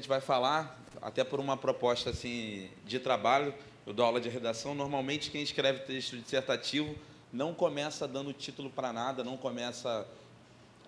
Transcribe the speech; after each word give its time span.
gente 0.00 0.08
vai 0.08 0.20
falar, 0.20 0.80
até 1.02 1.22
por 1.22 1.38
uma 1.38 1.58
proposta 1.58 2.08
assim 2.08 2.70
de 2.86 2.98
trabalho, 2.98 3.54
eu 3.86 3.92
dou 3.92 4.06
aula 4.06 4.18
de 4.18 4.30
redação, 4.30 4.74
normalmente 4.74 5.30
quem 5.30 5.42
escreve 5.42 5.80
texto 5.80 6.16
dissertativo 6.16 6.96
não 7.30 7.52
começa 7.52 8.08
dando 8.08 8.32
título 8.32 8.70
para 8.70 8.94
nada, 8.94 9.22
não 9.22 9.36
começa 9.36 10.06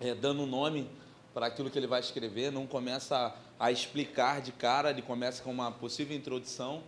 é, 0.01 0.15
dando 0.15 0.47
nome 0.47 0.89
para 1.31 1.45
aquilo 1.45 1.69
que 1.69 1.77
ele 1.77 1.85
vai 1.85 1.99
escrever, 1.99 2.51
não 2.51 2.65
começa 2.65 3.15
a, 3.59 3.67
a, 3.67 3.71
explicar 3.71 4.41
de 4.41 4.51
cara, 4.51 4.89
ele 4.89 5.03
começa 5.03 5.43
com 5.43 5.51
uma 5.51 5.71
possível 5.71 6.17
introdução. 6.17 6.81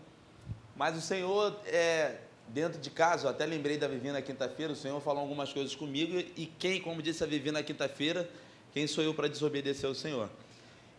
Mas 0.76 0.98
o 0.98 1.02
Senhor, 1.02 1.56
é, 1.68 2.22
dentro 2.48 2.80
de 2.80 2.90
casa, 2.90 3.28
eu 3.28 3.30
até 3.30 3.46
lembrei 3.46 3.78
da 3.78 3.88
Vivi 3.88 4.12
na 4.12 4.22
quinta-feira, 4.22 4.74
o 4.74 4.76
Senhor 4.76 5.00
falou 5.00 5.22
algumas 5.22 5.54
coisas 5.54 5.76
comigo, 5.76 6.18
e 6.36 6.48
quem, 6.58 6.82
como 6.82 7.04
disse 7.04 7.24
a 7.24 7.28
Vivi 7.28 7.52
na 7.52 7.62
quinta-feira, 7.62 8.28
quem 8.74 8.88
sou 8.88 9.04
eu 9.04 9.14
para 9.14 9.28
desobedecer 9.28 9.88
ao 9.88 9.96
Senhor? 9.96 10.30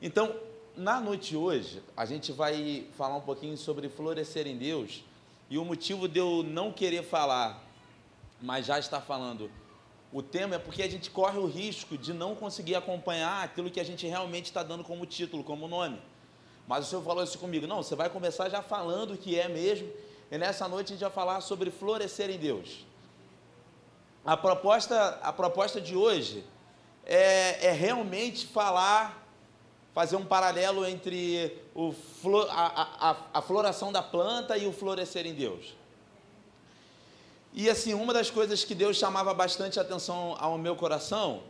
Então, 0.00 0.34
na 0.76 1.00
noite 1.00 1.30
de 1.30 1.36
hoje, 1.36 1.82
a 1.96 2.04
gente 2.04 2.32
vai 2.32 2.86
falar 2.96 3.16
um 3.16 3.20
pouquinho 3.20 3.56
sobre 3.56 3.88
florescer 3.88 4.46
em 4.46 4.56
Deus, 4.56 5.02
e 5.48 5.58
o 5.58 5.64
motivo 5.64 6.08
de 6.08 6.18
eu 6.18 6.42
não 6.42 6.72
querer 6.72 7.02
falar, 7.02 7.62
mas 8.40 8.66
já 8.66 8.78
estar 8.78 9.00
falando 9.00 9.50
o 10.12 10.22
tema 10.22 10.54
é 10.54 10.58
porque 10.58 10.82
a 10.82 10.88
gente 10.88 11.10
corre 11.10 11.38
o 11.38 11.46
risco 11.46 11.98
de 11.98 12.14
não 12.14 12.34
conseguir 12.34 12.74
acompanhar 12.74 13.44
aquilo 13.44 13.70
que 13.70 13.80
a 13.80 13.84
gente 13.84 14.06
realmente 14.06 14.46
está 14.46 14.62
dando 14.62 14.84
como 14.84 15.04
título, 15.04 15.44
como 15.44 15.68
nome. 15.68 16.00
Mas 16.66 16.86
o 16.86 16.88
Senhor 16.88 17.02
falou 17.02 17.22
isso 17.22 17.38
comigo. 17.38 17.66
Não, 17.66 17.82
você 17.82 17.94
vai 17.94 18.08
começar 18.08 18.48
já 18.48 18.62
falando 18.62 19.12
o 19.12 19.18
que 19.18 19.38
é 19.38 19.46
mesmo. 19.46 19.90
E 20.30 20.38
nessa 20.38 20.66
noite 20.68 20.86
a 20.86 20.90
gente 20.96 21.02
vai 21.02 21.10
falar 21.10 21.40
sobre 21.40 21.70
florescer 21.70 22.30
em 22.30 22.38
Deus. 22.38 22.86
A 24.24 24.36
proposta, 24.36 25.20
a 25.22 25.32
proposta 25.32 25.80
de 25.80 25.94
hoje 25.94 26.44
é, 27.04 27.66
é 27.66 27.72
realmente 27.72 28.46
falar, 28.46 29.25
fazer 29.96 30.16
um 30.16 30.26
paralelo 30.26 30.84
entre 30.84 31.58
o, 31.74 31.94
a, 32.50 33.12
a, 33.12 33.16
a 33.32 33.40
floração 33.40 33.90
da 33.90 34.02
planta 34.02 34.54
e 34.58 34.66
o 34.66 34.70
florescer 34.70 35.26
em 35.26 35.32
Deus. 35.32 35.74
E 37.54 37.70
assim, 37.70 37.94
uma 37.94 38.12
das 38.12 38.28
coisas 38.30 38.62
que 38.62 38.74
Deus 38.74 38.98
chamava 38.98 39.32
bastante 39.32 39.80
atenção 39.80 40.36
ao 40.38 40.58
meu 40.58 40.76
coração, 40.76 41.42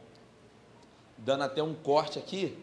dando 1.18 1.42
até 1.42 1.60
um 1.60 1.74
corte 1.74 2.20
aqui, 2.20 2.56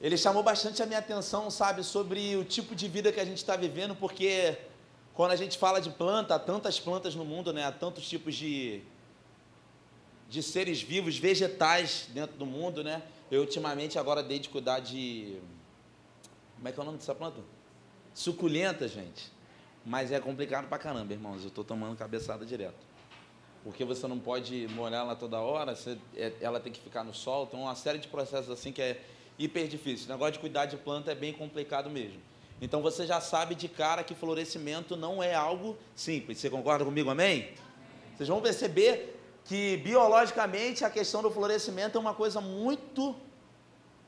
ele 0.00 0.16
chamou 0.16 0.44
bastante 0.44 0.80
a 0.80 0.86
minha 0.86 1.00
atenção, 1.00 1.50
sabe, 1.50 1.82
sobre 1.82 2.36
o 2.36 2.44
tipo 2.44 2.76
de 2.76 2.86
vida 2.86 3.10
que 3.10 3.18
a 3.18 3.24
gente 3.24 3.38
está 3.38 3.56
vivendo, 3.56 3.96
porque 3.96 4.56
quando 5.12 5.32
a 5.32 5.36
gente 5.36 5.58
fala 5.58 5.80
de 5.80 5.90
planta, 5.90 6.36
há 6.36 6.38
tantas 6.38 6.78
plantas 6.78 7.16
no 7.16 7.24
mundo, 7.24 7.52
né? 7.52 7.64
Há 7.64 7.72
tantos 7.72 8.08
tipos 8.08 8.36
de, 8.36 8.80
de 10.28 10.40
seres 10.40 10.80
vivos, 10.80 11.18
vegetais 11.18 12.06
dentro 12.14 12.36
do 12.36 12.46
mundo, 12.46 12.84
né? 12.84 13.02
Eu 13.30 13.42
ultimamente 13.42 13.98
agora 13.98 14.22
dei 14.22 14.38
de 14.38 14.48
cuidar 14.48 14.80
de. 14.80 15.38
Como 16.56 16.68
é 16.68 16.72
que 16.72 16.80
é 16.80 16.82
o 16.82 16.84
nome 16.84 16.98
dessa 16.98 17.14
planta? 17.14 17.40
Suculenta, 18.12 18.88
gente. 18.88 19.30
Mas 19.86 20.10
é 20.10 20.18
complicado 20.18 20.68
pra 20.68 20.78
caramba, 20.78 21.12
irmãos. 21.12 21.42
Eu 21.42 21.48
estou 21.48 21.62
tomando 21.62 21.96
cabeçada 21.96 22.44
direto. 22.44 22.90
Porque 23.62 23.84
você 23.84 24.06
não 24.08 24.18
pode 24.18 24.66
molhar 24.68 25.02
ela 25.02 25.14
toda 25.14 25.38
hora, 25.38 25.76
você, 25.76 25.96
é, 26.16 26.32
ela 26.40 26.58
tem 26.58 26.72
que 26.72 26.80
ficar 26.80 27.04
no 27.04 27.14
sol. 27.14 27.44
Então, 27.46 27.62
uma 27.62 27.74
série 27.76 27.98
de 27.98 28.08
processos 28.08 28.50
assim 28.50 28.72
que 28.72 28.82
é 28.82 29.00
hiper 29.38 29.68
difícil. 29.68 30.06
O 30.06 30.10
negócio 30.10 30.32
de 30.32 30.38
cuidar 30.40 30.66
de 30.66 30.76
planta 30.76 31.12
é 31.12 31.14
bem 31.14 31.32
complicado 31.32 31.88
mesmo. 31.88 32.20
Então, 32.60 32.82
você 32.82 33.06
já 33.06 33.20
sabe 33.20 33.54
de 33.54 33.68
cara 33.68 34.02
que 34.02 34.14
florescimento 34.14 34.96
não 34.96 35.22
é 35.22 35.34
algo 35.34 35.78
simples. 35.94 36.38
Você 36.38 36.50
concorda 36.50 36.84
comigo, 36.84 37.08
amém? 37.10 37.50
Vocês 38.16 38.28
vão 38.28 38.40
perceber 38.40 39.19
que 39.50 39.76
biologicamente 39.78 40.84
a 40.84 40.90
questão 40.90 41.20
do 41.22 41.30
florescimento 41.30 41.98
é 41.98 42.00
uma 42.00 42.14
coisa 42.14 42.40
muito 42.40 43.16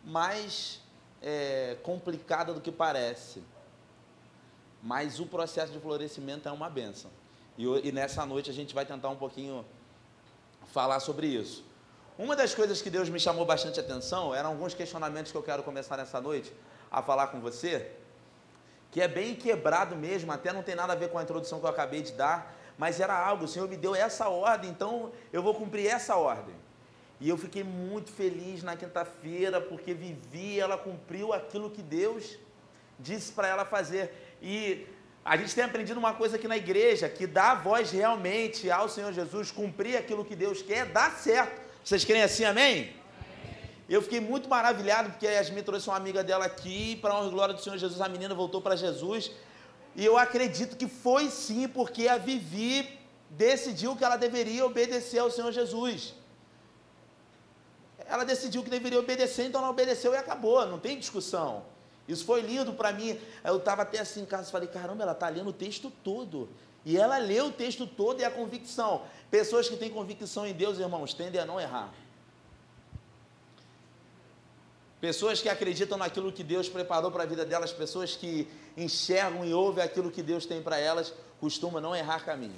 mais 0.05 0.81
é, 1.21 1.77
complicada 1.83 2.55
do 2.55 2.61
que 2.61 2.71
parece 2.71 3.43
mas 4.83 5.21
o 5.21 5.27
processo 5.27 5.73
de 5.73 5.79
florescimento 5.79 6.49
é 6.49 6.53
uma 6.53 6.69
benção. 6.69 7.11
E, 7.57 7.65
e, 7.65 7.93
nessa 7.93 8.27
noite 8.27 8.51
a 8.51 8.53
gente 8.53 8.75
vai 8.75 8.85
tentar 8.85 9.09
um 9.11 9.17
pouquinho 9.17 9.65
falar 10.73 10.99
sobre 10.99 11.29
isso. 11.29 11.65
Uma 12.19 12.35
das 12.35 12.55
coisas 12.55 12.83
que 12.83 12.91
Deus 12.91 13.09
me 13.09 13.21
chamou 13.21 13.47
bastante 13.47 13.79
atenção 13.79 14.35
eram 14.35 14.51
alguns 14.51 14.75
questionamentos 14.75 15.31
que 15.31 15.39
eu 15.39 15.43
quero 15.43 15.63
começar 15.63 15.97
nessa 15.97 16.21
noite 16.21 16.53
a 16.91 17.01
falar 17.01 17.29
com 17.29 17.41
você, 17.41 17.93
que 18.91 19.01
é 19.01 19.09
bem 19.09 19.35
quebrado 19.35 19.95
mesmo, 19.95 20.33
até 20.33 20.53
não 20.53 20.63
tem 20.63 20.75
nada 20.75 20.93
a 20.93 20.97
ver 20.97 21.11
com 21.11 21.19
a 21.19 21.23
introdução 21.23 21.61
que 21.61 21.65
eu 21.65 21.71
acabei 21.71 22.03
de 22.03 22.13
dar, 22.13 22.55
mas 22.79 23.01
era 23.01 23.15
algo, 23.15 23.45
o 23.45 23.49
Senhor 23.49 23.69
me 23.69 23.77
deu 23.77 23.95
essa 23.95 24.29
ordem, 24.29 24.71
então 24.71 25.13
eu 25.33 25.43
vou 25.43 25.55
cumprir 25.55 25.87
essa 25.87 26.17
ordem. 26.17 26.55
E 27.21 27.29
eu 27.29 27.39
fiquei 27.39 27.63
muito 27.63 28.11
feliz 28.11 28.63
na 28.63 28.77
quinta-feira, 28.77 29.61
porque 29.61 29.95
vivi, 29.95 30.59
ela 30.59 30.77
cumpriu 30.77 31.33
aquilo 31.33 31.71
que 31.71 31.81
Deus 31.81 32.37
disse 32.99 33.33
para 33.33 33.47
ela 33.47 33.65
fazer. 33.65 34.37
E 34.43 34.87
a 35.25 35.37
gente 35.37 35.55
tem 35.55 35.63
aprendido 35.63 35.99
uma 35.99 36.15
coisa 36.15 36.35
aqui 36.35 36.49
na 36.49 36.57
igreja, 36.57 37.09
que 37.09 37.27
dá 37.27 37.55
voz 37.55 37.93
realmente 37.93 38.69
ao 38.69 38.89
Senhor 38.89 39.13
Jesus, 39.13 39.53
cumprir 39.53 39.97
aquilo 39.97 40.25
que 40.25 40.35
Deus 40.35 40.63
quer, 40.63 40.87
dá 40.87 41.11
certo. 41.13 41.61
Vocês 41.85 42.05
creem 42.05 42.23
assim, 42.23 42.45
amém? 42.45 42.93
Eu 43.89 44.03
fiquei 44.03 44.19
muito 44.19 44.49
maravilhado, 44.49 45.11
porque 45.11 45.27
a 45.27 45.31
Yasmin 45.33 45.63
trouxe 45.63 45.89
uma 45.89 45.97
amiga 45.97 46.25
dela 46.25 46.47
aqui, 46.47 46.97
para 46.97 47.15
honra 47.15 47.29
e 47.29 47.31
glória 47.31 47.55
do 47.55 47.61
Senhor 47.61 47.79
Jesus, 47.79 48.01
a 48.01 48.09
menina 48.09 48.35
voltou 48.35 48.61
para 48.61 48.75
Jesus. 48.75 49.31
E 49.95 50.05
eu 50.05 50.17
acredito 50.17 50.77
que 50.77 50.89
foi 50.89 51.31
sim, 51.31 51.69
porque 51.69 52.09
a 52.09 52.17
Vivi 52.19 52.99
decidiu 53.31 53.95
que 53.97 54.05
ela 54.05 54.17
deveria 54.17 54.65
obedecer 54.65 55.19
ao 55.19 55.31
Senhor 55.31 55.53
Jesus. 55.53 56.15
Ela 58.07 58.25
decidiu 58.25 58.63
que 58.63 58.71
deveria 58.71 58.99
obedecer, 58.99 59.47
então 59.47 59.61
ela 59.61 59.71
obedeceu 59.71 60.13
e 60.13 60.17
acabou, 60.17 60.67
não 60.67 60.79
tem 60.79 60.99
discussão. 60.99 61.65
Isso 62.07 62.25
foi 62.25 62.41
lindo 62.41 62.73
para 62.73 62.93
mim. 62.93 63.19
Eu 63.45 63.59
estava 63.59 63.83
até 63.83 64.01
assim 64.01 64.23
em 64.23 64.27
casa 64.27 64.49
e 64.49 64.53
falei: 64.53 64.69
caramba, 64.69 65.03
ela 65.03 65.13
está 65.13 65.29
lendo 65.29 65.51
o 65.51 65.53
texto 65.53 65.91
todo. 66.03 66.49
E 66.85 66.99
ela 66.99 67.17
leu 67.19 67.47
o 67.47 67.53
texto 67.53 67.87
todo 67.87 68.21
e 68.21 68.25
a 68.25 68.31
convicção. 68.31 69.03
Pessoas 69.31 69.69
que 69.69 69.77
têm 69.77 69.89
convicção 69.89 70.47
em 70.47 70.53
Deus, 70.53 70.79
irmãos, 70.79 71.15
tendem 71.15 71.41
a 71.41 71.47
não 71.47 71.61
errar. 71.61 71.93
Pessoas 75.03 75.43
que 75.43 75.49
acreditam 75.49 75.99
naquilo 75.99 76.31
que 76.31 76.45
Deus 76.45 76.69
preparou 76.69 77.11
para 77.11 77.25
a 77.25 77.27
vida 77.27 77.45
delas, 77.45 77.73
pessoas 77.73 78.15
que 78.15 78.49
enxergam 78.77 79.45
e 79.45 79.53
ouvem 79.53 79.83
aquilo 79.83 80.13
que 80.13 80.23
Deus 80.23 80.47
tem 80.47 80.63
para 80.63 80.79
elas, 80.79 81.13
costumam 81.41 81.81
não 81.81 81.93
errar 81.93 82.25
caminho. 82.25 82.55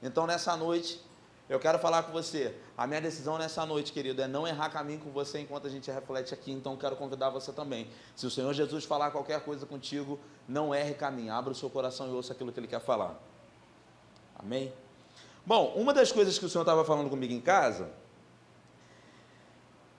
Então, 0.00 0.28
nessa 0.28 0.56
noite, 0.56 1.00
eu 1.48 1.58
quero 1.58 1.76
falar 1.80 2.04
com 2.04 2.12
você. 2.12 2.54
A 2.78 2.86
minha 2.86 3.00
decisão 3.00 3.36
nessa 3.36 3.66
noite, 3.66 3.92
querido, 3.92 4.22
é 4.22 4.28
não 4.28 4.46
errar 4.46 4.68
caminho 4.68 5.00
com 5.00 5.10
você 5.10 5.40
enquanto 5.40 5.66
a 5.66 5.70
gente 5.70 5.90
reflete 5.90 6.32
aqui. 6.32 6.52
Então, 6.52 6.76
quero 6.76 6.94
convidar 6.94 7.30
você 7.30 7.52
também. 7.52 7.90
Se 8.14 8.24
o 8.28 8.30
Senhor 8.30 8.54
Jesus 8.54 8.84
falar 8.84 9.10
qualquer 9.10 9.40
coisa 9.40 9.66
contigo, 9.66 10.20
não 10.46 10.72
erre 10.72 10.94
caminho. 10.94 11.32
Abra 11.32 11.50
o 11.50 11.54
seu 11.56 11.68
coração 11.68 12.06
e 12.06 12.12
ouça 12.12 12.32
aquilo 12.32 12.52
que 12.52 12.60
Ele 12.60 12.68
quer 12.68 12.80
falar. 12.80 13.20
Amém? 14.38 14.72
Bom, 15.44 15.72
uma 15.74 15.92
das 15.92 16.12
coisas 16.12 16.38
que 16.38 16.46
o 16.46 16.48
Senhor 16.48 16.62
estava 16.62 16.84
falando 16.84 17.10
comigo 17.10 17.32
em 17.32 17.40
casa 17.40 17.90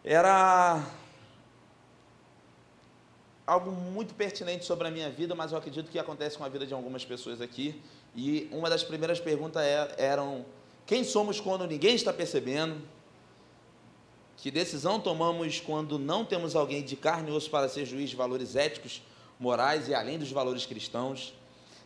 era 0.02 0.82
algo 3.46 3.72
muito 3.72 4.14
pertinente 4.16 4.66
sobre 4.66 4.88
a 4.88 4.92
minha 4.92 5.10
vida, 5.10 5.36
mas 5.36 5.52
eu 5.52 5.58
acredito 5.58 5.92
que 5.92 6.00
acontece 6.00 6.38
com 6.38 6.44
a 6.44 6.50
vida 6.50 6.66
de 6.66 6.74
algumas 6.74 7.06
pessoas 7.06 7.42
aqui. 7.42 7.80
E 8.16 8.50
uma 8.52 8.70
das 8.70 8.84
primeiras 8.84 9.20
perguntas 9.20 9.62
é, 9.64 9.96
eram 9.98 10.46
quem 10.86 11.04
somos 11.04 11.40
quando 11.40 11.66
ninguém 11.68 11.96
está 11.96 12.12
percebendo? 12.12 12.82
Que 14.38 14.52
decisão 14.52 15.00
tomamos 15.00 15.60
quando 15.60 15.98
não 15.98 16.26
temos 16.26 16.56
alguém 16.56 16.84
de 16.84 16.96
carne 16.96 17.30
e 17.30 17.34
osso 17.34 17.50
para 17.50 17.70
ser 17.70 17.86
juiz 17.86 18.10
de 18.10 18.16
valores 18.16 18.56
éticos, 18.56 19.02
morais 19.40 19.88
e 19.88 19.94
além 19.94 20.20
dos 20.20 20.32
valores 20.32 20.66
cristãos? 20.66 21.34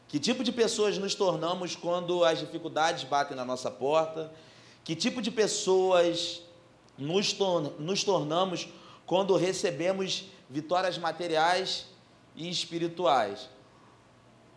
Que 0.07 0.19
tipo 0.19 0.43
de 0.43 0.51
pessoas 0.51 0.97
nos 0.97 1.13
tornamos 1.13 1.75
quando 1.75 2.23
as 2.23 2.39
dificuldades 2.39 3.03
batem 3.03 3.37
na 3.37 3.45
nossa 3.45 3.69
porta? 3.69 4.31
Que 4.83 4.95
tipo 4.95 5.21
de 5.21 5.29
pessoas 5.29 6.41
nos, 6.97 7.31
tor 7.31 7.75
nos 7.79 8.03
tornamos 8.03 8.67
quando 9.05 9.35
recebemos 9.35 10.25
vitórias 10.49 10.97
materiais 10.97 11.87
e 12.35 12.49
espirituais? 12.49 13.49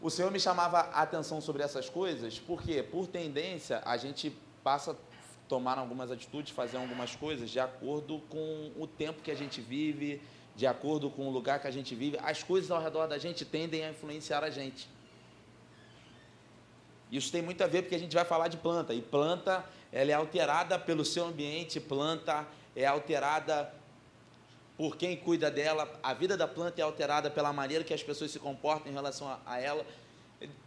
O 0.00 0.10
Senhor 0.10 0.30
me 0.32 0.40
chamava 0.40 0.78
a 0.80 1.02
atenção 1.02 1.40
sobre 1.40 1.62
essas 1.62 1.88
coisas, 1.88 2.38
porque, 2.38 2.82
por 2.82 3.06
tendência, 3.06 3.80
a 3.84 3.96
gente 3.96 4.36
passa 4.64 4.92
a 4.92 4.96
tomar 5.48 5.78
algumas 5.78 6.10
atitudes, 6.10 6.52
fazer 6.52 6.76
algumas 6.76 7.14
coisas 7.14 7.50
de 7.50 7.60
acordo 7.60 8.20
com 8.28 8.72
o 8.76 8.86
tempo 8.86 9.22
que 9.22 9.30
a 9.30 9.34
gente 9.36 9.60
vive, 9.60 10.20
de 10.56 10.66
acordo 10.66 11.08
com 11.10 11.28
o 11.28 11.30
lugar 11.30 11.60
que 11.60 11.68
a 11.68 11.70
gente 11.70 11.94
vive. 11.94 12.18
As 12.22 12.42
coisas 12.42 12.70
ao 12.70 12.80
redor 12.82 13.06
da 13.06 13.18
gente 13.18 13.44
tendem 13.44 13.84
a 13.84 13.90
influenciar 13.90 14.42
a 14.42 14.50
gente. 14.50 14.88
Isso 17.10 17.30
tem 17.30 17.42
muito 17.42 17.62
a 17.62 17.66
ver 17.66 17.82
porque 17.82 17.94
a 17.94 17.98
gente 17.98 18.14
vai 18.14 18.24
falar 18.24 18.48
de 18.48 18.56
planta, 18.56 18.94
e 18.94 19.02
planta 19.02 19.64
ela 19.92 20.10
é 20.10 20.14
alterada 20.14 20.78
pelo 20.78 21.04
seu 21.04 21.26
ambiente, 21.26 21.78
planta 21.78 22.46
é 22.74 22.86
alterada 22.86 23.72
por 24.82 24.96
quem 24.96 25.16
cuida 25.16 25.48
dela, 25.48 25.88
a 26.02 26.12
vida 26.12 26.36
da 26.36 26.48
planta 26.48 26.80
é 26.80 26.82
alterada 26.82 27.30
pela 27.30 27.52
maneira 27.52 27.84
que 27.84 27.94
as 27.94 28.02
pessoas 28.02 28.32
se 28.32 28.40
comportam 28.40 28.90
em 28.90 28.92
relação 28.92 29.28
a, 29.28 29.38
a 29.46 29.60
ela. 29.60 29.86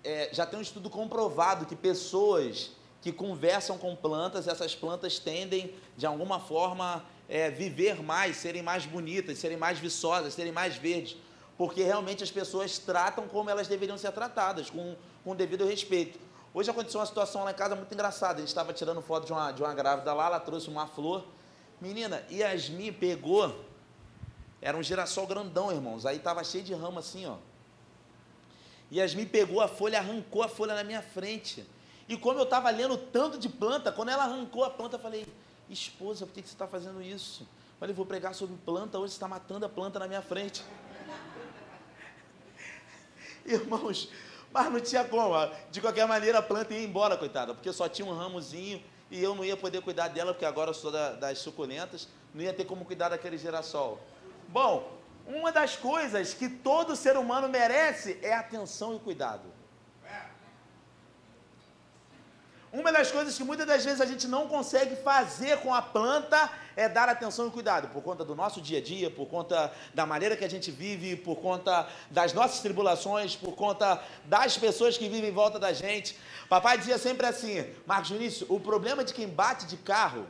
É, 0.06 0.30
já 0.32 0.46
tem 0.46 0.58
um 0.58 0.62
estudo 0.62 0.90
comprovado 0.90 1.66
que 1.66 1.76
pessoas 1.76 2.72
que 3.02 3.12
conversam 3.12 3.78
com 3.78 3.94
plantas, 3.94 4.48
essas 4.48 4.74
plantas 4.74 5.20
tendem, 5.20 5.76
de 5.98 6.06
alguma 6.06 6.40
forma, 6.40 7.04
é, 7.28 7.52
viver 7.52 8.02
mais, 8.02 8.38
serem 8.38 8.62
mais 8.62 8.86
bonitas, 8.86 9.38
serem 9.38 9.58
mais 9.58 9.80
viçosas, 9.80 10.34
serem 10.34 10.54
mais 10.54 10.78
verdes, 10.78 11.18
porque 11.58 11.84
realmente 11.84 12.24
as 12.24 12.32
pessoas 12.32 12.80
tratam 12.80 13.28
como 13.28 13.50
elas 13.50 13.68
deveriam 13.68 13.98
ser 13.98 14.14
tratadas, 14.14 14.70
com, 14.70 14.96
com 15.26 15.36
devido 15.36 15.66
respeito. 15.66 16.18
Hoje 16.54 16.72
aconteceu 16.72 17.02
uma 17.02 17.06
situação 17.06 17.44
lá 17.44 17.52
em 17.52 17.54
casa 17.56 17.76
muito 17.76 17.94
engraçada. 17.94 18.36
A 18.36 18.40
gente 18.40 18.48
estava 18.48 18.72
tirando 18.72 19.02
foto 19.02 19.26
de 19.26 19.34
uma, 19.34 19.52
de 19.52 19.62
uma 19.62 19.74
grávida 19.74 20.14
lá, 20.14 20.28
ela 20.28 20.40
trouxe 20.40 20.70
uma 20.70 20.88
flor. 20.88 21.26
Menina, 21.82 22.24
Yasmin 22.32 22.94
pegou, 22.94 23.54
era 24.66 24.76
um 24.76 24.82
girassol 24.82 25.28
grandão, 25.28 25.72
irmãos. 25.72 26.08
Aí 26.08 26.18
estava 26.18 26.44
cheio 26.44 26.64
de 26.64 26.74
ramo 26.74 26.98
assim, 26.98 27.28
ó. 27.28 27.38
Yasmin 28.92 29.28
pegou 29.28 29.62
a 29.62 29.68
folha, 29.68 30.00
arrancou 30.00 30.42
a 30.42 30.48
folha 30.48 30.74
na 30.74 30.84
minha 30.84 31.04
frente. 31.04 31.64
E 32.10 32.18
como 32.18 32.40
eu 32.40 32.46
estava 32.46 32.72
lendo 32.72 32.98
tanto 32.98 33.38
de 33.38 33.48
planta, 33.48 33.92
quando 33.92 34.10
ela 34.10 34.24
arrancou 34.24 34.64
a 34.64 34.72
planta, 34.72 34.96
eu 34.96 35.00
falei, 35.00 35.28
esposa, 35.70 36.26
por 36.26 36.34
que, 36.34 36.42
que 36.42 36.48
você 36.48 36.56
está 36.56 36.68
fazendo 36.68 37.00
isso? 37.00 37.44
Eu 37.44 37.80
falei, 37.80 37.94
vou 37.94 38.08
pregar 38.08 38.34
sobre 38.34 38.58
planta, 38.66 38.98
hoje 38.98 39.12
você 39.12 39.18
está 39.18 39.28
matando 39.28 39.68
a 39.68 39.70
planta 39.70 40.00
na 40.00 40.08
minha 40.08 40.24
frente. 40.24 40.64
Irmãos, 43.46 44.10
mas 44.52 44.74
não 44.74 44.80
tinha 44.80 45.04
como. 45.04 45.36
De 45.70 45.80
qualquer 45.80 46.08
maneira, 46.08 46.40
a 46.40 46.42
planta 46.42 46.74
ia 46.74 46.84
embora, 46.84 47.16
coitada, 47.16 47.54
porque 47.54 47.72
só 47.72 47.88
tinha 47.88 48.08
um 48.08 48.18
ramozinho 48.18 48.82
e 49.12 49.22
eu 49.22 49.36
não 49.36 49.46
ia 49.46 49.56
poder 49.56 49.84
cuidar 49.84 50.08
dela, 50.08 50.34
porque 50.34 50.46
agora 50.46 50.72
eu 50.72 50.74
sou 50.74 50.92
da, 50.92 51.12
das 51.12 51.38
suculentas, 51.38 52.08
não 52.34 52.42
ia 52.42 52.52
ter 52.52 52.66
como 52.66 52.84
cuidar 52.84 53.10
daquele 53.10 53.38
girassol. 53.38 54.02
Bom, 54.50 54.96
uma 55.28 55.52
das 55.52 55.76
coisas 55.76 56.34
que 56.34 56.48
todo 56.48 56.96
ser 56.96 57.18
humano 57.18 57.50
merece 57.50 58.20
é 58.22 58.34
atenção 58.34 58.96
e 58.96 59.00
cuidado. 59.00 59.56
Uma 62.72 62.92
das 62.92 63.10
coisas 63.10 63.38
que 63.38 63.44
muitas 63.44 63.66
das 63.66 63.86
vezes 63.86 64.02
a 64.02 64.06
gente 64.06 64.28
não 64.28 64.50
consegue 64.50 64.98
fazer 64.98 65.60
com 65.62 65.74
a 65.74 65.82
planta 65.82 66.52
é 66.76 66.90
dar 66.90 67.08
atenção 67.08 67.48
e 67.48 67.52
cuidado, 67.52 67.88
por 67.88 68.04
conta 68.04 68.26
do 68.26 68.36
nosso 68.36 68.60
dia 68.60 68.80
a 68.80 68.82
dia, 68.82 69.10
por 69.10 69.28
conta 69.28 69.72
da 69.94 70.06
maneira 70.06 70.36
que 70.36 70.44
a 70.44 70.50
gente 70.50 70.72
vive, 70.72 71.16
por 71.16 71.38
conta 71.38 71.88
das 72.12 72.34
nossas 72.34 72.60
tribulações, 72.60 73.34
por 73.34 73.56
conta 73.56 74.04
das 74.26 74.58
pessoas 74.58 74.98
que 74.98 75.08
vivem 75.08 75.30
em 75.30 75.34
volta 75.34 75.58
da 75.58 75.72
gente. 75.72 76.20
Papai 76.50 76.78
dizia 76.78 76.98
sempre 76.98 77.26
assim, 77.26 77.66
Marcos 77.86 78.10
Vinícius, 78.10 78.50
o 78.50 78.60
problema 78.60 79.06
de 79.06 79.14
quem 79.14 79.30
bate 79.30 79.66
de 79.68 79.78
carro 79.78 80.28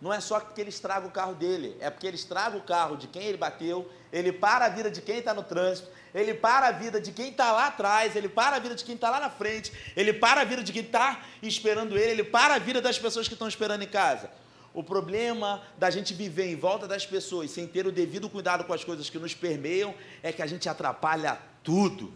não 0.00 0.12
é 0.12 0.20
só 0.20 0.38
porque 0.38 0.60
ele 0.60 0.70
estraga 0.70 1.06
o 1.06 1.10
carro 1.10 1.34
dele, 1.34 1.76
é 1.80 1.88
porque 1.88 2.06
ele 2.06 2.16
estraga 2.16 2.56
o 2.56 2.62
carro 2.62 2.96
de 2.96 3.06
quem 3.06 3.22
ele 3.22 3.38
bateu, 3.38 3.90
ele 4.12 4.30
para 4.30 4.66
a 4.66 4.68
vida 4.68 4.90
de 4.90 5.00
quem 5.00 5.18
está 5.18 5.32
no 5.32 5.42
trânsito, 5.42 5.88
ele 6.14 6.34
para 6.34 6.68
a 6.68 6.72
vida 6.72 7.00
de 7.00 7.12
quem 7.12 7.30
está 7.30 7.52
lá 7.52 7.68
atrás, 7.68 8.14
ele 8.14 8.28
para 8.28 8.56
a 8.56 8.58
vida 8.58 8.74
de 8.74 8.84
quem 8.84 8.94
está 8.94 9.10
lá 9.10 9.20
na 9.20 9.30
frente, 9.30 9.72
ele 9.96 10.12
para 10.12 10.42
a 10.42 10.44
vida 10.44 10.62
de 10.62 10.72
quem 10.72 10.82
está 10.82 11.22
esperando 11.42 11.96
ele, 11.96 12.10
ele 12.10 12.24
para 12.24 12.54
a 12.54 12.58
vida 12.58 12.80
das 12.80 12.98
pessoas 12.98 13.26
que 13.26 13.34
estão 13.34 13.48
esperando 13.48 13.82
em 13.82 13.88
casa. 13.88 14.30
O 14.74 14.82
problema 14.82 15.62
da 15.78 15.88
gente 15.88 16.12
viver 16.12 16.46
em 16.46 16.56
volta 16.56 16.86
das 16.86 17.06
pessoas 17.06 17.50
sem 17.50 17.66
ter 17.66 17.86
o 17.86 17.92
devido 17.92 18.28
cuidado 18.28 18.64
com 18.64 18.74
as 18.74 18.84
coisas 18.84 19.08
que 19.08 19.18
nos 19.18 19.34
permeiam 19.34 19.94
é 20.22 20.30
que 20.30 20.42
a 20.42 20.46
gente 20.46 20.68
atrapalha 20.68 21.38
tudo. 21.62 22.12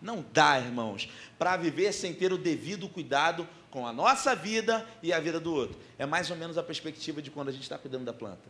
Não 0.00 0.24
dá, 0.32 0.58
irmãos, 0.58 1.10
para 1.38 1.56
viver 1.56 1.92
sem 1.92 2.14
ter 2.14 2.32
o 2.32 2.38
devido 2.38 2.88
cuidado 2.88 3.46
com 3.76 3.86
a 3.86 3.92
nossa 3.92 4.34
vida 4.34 4.88
e 5.02 5.12
a 5.12 5.20
vida 5.20 5.38
do 5.38 5.52
outro. 5.52 5.78
É 5.98 6.06
mais 6.06 6.30
ou 6.30 6.36
menos 6.38 6.56
a 6.56 6.62
perspectiva 6.62 7.20
de 7.20 7.30
quando 7.30 7.50
a 7.50 7.52
gente 7.52 7.64
está 7.64 7.76
cuidando 7.76 8.06
da 8.06 8.12
planta. 8.14 8.48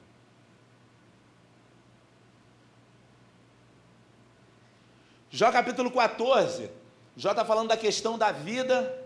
Jó 5.29 5.51
capítulo 5.51 5.91
14, 5.91 6.71
Jó 7.17 7.31
está 7.31 7.45
falando 7.45 7.67
da 7.67 7.77
questão 7.77 8.17
da 8.17 8.31
vida 8.31 9.05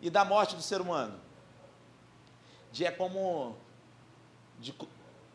e 0.00 0.08
da 0.08 0.24
morte 0.24 0.56
do 0.56 0.62
ser 0.62 0.80
humano. 0.80 1.20
De 2.72 2.86
é 2.86 2.90
como. 2.90 3.54
De, 4.58 4.74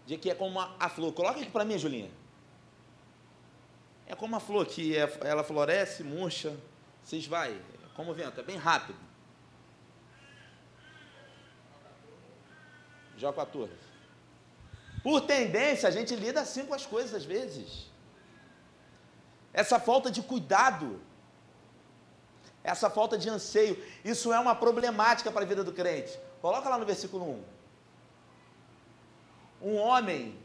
de 0.08 0.18
que 0.18 0.32
é 0.32 0.34
como 0.34 0.60
a, 0.60 0.90
flor. 0.90 1.14
Coloca 1.14 1.42
aqui 1.42 1.52
para 1.52 1.64
mim, 1.64 1.78
Julinha. 1.78 2.10
É 4.08 4.16
como 4.16 4.36
a 4.36 4.40
flor 4.40 4.66
que 4.66 4.98
é, 4.98 5.16
ela 5.22 5.44
floresce, 5.44 6.04
murcha, 6.04 6.58
se 7.04 7.18
esvai. 7.18 7.52
É 7.52 7.96
como 7.96 8.10
o 8.10 8.16
vento, 8.16 8.40
é 8.40 8.44
bem 8.44 8.58
rápido. 8.58 9.13
Jó 13.24 13.32
14. 13.32 13.72
Por 15.02 15.22
tendência, 15.22 15.88
a 15.88 15.92
gente 15.92 16.16
lida 16.16 16.42
assim 16.42 16.66
com 16.66 16.74
as 16.74 16.86
coisas 16.86 17.14
às 17.14 17.26
vezes 17.26 17.92
essa 19.54 19.80
falta 19.80 20.10
de 20.10 20.22
cuidado, 20.24 21.00
essa 22.64 22.90
falta 22.90 23.18
de 23.18 23.30
anseio, 23.30 23.82
isso 24.04 24.34
é 24.34 24.40
uma 24.40 24.56
problemática 24.56 25.32
para 25.32 25.44
a 25.44 25.48
vida 25.48 25.64
do 25.64 25.72
crente. 25.72 26.20
Coloca 26.42 26.68
lá 26.68 26.78
no 26.78 26.86
versículo 26.86 27.44
1. 29.62 29.70
Um 29.70 29.78
homem 29.78 30.36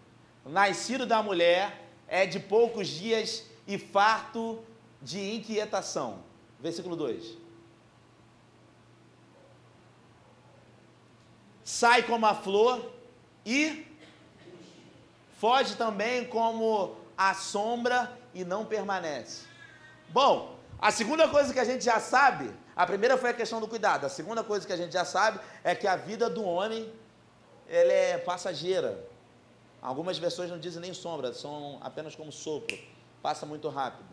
nascido 0.45 1.07
da 1.07 1.23
mulher 1.23 1.87
é 2.07 2.27
de 2.27 2.39
poucos 2.39 2.87
dias 2.87 3.45
e 3.67 3.79
farto 3.79 4.63
de 5.01 5.19
inquietação. 5.35 6.23
Versículo 6.61 6.95
2. 6.95 7.48
Sai 11.69 12.03
como 12.05 12.25
a 12.25 12.35
flor 12.35 12.83
e 13.45 13.87
foge 15.39 15.77
também 15.77 16.25
como 16.25 16.97
a 17.15 17.35
sombra 17.35 18.11
e 18.33 18.43
não 18.43 18.65
permanece. 18.65 19.45
Bom, 20.09 20.57
a 20.79 20.91
segunda 20.91 21.29
coisa 21.29 21.53
que 21.53 21.61
a 21.61 21.67
gente 21.67 21.85
já 21.85 22.01
sabe, 22.01 22.51
a 22.75 22.87
primeira 22.87 23.19
foi 23.19 23.29
a 23.29 23.35
questão 23.35 23.61
do 23.61 23.69
cuidado. 23.69 24.07
A 24.07 24.09
segunda 24.09 24.43
coisa 24.43 24.67
que 24.67 24.73
a 24.73 24.79
gente 24.79 24.95
já 24.95 25.05
sabe 25.05 25.41
é 25.63 25.75
que 25.75 25.87
a 25.87 25.95
vida 25.95 26.31
do 26.31 26.43
homem 26.43 26.91
ela 27.69 27.93
é 27.93 28.17
passageira. 28.17 29.07
Algumas 29.83 30.17
versões 30.17 30.51
não 30.51 30.59
dizem 30.59 30.81
nem 30.81 30.95
sombra, 30.95 31.35
são 31.35 31.77
apenas 31.83 32.17
como 32.17 32.33
sopro. 32.33 32.79
Passa 33.21 33.45
muito 33.45 33.69
rápido. 33.69 34.09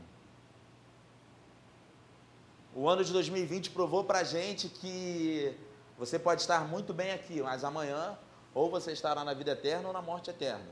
O 2.76 2.90
ano 2.90 3.02
de 3.02 3.14
2020 3.14 3.70
provou 3.70 4.04
para 4.04 4.20
a 4.20 4.24
gente 4.26 4.68
que 4.68 5.58
você 5.98 6.20
pode 6.20 6.42
estar 6.42 6.68
muito 6.68 6.94
bem 6.94 7.12
aqui, 7.12 7.42
mas 7.42 7.64
amanhã 7.64 8.18
ou 8.54 8.70
você 8.70 8.92
estará 8.92 9.24
na 9.24 9.34
vida 9.34 9.52
eterna 9.52 9.88
ou 9.88 9.94
na 9.94 10.02
morte 10.02 10.30
eterna. 10.30 10.66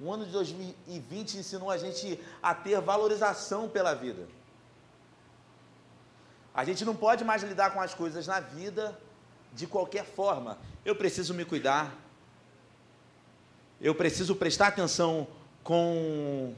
O 0.00 0.12
ano 0.12 0.24
de 0.24 0.30
2020 0.30 1.38
ensinou 1.38 1.70
a 1.70 1.76
gente 1.76 2.20
a 2.42 2.54
ter 2.54 2.80
valorização 2.80 3.68
pela 3.68 3.94
vida. 3.94 4.28
A 6.54 6.64
gente 6.64 6.84
não 6.84 6.94
pode 6.94 7.24
mais 7.24 7.42
lidar 7.42 7.72
com 7.72 7.80
as 7.80 7.94
coisas 7.94 8.26
na 8.26 8.40
vida 8.40 8.98
de 9.52 9.66
qualquer 9.66 10.04
forma. 10.04 10.58
Eu 10.84 10.94
preciso 10.94 11.34
me 11.34 11.44
cuidar. 11.44 11.94
Eu 13.80 13.94
preciso 13.94 14.36
prestar 14.36 14.68
atenção 14.68 15.26
com, 15.62 16.54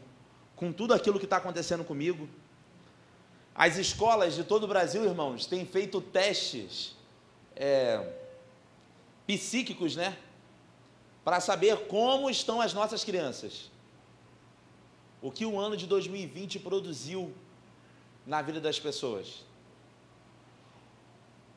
com 0.56 0.72
tudo 0.72 0.94
aquilo 0.94 1.18
que 1.18 1.26
está 1.26 1.36
acontecendo 1.36 1.84
comigo. 1.84 2.28
As 3.54 3.76
escolas 3.76 4.34
de 4.34 4.44
todo 4.44 4.64
o 4.64 4.68
Brasil, 4.68 5.04
irmãos, 5.04 5.46
têm 5.46 5.66
feito 5.66 6.00
testes 6.00 6.96
é, 7.56 8.04
psíquicos, 9.26 9.96
né? 9.96 10.16
para 11.24 11.40
saber 11.40 11.86
como 11.86 12.30
estão 12.30 12.60
as 12.60 12.72
nossas 12.72 13.04
crianças. 13.04 13.70
O 15.20 15.30
que 15.30 15.44
o 15.44 15.58
ano 15.60 15.76
de 15.76 15.86
2020 15.86 16.58
produziu 16.58 17.34
na 18.26 18.40
vida 18.40 18.60
das 18.60 18.80
pessoas. 18.80 19.44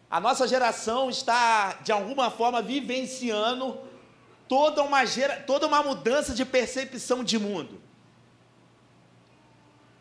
A 0.10 0.20
nossa 0.20 0.48
geração 0.48 1.10
está, 1.10 1.74
de 1.82 1.92
alguma 1.92 2.30
forma, 2.30 2.62
vivenciando 2.62 3.80
toda 4.48 4.84
uma, 4.84 5.06
gera, 5.06 5.42
toda 5.42 5.66
uma 5.66 5.82
mudança 5.82 6.36
de 6.36 6.46
percepção 6.46 7.24
de 7.24 7.40
mundo. 7.40 7.82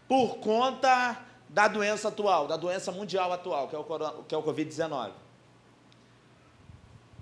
Por 0.09 0.37
conta 0.37 1.19
da 1.49 1.69
doença 1.69 2.09
atual, 2.09 2.47
da 2.47 2.57
doença 2.57 2.91
mundial 2.93 3.33
atual, 3.33 3.69
que 3.69 3.77
é 3.77 3.79
o, 3.79 3.85
que 4.25 4.35
é 4.35 4.39
o 4.39 4.43
Covid-19. 4.43 5.13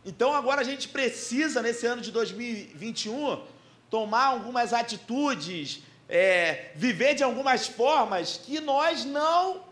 Então 0.05 0.33
agora 0.33 0.63
a 0.63 0.65
gente 0.65 0.89
precisa, 0.89 1.61
nesse 1.61 1.87
ano 1.87 2.01
de 2.01 2.11
2021, 2.11 3.43
tomar 3.91 4.27
algumas 4.27 4.73
atitudes, 4.73 5.83
é, 6.09 6.73
viver 6.75 7.15
de 7.15 7.23
algumas 7.23 7.67
formas 7.67 8.39
que 8.39 8.61
nós 8.61 9.05
não 9.05 9.65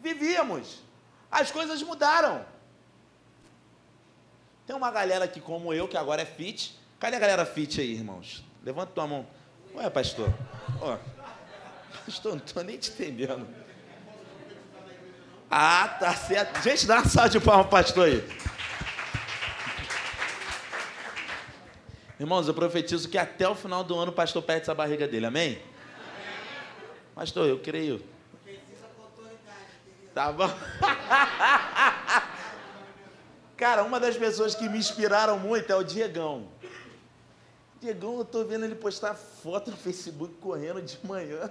vivíamos. 0.00 0.82
As 1.30 1.50
coisas 1.50 1.82
mudaram. 1.82 2.44
Tem 4.66 4.74
uma 4.74 4.90
galera 4.90 5.26
aqui 5.26 5.40
como 5.40 5.72
eu, 5.72 5.86
que 5.86 5.96
agora 5.96 6.22
é 6.22 6.26
fit. 6.26 6.78
Cadê 6.98 7.16
a 7.16 7.20
galera 7.20 7.46
fit 7.46 7.80
aí, 7.80 7.92
irmãos? 7.92 8.44
Levanta 8.62 8.92
tua 8.92 9.06
mão. 9.06 9.26
Ué, 9.74 9.88
pastor. 9.90 10.32
Ó, 10.80 10.98
pastor, 12.04 12.36
não 12.36 12.44
estou 12.44 12.64
nem 12.64 12.78
te 12.78 12.90
entendendo. 12.90 13.46
Ah, 15.50 15.96
tá 16.00 16.14
certo. 16.14 16.62
Gente, 16.62 16.86
dá 16.86 16.96
uma 16.96 17.06
salva 17.06 17.30
de 17.30 17.40
palmas, 17.40 17.70
pastor 17.70 18.08
aí. 18.08 18.57
Irmãos, 22.18 22.48
eu 22.48 22.54
profetizo 22.54 23.08
que 23.08 23.16
até 23.16 23.48
o 23.48 23.54
final 23.54 23.84
do 23.84 23.96
ano 23.96 24.10
o 24.10 24.14
pastor 24.14 24.42
perde 24.42 24.62
essa 24.62 24.74
barriga 24.74 25.06
dele, 25.06 25.26
amém? 25.26 25.52
amém. 25.52 25.62
Pastor, 27.14 27.48
eu 27.48 27.60
creio. 27.60 28.02
Tá 30.12 30.32
bom? 30.32 30.48
Cara, 33.56 33.84
uma 33.84 34.00
das 34.00 34.16
pessoas 34.16 34.54
que 34.54 34.68
me 34.68 34.78
inspiraram 34.78 35.38
muito 35.38 35.72
é 35.72 35.76
o 35.76 35.84
Diegão. 35.84 36.48
Diegão, 37.80 38.18
eu 38.18 38.24
tô 38.24 38.44
vendo 38.44 38.64
ele 38.64 38.74
postar 38.74 39.14
foto 39.14 39.70
no 39.70 39.76
Facebook 39.76 40.34
correndo 40.40 40.82
de 40.82 40.98
manhã. 41.06 41.48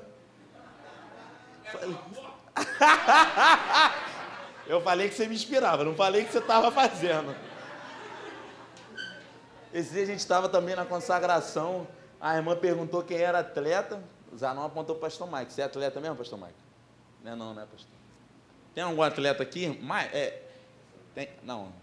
Eu 4.68 4.82
falei 4.82 5.08
que 5.08 5.16
você 5.16 5.28
me 5.28 5.36
inspirava, 5.36 5.86
não 5.86 5.96
falei 5.96 6.26
que 6.26 6.32
você 6.32 6.40
estava 6.40 6.70
fazendo. 6.72 7.34
Esse 9.74 9.94
dia 9.94 10.04
a 10.04 10.06
gente 10.06 10.20
estava 10.20 10.48
também 10.48 10.76
na 10.76 10.86
consagração. 10.86 11.88
A 12.20 12.36
irmã 12.36 12.56
perguntou 12.56 13.04
quem 13.04 13.18
era 13.18 13.40
atleta. 13.40 14.02
O 14.32 14.38
Zanon 14.38 14.66
apontou 14.66 14.96
para 14.96 15.08
o 15.08 15.10
pastor 15.10 15.32
Mike. 15.32 15.54
Você 15.54 15.62
é 15.62 15.66
atleta 15.66 16.00
mesmo, 16.00 16.16
pastor 16.16 16.40
Mike? 16.40 16.54
Não 17.24 17.32
é 17.32 17.36
não, 17.36 17.54
né, 17.54 17.68
pastor? 17.72 17.92
Tem 18.74 18.84
algum 18.84 19.02
atleta 19.02 19.44
aqui? 19.44 19.80
É, 20.14 20.42
tem, 21.14 21.30
não, 21.44 21.74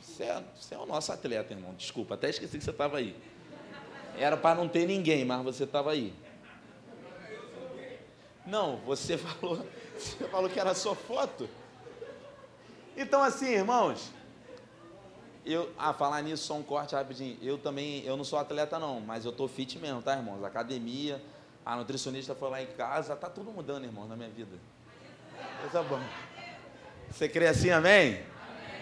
você 0.00 0.24
é, 0.24 0.44
você 0.54 0.74
é 0.74 0.78
o 0.78 0.86
nosso 0.86 1.12
atleta, 1.12 1.52
irmão. 1.52 1.74
Desculpa, 1.74 2.14
até 2.14 2.28
esqueci 2.28 2.58
que 2.58 2.64
você 2.64 2.70
estava 2.70 2.98
aí. 2.98 3.16
Era 4.18 4.36
para 4.36 4.54
não 4.54 4.68
ter 4.68 4.86
ninguém, 4.86 5.24
mas 5.24 5.42
você 5.42 5.64
estava 5.64 5.92
aí. 5.92 6.12
Não, 8.46 8.76
você 8.78 9.16
falou, 9.18 9.66
você 9.96 10.24
falou 10.28 10.50
que 10.50 10.60
era 10.60 10.74
sua 10.74 10.94
foto. 10.94 11.48
Então, 12.96 13.22
assim, 13.22 13.48
irmãos, 13.48 14.10
eu, 15.44 15.70
ah, 15.78 15.92
falar 15.92 16.22
nisso, 16.22 16.44
só 16.44 16.54
um 16.54 16.62
corte 16.62 16.94
rapidinho. 16.94 17.38
Eu 17.42 17.58
também, 17.58 18.04
eu 18.04 18.16
não 18.16 18.24
sou 18.24 18.38
atleta 18.38 18.78
não, 18.78 19.00
mas 19.00 19.24
eu 19.24 19.32
tô 19.32 19.48
fit 19.48 19.78
mesmo, 19.78 20.02
tá, 20.02 20.16
irmãos? 20.16 20.44
Academia, 20.44 21.22
a 21.64 21.76
nutricionista 21.76 22.34
foi 22.34 22.50
lá 22.50 22.62
em 22.62 22.66
casa, 22.66 23.16
tá 23.16 23.28
tudo 23.28 23.50
mudando, 23.50 23.84
irmãos, 23.84 24.08
na 24.08 24.16
minha 24.16 24.30
vida. 24.30 24.56
Coisa 25.60 25.82
bom. 25.82 26.00
Você 27.10 27.28
crê 27.28 27.46
assim, 27.46 27.70
amém? 27.70 28.08
amém? 28.12 28.24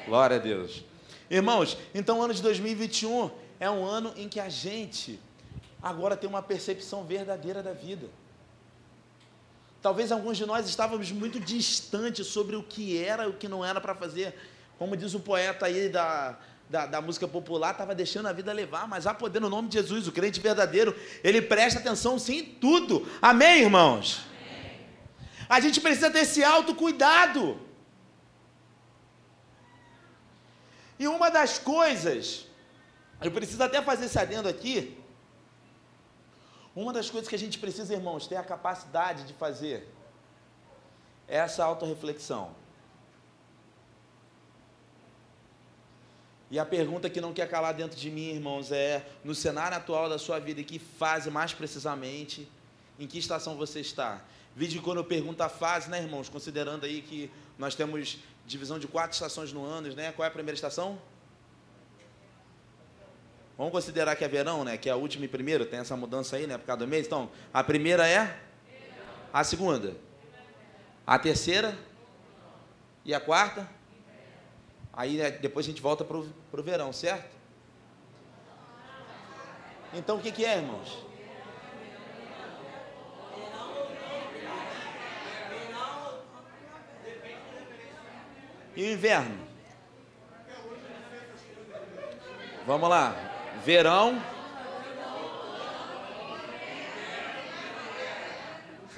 Glória 0.07 0.37
a 0.37 0.41
Deus. 0.41 0.85
Irmãos, 1.31 1.77
então 1.95 2.19
o 2.19 2.23
ano 2.23 2.35
de 2.35 2.43
2021 2.43 3.31
é 3.61 3.71
um 3.71 3.85
ano 3.85 4.13
em 4.17 4.29
que 4.29 4.41
a 4.41 4.49
gente 4.49 5.21
agora 5.83 6.17
tem 6.17 6.29
uma 6.29 6.43
percepção 6.43 7.05
verdadeira 7.05 7.63
da 7.63 7.73
vida. 7.73 8.09
Talvez 9.81 10.11
alguns 10.11 10.37
de 10.37 10.45
nós 10.45 10.69
estávamos 10.69 11.13
muito 11.13 11.39
distantes 11.39 12.27
sobre 12.27 12.57
o 12.57 12.63
que 12.63 13.03
era 13.03 13.25
e 13.25 13.29
o 13.29 13.35
que 13.35 13.47
não 13.47 13.65
era 13.65 13.81
para 13.81 13.95
fazer. 13.95 14.35
Como 14.79 14.97
diz 14.97 15.13
o 15.15 15.21
poeta 15.21 15.67
aí 15.67 15.89
da, 15.89 16.39
da, 16.71 16.87
da 16.87 17.01
música 17.01 17.27
popular, 17.27 17.73
estava 17.73 17.95
deixando 17.95 18.27
a 18.27 18.33
vida 18.33 18.53
levar, 18.53 18.87
mas 18.87 19.07
há 19.07 19.15
poder 19.15 19.41
no 19.41 19.49
nome 19.49 19.69
de 19.69 19.75
Jesus, 19.75 20.07
o 20.07 20.13
crente 20.13 20.41
verdadeiro, 20.41 20.97
ele 21.25 21.43
presta 21.43 21.81
atenção 21.81 22.19
sim 22.19 22.39
em 22.39 22.45
tudo. 22.45 23.09
Amém, 23.21 23.63
irmãos? 23.63 24.25
Amém. 24.41 24.87
A 25.49 25.61
gente 25.61 25.81
precisa 25.81 26.11
ter 26.11 26.21
esse 26.21 26.45
autocuidado. 26.45 27.61
E 30.99 31.09
uma 31.09 31.31
das 31.31 31.59
coisas, 31.59 32.47
eu 33.21 33.31
preciso 33.31 33.63
até 33.63 33.81
fazer 33.83 34.07
esse 34.07 34.19
adendo 34.19 34.49
aqui, 34.49 34.97
uma 36.75 36.93
das 36.93 37.11
coisas 37.11 37.29
que 37.29 37.35
a 37.35 37.39
gente 37.39 37.59
precisa, 37.59 37.93
irmãos, 37.93 38.27
ter 38.27 38.37
a 38.37 38.45
capacidade 38.45 39.25
de 39.25 39.33
fazer 39.33 39.93
é 41.27 41.39
essa 41.39 41.65
autorreflexão. 41.65 42.55
E 46.51 46.59
a 46.59 46.65
pergunta 46.65 47.11
que 47.11 47.21
não 47.21 47.33
quer 47.33 47.49
calar 47.49 47.75
dentro 47.75 47.99
de 47.99 48.11
mim, 48.11 48.31
irmãos, 48.31 48.73
é: 48.73 49.07
no 49.23 49.35
cenário 49.35 49.77
atual 49.77 50.09
da 50.09 50.19
sua 50.19 50.39
vida, 50.39 50.61
em 50.61 50.65
que 50.65 50.79
fase 50.79 51.31
mais 51.31 51.53
precisamente, 51.53 52.49
em 52.99 53.07
que 53.07 53.19
estação 53.19 53.57
você 53.57 53.81
está? 53.81 54.23
Vídeo 54.57 54.83
quando 54.83 54.99
eu 54.99 55.05
pergunto 55.05 55.43
a 55.43 55.49
fase, 55.49 55.91
né, 55.91 56.03
irmãos? 56.03 56.29
Considerando 56.29 56.85
aí 56.85 57.03
que 57.03 57.31
nós 57.59 57.75
temos 57.75 58.19
divisão 58.47 58.79
de 58.79 58.89
quatro 58.89 59.13
estações 59.13 59.53
no 59.53 59.65
ano, 59.65 59.95
né? 59.95 60.11
Qual 60.13 60.25
é 60.25 60.29
a 60.29 60.33
primeira 60.33 60.55
estação? 60.55 60.99
Vamos 63.59 63.73
considerar 63.73 64.17
que 64.17 64.25
é 64.25 64.29
verão, 64.29 64.65
né? 64.65 64.79
Que 64.79 64.89
é 64.89 64.93
a 64.93 64.97
última 64.97 65.27
e 65.27 65.29
primeira, 65.29 65.67
tem 65.67 65.81
essa 65.81 65.97
mudança 65.97 66.37
aí, 66.37 66.47
né? 66.47 66.57
Por 66.57 66.65
causa 66.65 66.79
do 66.79 66.89
mês. 66.89 67.07
Então, 67.07 67.29
a 67.53 67.63
primeira 67.63 68.09
é? 68.09 68.41
A 69.33 69.45
segunda? 69.45 69.97
A 71.07 71.19
terceira? 71.19 71.77
E 73.05 73.13
a 73.13 73.21
quarta? 73.21 73.69
Aí 74.99 75.17
né, 75.17 75.31
depois 75.31 75.65
a 75.65 75.69
gente 75.69 75.81
volta 75.81 76.05
para 76.05 76.17
o 76.17 76.63
verão, 76.65 76.93
certo? 76.93 77.31
Então 79.95 80.17
o 80.17 80.21
que, 80.21 80.33
que 80.33 80.45
é, 80.45 80.57
irmãos? 80.57 81.07
E 88.75 88.83
o 88.83 88.93
inverno? 88.93 89.39
Vamos 92.67 92.91
lá. 92.91 93.15
Verão. 93.65 94.21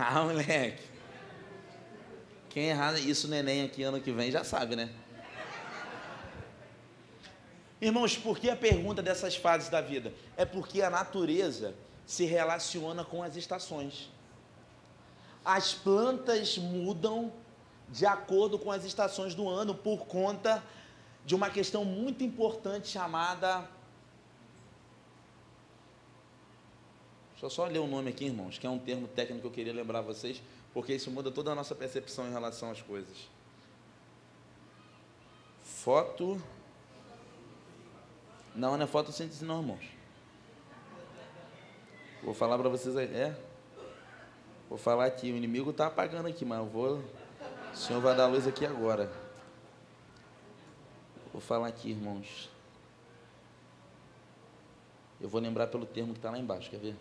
Ah, 0.03 0.23
moleque. 0.23 0.83
Quem 2.49 2.71
errar 2.71 2.99
isso, 2.99 3.29
neném, 3.29 3.67
aqui 3.67 3.83
ano 3.83 4.01
que 4.01 4.11
vem, 4.11 4.31
já 4.31 4.43
sabe, 4.43 4.75
né? 4.75 4.89
Irmãos, 7.81 8.17
por 8.17 8.39
que 8.39 8.51
a 8.51 8.57
pergunta 8.57 9.03
dessas 9.03 9.37
fases 9.37 9.69
da 9.69 9.81
vida? 9.81 10.13
É 10.37 10.45
porque 10.45 10.83
a 10.83 10.91
natureza 10.91 11.75
se 12.07 12.25
relaciona 12.25 13.05
com 13.05 13.23
as 13.23 13.37
estações. 13.37 14.11
As 15.45 15.73
plantas 15.73 16.59
mudam 16.59 17.33
de 17.89 18.05
acordo 18.05 18.59
com 18.59 18.71
as 18.71 18.85
estações 18.85 19.35
do 19.35 19.49
ano 19.49 19.75
por 19.75 20.07
conta 20.07 20.63
de 21.25 21.35
uma 21.35 21.49
questão 21.51 21.85
muito 21.85 22.23
importante 22.23 22.89
chamada 22.89 23.67
Deixa 27.41 27.47
eu 27.47 27.57
só 27.57 27.65
ler 27.65 27.79
o 27.79 27.87
nome 27.87 28.11
aqui, 28.11 28.27
irmãos, 28.27 28.59
que 28.59 28.67
é 28.67 28.71
um 28.71 28.79
termo 28.79 29.09
técnico 29.09 29.41
que 29.41 29.47
eu 29.47 29.51
queria 29.51 29.73
lembrar 29.73 30.03
vocês, 30.03 30.43
porque 30.75 30.93
isso 30.93 31.11
muda 31.11 31.31
toda 31.31 31.51
a 31.51 31.55
nossa 31.55 31.75
percepção 31.75 32.29
em 32.29 32.33
relação 32.33 32.71
às 32.71 32.83
coisas. 32.83 33.17
Foto. 35.65 36.39
Não, 38.55 38.77
não 38.77 38.85
é 38.85 38.87
fotossíntese, 38.87 39.45
não, 39.45 39.61
irmãos. 39.61 39.85
Vou 42.23 42.35
falar 42.35 42.59
para 42.59 42.69
vocês 42.69 42.97
aí. 42.97 43.07
É? 43.07 43.37
Vou 44.69 44.79
falar 44.79 45.07
aqui. 45.07 45.33
O 45.33 45.37
inimigo 45.37 45.71
está 45.71 45.87
apagando 45.87 46.29
aqui, 46.29 46.45
mas 46.45 46.59
eu 46.59 46.67
vou. 46.67 47.03
O 47.73 47.77
Senhor 47.77 48.01
vai 48.01 48.17
dar 48.17 48.27
luz 48.27 48.47
aqui 48.47 48.67
agora. 48.67 49.11
Vou 51.33 51.41
falar 51.41 51.69
aqui, 51.69 51.91
irmãos. 51.91 52.51
Eu 55.21 55.29
vou 55.29 55.41
lembrar 55.41 55.67
pelo 55.67 55.87
termo 55.87 56.13
que 56.13 56.19
está 56.19 56.31
lá 56.31 56.39
embaixo, 56.39 56.71
quer 56.71 56.79
ver? 56.79 56.97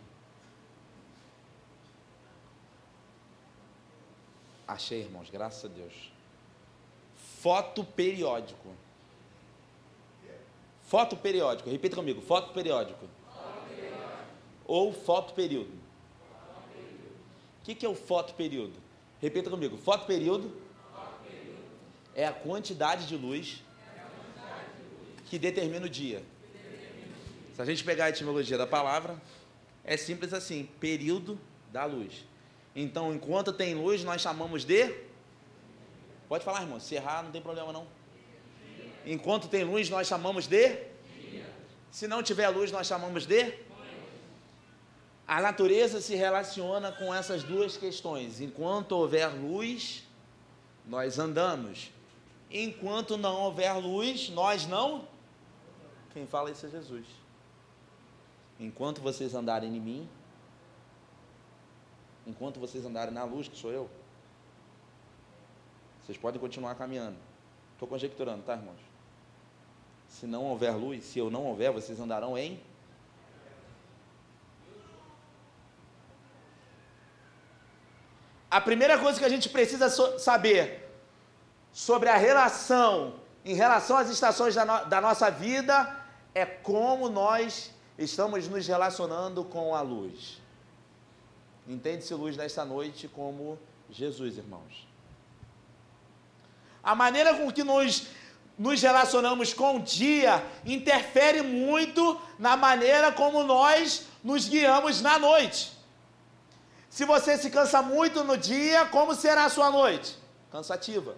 Achei, 4.67 5.01
irmãos, 5.01 5.29
graças 5.29 5.65
a 5.65 5.73
Deus. 5.73 6.11
Foto 7.15 7.83
periódico. 7.83 8.69
Foto 10.89 11.15
periódico. 11.15 11.69
Repita 11.69 11.95
comigo. 11.95 12.19
Foto 12.19 12.51
periódico. 12.51 13.07
Ou 14.65 14.91
foto 14.91 15.35
período. 15.35 15.71
O 17.61 17.63
que, 17.63 17.75
que 17.75 17.85
é 17.85 17.89
o 17.89 17.93
foto 17.93 18.33
período? 18.33 18.73
Repita 19.21 19.51
comigo. 19.51 19.77
Foto 19.77 20.07
período, 20.07 20.51
é 22.15 22.25
a 22.25 22.33
quantidade 22.33 23.05
de 23.05 23.15
luz 23.15 23.63
que 25.27 25.37
determina 25.37 25.85
o 25.85 25.89
dia. 25.89 26.23
Se 27.53 27.61
a 27.61 27.65
gente 27.65 27.83
pegar 27.83 28.05
a 28.05 28.09
etimologia 28.09 28.57
da 28.57 28.65
palavra, 28.65 29.21
é 29.83 29.95
simples 29.95 30.33
assim: 30.33 30.67
período 30.79 31.39
da 31.71 31.85
luz. 31.85 32.25
Então, 32.75 33.13
enquanto 33.13 33.53
tem 33.53 33.75
luz, 33.75 34.03
nós 34.03 34.21
chamamos 34.21 34.65
de. 34.65 34.91
Pode 36.27 36.43
falar, 36.43 36.63
irmão. 36.63 36.79
Se 36.79 36.95
errar, 36.95 37.21
não 37.21 37.31
tem 37.31 37.41
problema 37.41 37.71
não. 37.71 37.98
Enquanto 39.05 39.47
tem 39.47 39.63
luz, 39.63 39.89
nós 39.89 40.07
chamamos 40.07 40.47
de. 40.47 40.77
Se 41.91 42.07
não 42.07 42.21
tiver 42.21 42.49
luz, 42.49 42.71
nós 42.71 42.87
chamamos 42.87 43.25
de. 43.25 43.53
A 45.27 45.41
natureza 45.41 46.01
se 46.01 46.15
relaciona 46.15 46.91
com 46.91 47.13
essas 47.13 47.43
duas 47.43 47.77
questões. 47.77 48.41
Enquanto 48.41 48.93
houver 48.93 49.27
luz, 49.27 50.03
nós 50.85 51.19
andamos. 51.19 51.91
Enquanto 52.49 53.15
não 53.15 53.41
houver 53.41 53.71
luz, 53.73 54.29
nós 54.29 54.65
não. 54.65 55.07
Quem 56.13 56.25
fala 56.25 56.49
isso 56.49 56.65
é 56.65 56.69
Jesus. 56.69 57.05
Enquanto 58.59 59.01
vocês 59.01 59.35
andarem 59.35 59.75
em 59.75 59.79
mim, 59.79 60.09
enquanto 62.25 62.59
vocês 62.59 62.83
andarem 62.83 63.13
na 63.13 63.23
luz, 63.23 63.47
que 63.47 63.55
sou 63.55 63.71
eu, 63.71 63.89
vocês 66.01 66.17
podem 66.17 66.41
continuar 66.41 66.73
caminhando. 66.73 67.17
Estou 67.73 67.87
conjecturando, 67.87 68.41
tá, 68.43 68.55
irmãos? 68.55 68.88
Se 70.09 70.25
não 70.25 70.43
houver 70.45 70.75
luz, 70.75 71.05
se 71.05 71.19
eu 71.19 71.29
não 71.29 71.45
houver, 71.45 71.71
vocês 71.71 71.99
andarão 71.99 72.37
em. 72.37 72.61
A 78.51 78.59
primeira 78.59 78.97
coisa 78.97 79.19
que 79.19 79.25
a 79.25 79.29
gente 79.29 79.47
precisa 79.47 79.89
saber 80.17 80.89
sobre 81.71 82.09
a 82.09 82.17
relação, 82.17 83.19
em 83.45 83.53
relação 83.53 83.95
às 83.95 84.09
estações 84.09 84.55
da, 84.55 84.65
no, 84.65 84.85
da 84.89 84.99
nossa 84.99 85.29
vida, 85.29 85.95
é 86.33 86.45
como 86.45 87.07
nós 87.09 87.71
estamos 87.97 88.47
nos 88.47 88.65
relacionando 88.65 89.43
com 89.43 89.75
a 89.75 89.81
luz. 89.81 90.41
Entende-se 91.67 92.13
luz 92.15 92.35
nesta 92.35 92.65
noite 92.65 93.07
como 93.07 93.59
Jesus, 93.91 94.37
irmãos. 94.37 94.87
A 96.81 96.95
maneira 96.95 97.35
com 97.35 97.51
que 97.51 97.63
nós 97.63 98.07
nos 98.59 98.81
relacionamos 98.81 99.53
com 99.53 99.77
o 99.77 99.79
dia 99.79 100.45
interfere 100.65 101.41
muito 101.41 102.19
na 102.37 102.57
maneira 102.57 103.09
como 103.09 103.41
nós 103.41 104.05
nos 104.21 104.49
guiamos 104.49 104.99
na 104.99 105.17
noite. 105.17 105.79
Se 106.89 107.05
você 107.05 107.37
se 107.37 107.49
cansa 107.49 107.81
muito 107.81 108.21
no 108.25 108.37
dia, 108.37 108.85
como 108.87 109.15
será 109.15 109.45
a 109.45 109.49
sua 109.49 109.71
noite? 109.71 110.17
Cansativa. 110.51 111.15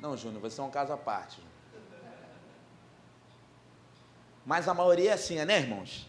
Não, 0.00 0.16
Júnior, 0.16 0.40
você 0.40 0.60
é 0.60 0.64
um 0.64 0.70
caso 0.70 0.92
à 0.92 0.96
parte. 0.96 1.40
Mas 4.44 4.66
a 4.66 4.74
maioria 4.74 5.10
é 5.10 5.14
assim, 5.14 5.42
né, 5.44 5.60
irmãos? 5.60 6.06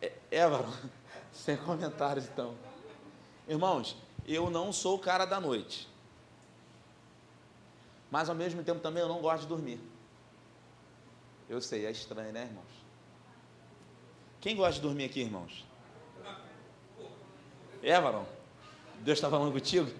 É, 0.00 0.12
Évaro, 0.30 0.68
sem 1.32 1.56
comentários 1.56 2.26
então. 2.26 2.54
Irmãos, 3.52 3.94
eu 4.26 4.48
não 4.48 4.72
sou 4.72 4.96
o 4.96 4.98
cara 4.98 5.26
da 5.26 5.38
noite. 5.38 5.86
Mas 8.10 8.30
ao 8.30 8.34
mesmo 8.34 8.64
tempo 8.64 8.80
também 8.80 9.02
eu 9.02 9.08
não 9.10 9.20
gosto 9.20 9.42
de 9.42 9.48
dormir. 9.48 9.78
Eu 11.50 11.60
sei, 11.60 11.84
é 11.84 11.90
estranho, 11.90 12.32
né, 12.32 12.44
irmãos? 12.44 12.72
Quem 14.40 14.56
gosta 14.56 14.76
de 14.76 14.80
dormir 14.80 15.04
aqui, 15.04 15.20
irmãos? 15.20 15.66
É, 17.82 18.00
varão? 18.00 18.26
Deus 19.00 19.18
está 19.18 19.28
falando 19.28 19.52
contigo? 19.52 19.90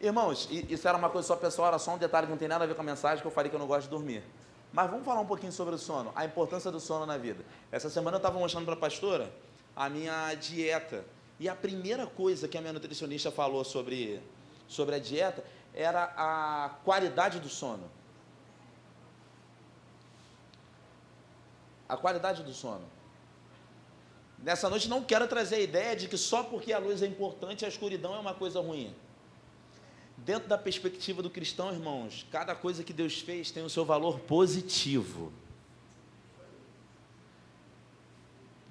Irmãos, 0.00 0.48
isso 0.50 0.88
era 0.88 0.98
uma 0.98 1.10
coisa 1.10 1.28
só 1.28 1.36
pessoal, 1.36 1.68
era 1.68 1.78
só 1.78 1.94
um 1.94 1.98
detalhe 1.98 2.26
que 2.26 2.32
não 2.32 2.38
tem 2.38 2.48
nada 2.48 2.64
a 2.64 2.66
ver 2.66 2.74
com 2.74 2.82
a 2.82 2.84
mensagem 2.84 3.22
que 3.22 3.26
eu 3.28 3.30
falei 3.30 3.50
que 3.50 3.54
eu 3.54 3.60
não 3.60 3.68
gosto 3.68 3.84
de 3.84 3.90
dormir. 3.90 4.24
Mas 4.72 4.90
vamos 4.90 5.04
falar 5.04 5.20
um 5.20 5.26
pouquinho 5.26 5.52
sobre 5.52 5.76
o 5.76 5.78
sono, 5.78 6.10
a 6.16 6.24
importância 6.24 6.72
do 6.72 6.80
sono 6.80 7.06
na 7.06 7.16
vida. 7.16 7.44
Essa 7.70 7.88
semana 7.88 8.16
eu 8.16 8.18
estava 8.18 8.36
mostrando 8.36 8.64
para 8.64 8.74
a 8.74 8.78
pastora 8.78 9.32
a 9.76 9.88
minha 9.88 10.34
dieta. 10.34 11.04
E 11.38 11.48
a 11.48 11.54
primeira 11.54 12.06
coisa 12.06 12.46
que 12.46 12.56
a 12.56 12.60
minha 12.60 12.72
nutricionista 12.72 13.30
falou 13.30 13.64
sobre, 13.64 14.20
sobre 14.68 14.94
a 14.94 14.98
dieta 14.98 15.44
era 15.74 16.12
a 16.16 16.70
qualidade 16.84 17.40
do 17.40 17.48
sono. 17.48 17.90
A 21.88 21.96
qualidade 21.96 22.42
do 22.42 22.52
sono. 22.52 22.84
Nessa 24.38 24.68
noite 24.68 24.88
não 24.88 25.04
quero 25.04 25.28
trazer 25.28 25.56
a 25.56 25.60
ideia 25.60 25.94
de 25.94 26.08
que 26.08 26.18
só 26.18 26.42
porque 26.42 26.72
a 26.72 26.78
luz 26.78 27.02
é 27.02 27.06
importante 27.06 27.64
a 27.64 27.68
escuridão 27.68 28.14
é 28.14 28.18
uma 28.18 28.34
coisa 28.34 28.60
ruim. 28.60 28.94
Dentro 30.16 30.48
da 30.48 30.58
perspectiva 30.58 31.22
do 31.22 31.30
cristão, 31.30 31.72
irmãos, 31.72 32.26
cada 32.30 32.54
coisa 32.54 32.84
que 32.84 32.92
Deus 32.92 33.20
fez 33.20 33.50
tem 33.50 33.64
o 33.64 33.70
seu 33.70 33.84
valor 33.84 34.20
positivo. 34.20 35.32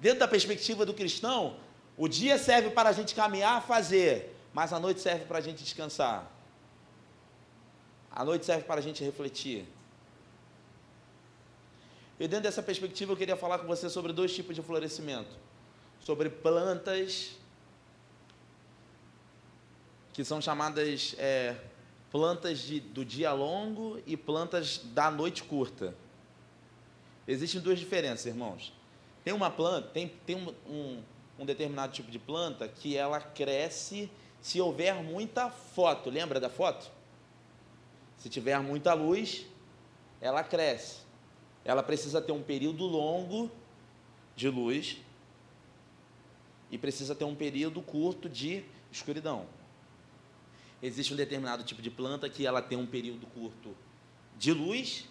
Dentro 0.00 0.20
da 0.20 0.28
perspectiva 0.28 0.84
do 0.84 0.92
cristão, 0.92 1.56
o 2.02 2.08
dia 2.08 2.36
serve 2.36 2.70
para 2.70 2.88
a 2.88 2.92
gente 2.92 3.14
caminhar, 3.14 3.62
fazer, 3.62 4.34
mas 4.52 4.72
a 4.72 4.80
noite 4.80 5.00
serve 5.00 5.24
para 5.24 5.38
a 5.38 5.40
gente 5.40 5.62
descansar. 5.62 6.28
A 8.10 8.24
noite 8.24 8.44
serve 8.44 8.64
para 8.64 8.80
a 8.80 8.82
gente 8.82 9.04
refletir. 9.04 9.64
E 12.18 12.26
dentro 12.26 12.42
dessa 12.42 12.60
perspectiva, 12.60 13.12
eu 13.12 13.16
queria 13.16 13.36
falar 13.36 13.60
com 13.60 13.68
você 13.68 13.88
sobre 13.88 14.12
dois 14.12 14.34
tipos 14.34 14.56
de 14.56 14.62
florescimento: 14.62 15.30
sobre 16.00 16.28
plantas 16.28 17.36
que 20.12 20.24
são 20.24 20.42
chamadas 20.42 21.14
é, 21.18 21.54
plantas 22.10 22.58
de, 22.58 22.80
do 22.80 23.04
dia 23.04 23.32
longo 23.32 24.02
e 24.04 24.16
plantas 24.16 24.78
da 24.86 25.08
noite 25.08 25.44
curta. 25.44 25.94
Existem 27.28 27.60
duas 27.60 27.78
diferenças, 27.78 28.26
irmãos. 28.26 28.72
Tem 29.22 29.32
uma 29.32 29.52
planta, 29.52 29.86
tem, 29.90 30.08
tem 30.26 30.34
um, 30.34 30.52
um, 30.68 31.02
um 31.42 31.46
determinado 31.46 31.92
tipo 31.92 32.08
de 32.08 32.20
planta 32.20 32.68
que 32.68 32.96
ela 32.96 33.20
cresce 33.20 34.08
se 34.40 34.60
houver 34.60 35.02
muita 35.02 35.50
foto. 35.50 36.08
Lembra 36.08 36.38
da 36.38 36.48
foto? 36.48 36.88
Se 38.16 38.28
tiver 38.28 38.60
muita 38.60 38.94
luz, 38.94 39.44
ela 40.20 40.44
cresce. 40.44 41.00
Ela 41.64 41.82
precisa 41.82 42.22
ter 42.22 42.30
um 42.30 42.42
período 42.42 42.84
longo 42.84 43.50
de 44.36 44.48
luz 44.48 44.98
e 46.70 46.78
precisa 46.78 47.12
ter 47.12 47.24
um 47.24 47.34
período 47.34 47.82
curto 47.82 48.28
de 48.28 48.64
escuridão. 48.90 49.46
Existe 50.80 51.12
um 51.12 51.16
determinado 51.16 51.64
tipo 51.64 51.82
de 51.82 51.90
planta 51.90 52.28
que 52.28 52.46
ela 52.46 52.62
tem 52.62 52.78
um 52.78 52.86
período 52.86 53.26
curto 53.26 53.76
de 54.38 54.52
luz 54.52 55.08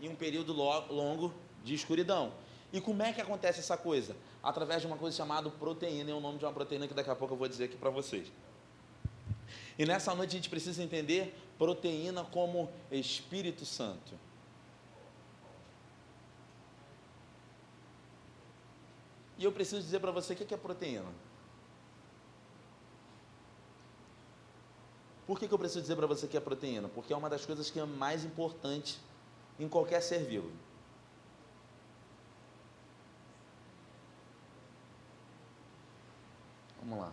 e 0.00 0.08
um 0.08 0.14
período 0.14 0.52
longo 0.52 1.34
de 1.64 1.74
escuridão. 1.74 2.32
E 2.72 2.80
como 2.80 3.02
é 3.02 3.12
que 3.12 3.20
acontece 3.20 3.60
essa 3.60 3.76
coisa? 3.76 4.16
Através 4.46 4.80
de 4.80 4.86
uma 4.86 4.96
coisa 4.96 5.16
chamada 5.16 5.50
proteína, 5.50 6.12
é 6.12 6.14
o 6.14 6.20
nome 6.20 6.38
de 6.38 6.44
uma 6.44 6.52
proteína 6.52 6.86
que 6.86 6.94
daqui 6.94 7.10
a 7.10 7.16
pouco 7.16 7.34
eu 7.34 7.38
vou 7.38 7.48
dizer 7.48 7.64
aqui 7.64 7.76
para 7.76 7.90
vocês. 7.90 8.30
E 9.76 9.84
nessa 9.84 10.14
noite 10.14 10.30
a 10.30 10.34
gente 10.34 10.48
precisa 10.48 10.80
entender 10.84 11.36
proteína 11.58 12.22
como 12.22 12.70
Espírito 12.88 13.66
Santo. 13.66 14.14
E 19.36 19.42
eu 19.42 19.50
preciso 19.50 19.82
dizer 19.82 19.98
para 19.98 20.12
você 20.12 20.34
o 20.34 20.36
que 20.36 20.54
é 20.54 20.56
proteína. 20.56 21.12
Por 25.26 25.40
que, 25.40 25.48
que 25.48 25.54
eu 25.54 25.58
preciso 25.58 25.80
dizer 25.80 25.96
para 25.96 26.06
você 26.06 26.28
que 26.28 26.36
é 26.36 26.40
proteína? 26.40 26.88
Porque 26.88 27.12
é 27.12 27.16
uma 27.16 27.28
das 27.28 27.44
coisas 27.44 27.68
que 27.68 27.80
é 27.80 27.84
mais 27.84 28.24
importante 28.24 28.96
em 29.58 29.68
qualquer 29.68 30.00
ser 30.00 30.20
vivo. 30.20 30.52
Vamos 36.86 37.04
lá. 37.04 37.12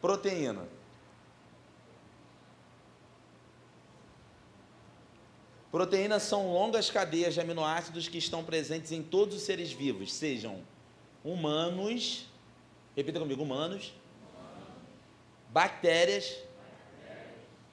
Proteína. 0.00 0.66
Proteínas 5.70 6.22
são 6.22 6.52
longas 6.52 6.90
cadeias 6.90 7.34
de 7.34 7.40
aminoácidos 7.40 8.08
que 8.08 8.16
estão 8.16 8.42
presentes 8.42 8.92
em 8.92 9.02
todos 9.02 9.36
os 9.36 9.42
seres 9.42 9.70
vivos, 9.70 10.12
sejam 10.12 10.64
humanos, 11.22 12.26
repita 12.96 13.20
comigo, 13.20 13.42
humanos, 13.42 13.92
bactérias, 15.50 16.38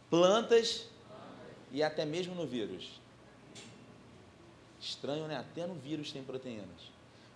plantas 0.10 0.90
e 1.72 1.82
até 1.82 2.06
mesmo 2.06 2.36
no 2.36 2.46
vírus. 2.46 3.00
Estranho, 4.80 5.28
né? 5.28 5.38
Até 5.38 5.66
no 5.66 5.76
vírus 5.76 6.12
tem 6.12 6.24
proteínas. 6.24 6.92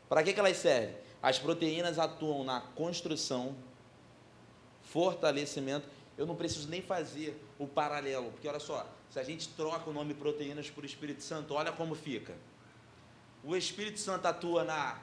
Para 0.10 0.22
que, 0.22 0.34
que 0.34 0.40
elas 0.40 0.58
servem? 0.58 0.96
As 1.22 1.38
proteínas 1.38 2.00
atuam 2.00 2.44
na 2.44 2.62
construção, 2.62 3.56
fortalecimento. 4.82 5.88
Eu 6.18 6.26
não 6.26 6.36
preciso 6.36 6.68
nem 6.68 6.82
fazer 6.82 7.40
o 7.60 7.68
paralelo, 7.68 8.32
porque 8.32 8.48
olha 8.48 8.60
só, 8.60 8.88
se 9.10 9.20
a 9.20 9.24
gente 9.24 9.50
troca 9.50 9.90
o 9.90 9.94
nome 9.94 10.14
proteínas 10.14 10.70
por 10.70 10.84
Espírito 10.84 11.22
Santo, 11.22 11.54
olha 11.54 11.72
como 11.72 11.94
fica. 11.94 12.36
O 13.44 13.56
Espírito 13.56 14.00
Santo 14.00 14.26
atua 14.26 14.64
na, 14.64 15.00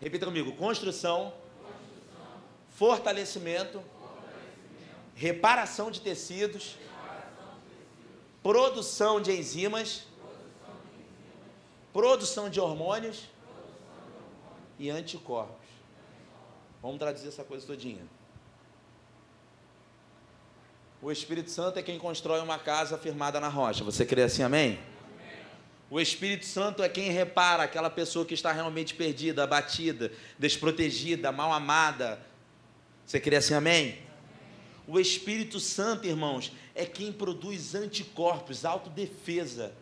repita 0.00 0.26
comigo, 0.26 0.52
construção, 0.52 1.32
construção 1.62 2.40
fortalecimento, 2.70 3.80
fortalecimento, 3.80 3.98
reparação 5.14 5.90
de 5.90 6.00
tecidos, 6.00 6.76
produção 8.42 9.20
de 9.20 9.32
enzimas, 9.32 10.04
produção 11.92 12.48
de 12.50 12.60
hormônios 12.60 13.28
e 14.78 14.90
anticorpos. 14.90 15.66
Vamos 16.80 16.98
traduzir 16.98 17.28
essa 17.28 17.44
coisa 17.44 17.66
todinha. 17.66 18.06
O 21.00 21.12
Espírito 21.12 21.50
Santo 21.50 21.78
é 21.78 21.82
quem 21.82 21.98
constrói 21.98 22.40
uma 22.40 22.58
casa 22.58 22.98
firmada 22.98 23.38
na 23.38 23.48
rocha. 23.48 23.84
Você 23.84 24.04
crê 24.04 24.22
assim, 24.22 24.42
amém? 24.42 24.78
O 25.90 26.00
Espírito 26.00 26.44
Santo 26.44 26.82
é 26.82 26.88
quem 26.88 27.10
repara 27.10 27.62
aquela 27.62 27.88
pessoa 27.88 28.26
que 28.26 28.34
está 28.34 28.52
realmente 28.52 28.94
perdida, 28.94 29.44
abatida, 29.44 30.12
desprotegida, 30.38 31.32
mal 31.32 31.52
amada. 31.52 32.20
Você 33.06 33.18
crê 33.18 33.36
assim, 33.36 33.54
amém? 33.54 33.98
O 34.86 34.98
Espírito 34.98 35.60
Santo, 35.60 36.06
irmãos, 36.06 36.52
é 36.74 36.84
quem 36.84 37.12
produz 37.12 37.74
anticorpos, 37.74 38.64
autodefesa. 38.64 39.72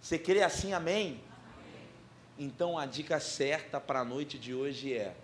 Você 0.00 0.18
crê 0.18 0.42
assim, 0.42 0.72
amém? 0.72 1.20
Então 2.38 2.78
a 2.78 2.86
dica 2.86 3.18
certa 3.18 3.80
para 3.80 4.00
a 4.00 4.04
noite 4.04 4.38
de 4.38 4.54
hoje 4.54 4.94
é: 4.94 5.16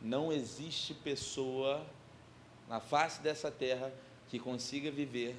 não 0.00 0.32
existe 0.32 0.92
pessoa 0.92 1.86
na 2.68 2.80
face 2.80 3.20
dessa 3.22 3.50
terra 3.50 3.92
que 4.28 4.38
consiga 4.38 4.90
viver 4.90 5.36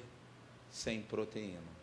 sem 0.70 1.02
proteína. 1.02 1.76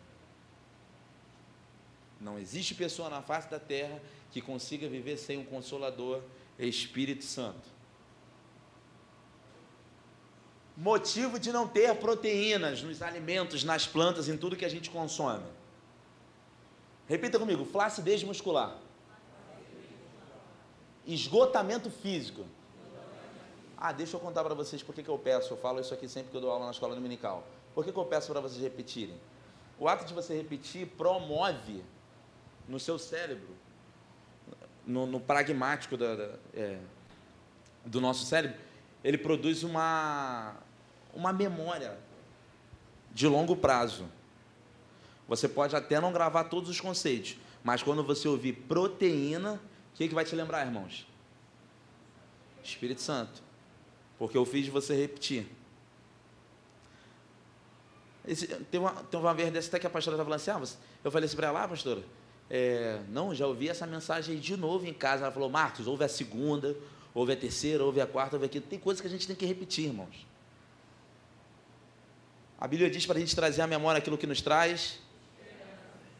Não 2.20 2.38
existe 2.38 2.74
pessoa 2.74 3.08
na 3.08 3.22
face 3.22 3.48
da 3.50 3.60
terra 3.60 4.00
que 4.32 4.40
consiga 4.40 4.88
viver 4.88 5.18
sem 5.18 5.38
o 5.38 5.44
Consolador 5.44 6.22
Espírito 6.58 7.24
Santo. 7.24 7.74
motivo 10.76 11.38
de 11.38 11.52
não 11.52 11.68
ter 11.68 11.94
proteínas 11.96 12.82
nos 12.82 13.00
alimentos, 13.00 13.62
nas 13.62 13.86
plantas, 13.86 14.28
em 14.28 14.36
tudo 14.36 14.56
que 14.56 14.64
a 14.64 14.68
gente 14.68 14.90
consome. 14.90 15.44
Repita 17.08 17.38
comigo: 17.38 17.64
flacidez 17.64 18.22
muscular. 18.22 18.76
Esgotamento 21.06 21.90
físico. 21.90 22.44
Ah, 23.76 23.92
deixa 23.92 24.16
eu 24.16 24.20
contar 24.20 24.42
para 24.42 24.54
vocês 24.54 24.82
por 24.82 24.94
que 24.94 25.06
eu 25.06 25.18
peço. 25.18 25.52
Eu 25.52 25.58
falo 25.58 25.80
isso 25.80 25.92
aqui 25.92 26.08
sempre 26.08 26.30
que 26.30 26.36
eu 26.36 26.40
dou 26.40 26.50
aula 26.50 26.64
na 26.64 26.70
escola 26.70 26.94
dominical. 26.94 27.46
Por 27.74 27.84
que 27.84 27.90
eu 27.90 28.04
peço 28.04 28.32
para 28.32 28.40
vocês 28.40 28.62
repetirem? 28.62 29.16
O 29.78 29.88
ato 29.88 30.04
de 30.04 30.14
você 30.14 30.34
repetir 30.34 30.86
promove 30.86 31.84
no 32.68 32.80
seu 32.80 32.98
cérebro, 32.98 33.54
no, 34.86 35.06
no 35.06 35.20
pragmático 35.20 35.96
da, 35.96 36.14
da, 36.14 36.30
é, 36.54 36.78
do 37.84 38.00
nosso 38.00 38.24
cérebro, 38.24 38.58
ele 39.02 39.18
produz 39.18 39.62
uma, 39.62 40.56
uma 41.12 41.32
memória 41.32 41.98
de 43.12 43.26
longo 43.26 43.54
prazo. 43.54 44.06
Você 45.28 45.48
pode 45.48 45.74
até 45.74 46.00
não 46.00 46.12
gravar 46.12 46.44
todos 46.44 46.68
os 46.68 46.80
conceitos, 46.80 47.36
mas 47.62 47.82
quando 47.82 48.04
você 48.04 48.28
ouvir 48.28 48.52
proteína, 48.52 49.60
o 49.92 49.96
que, 49.96 50.08
que 50.08 50.14
vai 50.14 50.24
te 50.24 50.34
lembrar, 50.34 50.66
irmãos? 50.66 51.06
Espírito 52.62 53.00
Santo. 53.00 53.42
Porque 54.18 54.36
eu 54.36 54.44
fiz 54.44 54.68
você 54.68 54.94
repetir. 54.94 55.46
Esse, 58.26 58.46
tem, 58.46 58.80
uma, 58.80 58.92
tem 58.92 59.20
uma 59.20 59.34
vez 59.34 59.52
dessa 59.52 59.68
até 59.68 59.78
que 59.78 59.86
a 59.86 59.90
pastora 59.90 60.16
estava 60.16 60.28
falando 60.28 60.60
assim, 60.62 60.74
ah, 60.74 60.80
eu 61.04 61.10
falei 61.10 61.26
assim 61.26 61.36
para 61.36 61.48
ela, 61.48 61.64
ah, 61.64 61.68
pastora, 61.68 62.02
é, 62.48 63.00
não, 63.08 63.34
já 63.34 63.46
ouvi 63.46 63.68
essa 63.68 63.86
mensagem 63.86 64.38
de 64.38 64.56
novo 64.56 64.86
em 64.86 64.94
casa. 64.94 65.24
Ela 65.24 65.32
falou, 65.32 65.50
Marcos, 65.50 65.86
ouve 65.86 66.04
a 66.04 66.08
segunda, 66.08 66.76
ouve 67.14 67.32
a 67.32 67.36
terceira, 67.36 67.84
ouve 67.84 68.00
a 68.00 68.06
quarta, 68.06 68.36
ouve 68.36 68.46
a 68.46 68.48
quinta. 68.48 68.66
Tem 68.68 68.78
coisas 68.78 69.00
que 69.00 69.06
a 69.06 69.10
gente 69.10 69.26
tem 69.26 69.36
que 69.36 69.44
repetir, 69.44 69.86
irmãos. 69.86 70.26
A 72.58 72.66
Bíblia 72.66 72.90
diz 72.90 73.04
para 73.04 73.16
a 73.18 73.20
gente 73.20 73.34
trazer 73.34 73.60
à 73.60 73.66
memória 73.66 73.98
aquilo 73.98 74.16
que 74.16 74.26
nos 74.26 74.40
traz. 74.40 75.00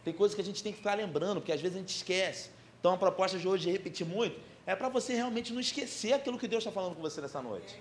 Tem 0.04 0.12
coisas 0.12 0.34
que 0.34 0.40
a 0.40 0.44
gente 0.44 0.62
tem 0.62 0.72
que 0.72 0.78
ficar 0.78 0.94
lembrando, 0.94 1.40
porque 1.40 1.52
às 1.52 1.60
vezes 1.60 1.76
a 1.76 1.80
gente 1.80 1.96
esquece. 1.96 2.50
Então 2.78 2.92
a 2.92 2.96
proposta 2.96 3.38
de 3.38 3.48
hoje 3.48 3.64
de 3.64 3.70
repetir 3.70 4.06
muito 4.06 4.38
é 4.66 4.76
para 4.76 4.88
você 4.88 5.14
realmente 5.14 5.52
não 5.52 5.60
esquecer 5.60 6.12
aquilo 6.12 6.38
que 6.38 6.46
Deus 6.46 6.62
está 6.62 6.70
falando 6.70 6.94
com 6.94 7.00
você 7.00 7.20
nessa 7.20 7.40
noite. 7.40 7.74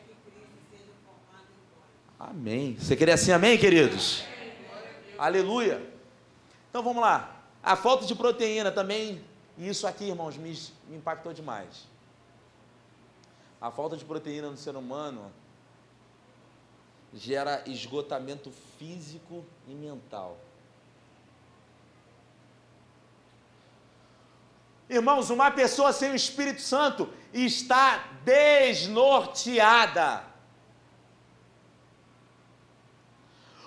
Amém. 2.17 2.77
Você 2.79 2.95
queria 2.95 3.15
assim, 3.15 3.31
amém, 3.31 3.57
queridos? 3.57 4.23
Aleluia. 5.17 5.85
Então 6.69 6.81
vamos 6.81 7.01
lá. 7.01 7.43
A 7.61 7.75
falta 7.75 8.05
de 8.05 8.15
proteína 8.15 8.71
também, 8.71 9.21
isso 9.57 9.85
aqui, 9.85 10.05
irmãos, 10.05 10.37
me, 10.37 10.57
me 10.87 10.97
impactou 10.97 11.33
demais. 11.33 11.85
A 13.59 13.71
falta 13.71 13.97
de 13.97 14.05
proteína 14.05 14.49
no 14.49 14.57
ser 14.57 14.75
humano 14.75 15.31
gera 17.13 17.63
esgotamento 17.65 18.51
físico 18.77 19.45
e 19.67 19.73
mental. 19.73 20.37
Irmãos, 24.93 25.29
uma 25.31 25.49
pessoa 25.49 25.91
sem 25.91 26.11
o 26.11 26.15
Espírito 26.15 26.61
Santo 26.61 27.09
está 27.33 28.03
desnorteada. 28.23 30.21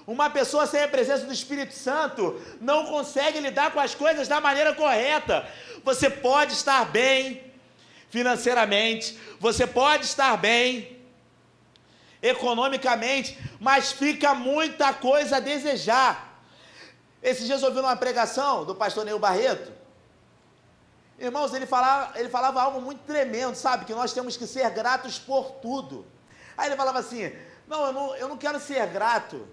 Uma 0.06 0.30
pessoa 0.30 0.68
sem 0.68 0.84
a 0.84 0.88
presença 0.88 1.26
do 1.26 1.32
Espírito 1.32 1.74
Santo 1.74 2.40
não 2.60 2.86
consegue 2.86 3.40
lidar 3.40 3.72
com 3.72 3.80
as 3.80 3.92
coisas 3.92 4.28
da 4.28 4.40
maneira 4.40 4.72
correta. 4.72 5.50
Você 5.82 6.08
pode 6.08 6.52
estar 6.52 6.84
bem 6.84 7.52
financeiramente, 8.08 9.18
você 9.40 9.66
pode 9.66 10.04
estar 10.04 10.36
bem 10.36 10.96
economicamente, 12.22 13.36
mas 13.58 13.90
fica 13.90 14.32
muita 14.32 14.94
coisa 14.94 15.38
a 15.38 15.40
desejar. 15.40 16.40
Esses 17.20 17.46
dias 17.46 17.62
eu 17.62 17.68
ouvi 17.70 17.80
uma 17.80 17.96
pregação 17.96 18.64
do 18.64 18.76
pastor 18.76 19.04
Neil 19.04 19.18
Barreto. 19.18 19.85
Irmãos, 21.18 21.54
ele 21.54 21.66
falava, 21.66 22.18
ele 22.18 22.28
falava 22.28 22.60
algo 22.60 22.80
muito 22.80 23.00
tremendo, 23.04 23.54
sabe? 23.54 23.86
Que 23.86 23.94
nós 23.94 24.12
temos 24.12 24.36
que 24.36 24.46
ser 24.46 24.68
gratos 24.70 25.18
por 25.18 25.52
tudo. 25.62 26.06
Aí 26.56 26.68
ele 26.68 26.76
falava 26.76 26.98
assim: 26.98 27.32
Não, 27.66 27.86
eu 27.86 27.92
não, 27.92 28.16
eu 28.16 28.28
não 28.28 28.36
quero 28.36 28.60
ser 28.60 28.86
grato 28.88 29.48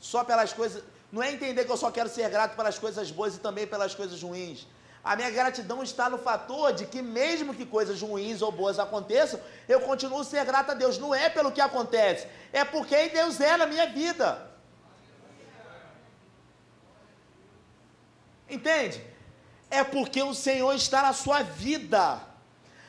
só 0.00 0.24
pelas 0.24 0.52
coisas. 0.52 0.82
Não 1.12 1.22
é 1.22 1.32
entender 1.32 1.64
que 1.64 1.70
eu 1.70 1.76
só 1.76 1.90
quero 1.90 2.08
ser 2.08 2.28
grato 2.28 2.56
pelas 2.56 2.78
coisas 2.78 3.10
boas 3.10 3.36
e 3.36 3.38
também 3.38 3.66
pelas 3.66 3.94
coisas 3.94 4.20
ruins. 4.20 4.66
A 5.02 5.14
minha 5.14 5.30
gratidão 5.30 5.84
está 5.84 6.10
no 6.10 6.18
fator 6.18 6.72
de 6.72 6.84
que, 6.84 7.00
mesmo 7.00 7.54
que 7.54 7.64
coisas 7.64 8.02
ruins 8.02 8.42
ou 8.42 8.50
boas 8.50 8.80
aconteçam, 8.80 9.38
eu 9.68 9.80
continuo 9.80 10.20
a 10.20 10.24
ser 10.24 10.44
grato 10.44 10.72
a 10.72 10.74
Deus. 10.74 10.98
Não 10.98 11.14
é 11.14 11.30
pelo 11.30 11.52
que 11.52 11.60
acontece, 11.60 12.26
é 12.52 12.64
por 12.64 12.84
quem 12.84 13.08
Deus 13.10 13.40
é 13.40 13.56
na 13.56 13.66
minha 13.66 13.86
vida. 13.86 14.55
Entende? 18.48 19.02
É 19.70 19.82
porque 19.82 20.22
o 20.22 20.34
Senhor 20.34 20.72
está 20.74 21.02
na 21.02 21.12
sua 21.12 21.42
vida. 21.42 22.20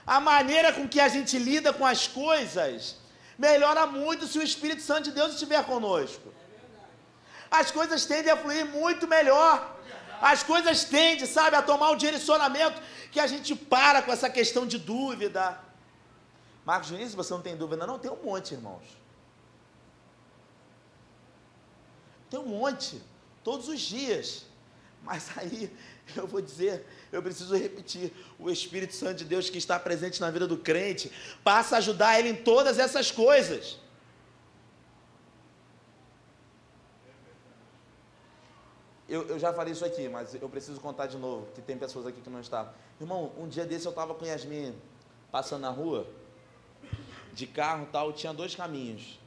A 0.05 0.19
maneira 0.19 0.71
com 0.71 0.87
que 0.87 0.99
a 0.99 1.07
gente 1.07 1.37
lida 1.37 1.73
com 1.73 1.85
as 1.85 2.07
coisas 2.07 2.97
melhora 3.37 3.85
muito 3.85 4.25
se 4.25 4.39
o 4.39 4.43
Espírito 4.43 4.81
Santo 4.81 5.05
de 5.05 5.11
Deus 5.11 5.33
estiver 5.33 5.63
conosco 5.65 6.37
as 7.49 7.71
coisas 7.71 8.05
tendem 8.05 8.31
a 8.31 8.37
fluir 8.37 8.65
muito 8.65 9.07
melhor. 9.07 9.75
As 10.21 10.43
coisas 10.43 10.83
tendem, 10.83 11.25
sabe, 11.25 11.55
a 11.55 11.61
tomar 11.61 11.91
um 11.91 11.95
direcionamento 11.95 12.81
que 13.11 13.19
a 13.19 13.27
gente 13.27 13.55
para 13.55 14.01
com 14.01 14.11
essa 14.11 14.29
questão 14.29 14.65
de 14.65 14.77
dúvida. 14.77 15.59
Marcos 16.65 16.89
Vinícius, 16.89 17.15
você 17.15 17.33
não 17.33 17.41
tem 17.41 17.55
dúvida, 17.55 17.85
não? 17.85 17.99
Tem 17.99 18.11
um 18.11 18.23
monte, 18.23 18.53
irmãos. 18.53 18.83
Tem 22.29 22.39
um 22.39 22.47
monte, 22.47 23.01
todos 23.43 23.69
os 23.69 23.79
dias. 23.79 24.45
Mas 25.03 25.29
aí, 25.37 25.71
eu 26.15 26.27
vou 26.27 26.41
dizer, 26.41 26.85
eu 27.11 27.21
preciso 27.21 27.55
repetir: 27.55 28.11
o 28.39 28.49
Espírito 28.49 28.93
Santo 28.93 29.15
de 29.15 29.25
Deus 29.25 29.49
que 29.49 29.57
está 29.57 29.79
presente 29.79 30.21
na 30.21 30.29
vida 30.29 30.47
do 30.47 30.57
crente 30.57 31.11
passa 31.43 31.75
a 31.75 31.77
ajudar 31.79 32.19
ele 32.19 32.29
em 32.29 32.35
todas 32.35 32.79
essas 32.79 33.11
coisas. 33.11 33.79
Eu, 39.09 39.25
eu, 39.29 39.39
já 39.39 39.53
falei 39.53 39.71
isso 39.71 39.85
aqui, 39.85 40.09
mas 40.09 40.33
eu 40.33 40.49
preciso 40.49 40.81
contar 40.81 41.07
de 41.07 41.17
novo, 41.17 41.47
que 41.55 41.61
tem 41.61 41.77
pessoas 41.77 42.05
aqui 42.05 42.19
que 42.19 42.29
não 42.29 42.41
estavam. 42.41 42.73
Irmão, 42.99 43.31
um 43.37 43.47
dia 43.47 43.65
desse 43.65 43.85
eu 43.85 43.91
estava 43.91 44.13
com 44.13 44.25
Yasmin 44.25 44.75
passando 45.31 45.61
na 45.61 45.69
rua, 45.69 46.05
de 47.33 47.47
carro 47.47 47.87
tal, 47.89 48.11
tinha 48.11 48.33
dois 48.33 48.53
caminhos. 48.53 49.17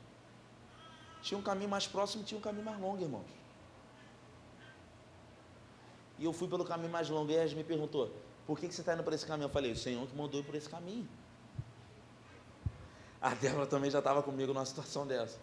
Tinha 1.22 1.38
um 1.38 1.42
caminho 1.42 1.70
mais 1.70 1.86
próximo 1.86 2.22
e 2.22 2.26
tinha 2.26 2.38
um 2.38 2.42
caminho 2.42 2.64
mais 2.64 2.78
longo, 2.78 3.02
irmãos. 3.02 3.24
E 6.20 6.24
eu 6.26 6.34
fui 6.34 6.46
pelo 6.46 6.66
caminho 6.66 6.92
mais 6.92 7.08
longo 7.08 7.32
e 7.32 7.34
a 7.38 7.42
Yasmin 7.42 7.64
perguntou, 7.64 8.14
por 8.46 8.58
que, 8.58 8.68
que 8.68 8.74
você 8.74 8.82
está 8.82 8.92
indo 8.92 9.02
por 9.02 9.14
esse 9.14 9.24
caminho? 9.24 9.46
Eu 9.46 9.50
falei, 9.50 9.72
o 9.72 9.76
Senhor 9.76 10.06
que 10.06 10.14
mandou 10.14 10.38
ir 10.38 10.44
por 10.44 10.54
esse 10.54 10.68
caminho. 10.68 11.08
A 13.22 13.30
Débora 13.30 13.66
também 13.66 13.90
já 13.90 14.00
estava 14.00 14.22
comigo 14.22 14.52
numa 14.52 14.66
situação 14.66 15.06
dessa. 15.06 15.38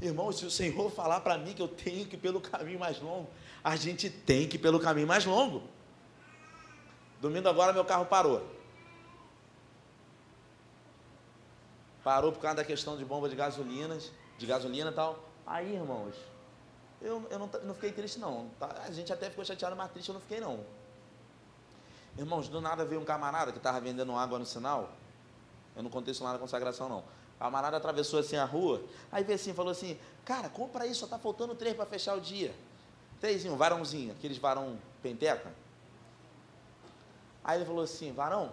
Irmão, 0.00 0.30
se 0.30 0.46
o 0.46 0.50
Senhor 0.50 0.88
falar 0.90 1.20
para 1.20 1.36
mim 1.36 1.52
que 1.52 1.60
eu 1.60 1.66
tenho 1.66 2.06
que 2.06 2.14
ir 2.14 2.18
pelo 2.18 2.40
caminho 2.40 2.78
mais 2.78 3.00
longo, 3.00 3.28
a 3.62 3.74
gente 3.74 4.08
tem 4.08 4.48
que 4.48 4.56
ir 4.56 4.60
pelo 4.60 4.78
caminho 4.78 5.06
mais 5.06 5.24
longo. 5.24 5.62
Domingo 7.20 7.48
agora 7.48 7.72
meu 7.72 7.84
carro 7.84 8.06
parou. 8.06 8.46
Parou 12.04 12.30
por 12.30 12.40
causa 12.40 12.58
da 12.58 12.64
questão 12.64 12.96
de 12.96 13.04
bomba 13.04 13.28
de 13.28 13.34
gasolinas, 13.34 14.12
de 14.38 14.46
gasolina 14.46 14.90
e 14.90 14.94
tal. 14.94 15.18
Aí, 15.44 15.74
irmãos, 15.74 16.14
eu, 17.00 17.26
eu 17.30 17.38
não, 17.38 17.50
não 17.64 17.74
fiquei 17.74 17.92
triste 17.92 18.18
não. 18.18 18.50
Tá? 18.58 18.84
A 18.86 18.90
gente 18.90 19.12
até 19.12 19.30
ficou 19.30 19.44
chateado, 19.44 19.74
mas 19.76 19.90
triste 19.90 20.08
eu 20.08 20.14
não 20.14 20.20
fiquei 20.20 20.40
não. 20.40 20.60
Irmãos, 22.18 22.48
do 22.48 22.60
nada 22.60 22.84
veio 22.84 23.00
um 23.00 23.04
camarada 23.04 23.52
que 23.52 23.58
estava 23.58 23.80
vendendo 23.80 24.12
água 24.12 24.38
no 24.38 24.44
sinal. 24.44 24.90
Eu 25.74 25.82
não 25.82 25.90
contei 25.90 26.12
isso 26.12 26.22
lá 26.22 26.32
na 26.32 26.38
consagração 26.38 26.88
não. 26.88 27.04
A 27.38 27.44
camarada 27.44 27.76
atravessou 27.76 28.20
assim 28.20 28.36
a 28.36 28.44
rua, 28.44 28.82
aí 29.10 29.24
veio 29.24 29.36
assim, 29.36 29.54
falou 29.54 29.72
assim, 29.72 29.98
cara, 30.26 30.50
compra 30.50 30.86
isso, 30.86 31.00
só 31.00 31.06
está 31.06 31.18
faltando 31.18 31.54
três 31.54 31.74
para 31.74 31.86
fechar 31.86 32.14
o 32.14 32.20
dia. 32.20 32.54
Trêsinho, 33.18 33.56
varãozinho, 33.56 34.12
aqueles 34.12 34.36
varão 34.36 34.78
penteca. 35.02 35.50
Aí 37.42 37.56
ele 37.56 37.64
falou 37.64 37.82
assim, 37.82 38.12
varão, 38.12 38.52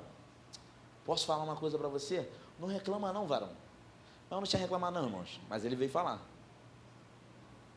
posso 1.05 1.25
falar 1.25 1.43
uma 1.43 1.55
coisa 1.57 1.77
para 1.77 1.89
você? 1.89 2.29
Não 2.57 2.67
reclama 2.67 3.11
não, 3.11 3.27
varão. 3.27 3.49
Não, 4.29 4.39
não 4.39 4.47
tinha 4.47 4.61
reclamar 4.61 4.91
não, 4.91 5.05
irmãos. 5.05 5.39
Mas 5.49 5.65
ele 5.65 5.75
veio 5.75 5.91
falar. 5.91 6.21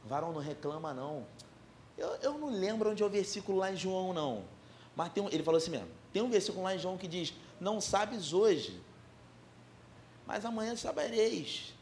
Varão, 0.05 0.33
não 0.33 0.41
reclama 0.41 0.93
não. 0.95 1.27
Eu, 1.97 2.09
eu 2.23 2.39
não 2.39 2.51
lembro 2.51 2.91
onde 2.91 3.03
é 3.03 3.07
o 3.07 3.11
versículo 3.11 3.59
lá 3.59 3.71
em 3.71 3.77
João, 3.77 4.13
não. 4.13 4.45
Mas 4.97 5.13
tem 5.13 5.23
um, 5.23 5.29
ele 5.29 5.43
falou 5.43 5.59
assim 5.59 5.71
mesmo. 5.71 5.89
Tem 6.13 6.23
um 6.23 6.31
versículo 6.31 6.65
lá 6.65 6.75
em 6.75 6.79
João 6.79 6.97
que 6.97 7.07
diz, 7.07 7.35
não 7.61 7.81
sabes 7.81 8.33
hoje, 8.33 8.81
mas 10.27 10.45
amanhã 10.45 10.75
sabereis. 10.77 11.75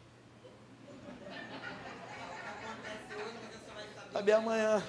Saber 4.12 4.32
amanhã. 4.32 4.82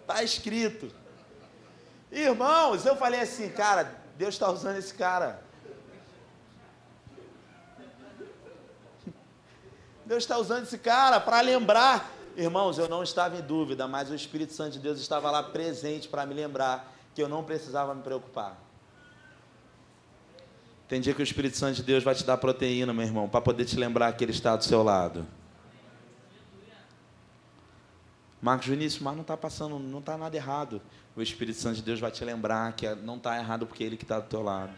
Está 0.00 0.22
escrito. 0.22 0.92
Irmãos, 2.10 2.84
eu 2.84 2.96
falei 2.96 3.20
assim, 3.20 3.48
cara, 3.50 3.84
Deus 4.16 4.34
está 4.34 4.50
usando 4.50 4.76
esse 4.76 4.92
cara. 4.92 5.42
Deus 10.10 10.24
está 10.24 10.36
usando 10.38 10.64
esse 10.64 10.76
cara 10.76 11.20
para 11.20 11.40
lembrar. 11.40 12.10
Irmãos, 12.36 12.78
eu 12.78 12.88
não 12.88 13.00
estava 13.00 13.36
em 13.36 13.42
dúvida, 13.42 13.86
mas 13.86 14.10
o 14.10 14.14
Espírito 14.16 14.52
Santo 14.52 14.72
de 14.72 14.80
Deus 14.80 14.98
estava 14.98 15.30
lá 15.30 15.40
presente 15.40 16.08
para 16.08 16.26
me 16.26 16.34
lembrar 16.34 16.92
que 17.14 17.22
eu 17.22 17.28
não 17.28 17.44
precisava 17.44 17.94
me 17.94 18.02
preocupar. 18.02 18.58
Tem 20.88 21.00
dia 21.00 21.14
que 21.14 21.20
o 21.20 21.22
Espírito 21.22 21.56
Santo 21.56 21.76
de 21.76 21.84
Deus 21.84 22.02
vai 22.02 22.16
te 22.16 22.24
dar 22.24 22.36
proteína, 22.38 22.92
meu 22.92 23.04
irmão, 23.04 23.28
para 23.28 23.40
poder 23.40 23.64
te 23.66 23.76
lembrar 23.76 24.12
que 24.14 24.24
Ele 24.24 24.32
está 24.32 24.56
do 24.56 24.64
seu 24.64 24.82
lado. 24.82 25.24
Marcos 28.42 28.66
Vinícius, 28.66 29.00
mas 29.00 29.14
não 29.14 29.22
está 29.22 29.36
passando, 29.36 29.78
não 29.78 30.00
está 30.00 30.18
nada 30.18 30.36
errado. 30.36 30.82
O 31.14 31.22
Espírito 31.22 31.60
Santo 31.60 31.76
de 31.76 31.82
Deus 31.82 32.00
vai 32.00 32.10
te 32.10 32.24
lembrar 32.24 32.72
que 32.72 32.92
não 32.96 33.16
está 33.16 33.38
errado 33.38 33.64
porque 33.64 33.84
Ele 33.84 33.96
que 33.96 34.02
está 34.02 34.18
do 34.18 34.26
teu 34.26 34.42
lado. 34.42 34.72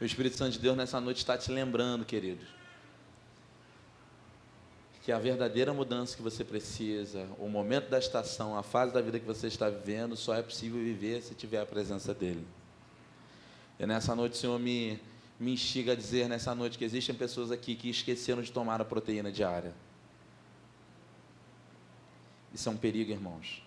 O 0.00 0.04
Espírito 0.04 0.36
Santo 0.36 0.52
de 0.52 0.58
Deus 0.58 0.76
nessa 0.76 1.00
noite 1.00 1.18
está 1.18 1.38
te 1.38 1.50
lembrando, 1.50 2.04
queridos, 2.04 2.46
que 5.02 5.10
a 5.10 5.18
verdadeira 5.18 5.72
mudança 5.72 6.14
que 6.14 6.22
você 6.22 6.44
precisa, 6.44 7.26
o 7.38 7.48
momento 7.48 7.88
da 7.88 7.98
estação, 7.98 8.58
a 8.58 8.62
fase 8.62 8.92
da 8.92 9.00
vida 9.00 9.18
que 9.18 9.24
você 9.24 9.46
está 9.46 9.70
vivendo, 9.70 10.14
só 10.14 10.34
é 10.34 10.42
possível 10.42 10.80
viver 10.80 11.22
se 11.22 11.34
tiver 11.34 11.60
a 11.60 11.66
presença 11.66 12.12
dEle. 12.12 12.46
E 13.78 13.86
nessa 13.86 14.14
noite 14.14 14.34
o 14.34 14.36
Senhor 14.36 14.58
me, 14.58 15.00
me 15.40 15.52
instiga 15.52 15.92
a 15.92 15.94
dizer 15.94 16.28
nessa 16.28 16.54
noite 16.54 16.76
que 16.76 16.84
existem 16.84 17.14
pessoas 17.14 17.50
aqui 17.50 17.74
que 17.74 17.88
esqueceram 17.88 18.42
de 18.42 18.52
tomar 18.52 18.80
a 18.80 18.84
proteína 18.84 19.32
diária. 19.32 19.72
Isso 22.52 22.68
é 22.68 22.72
um 22.72 22.76
perigo, 22.76 23.12
irmãos. 23.12 23.62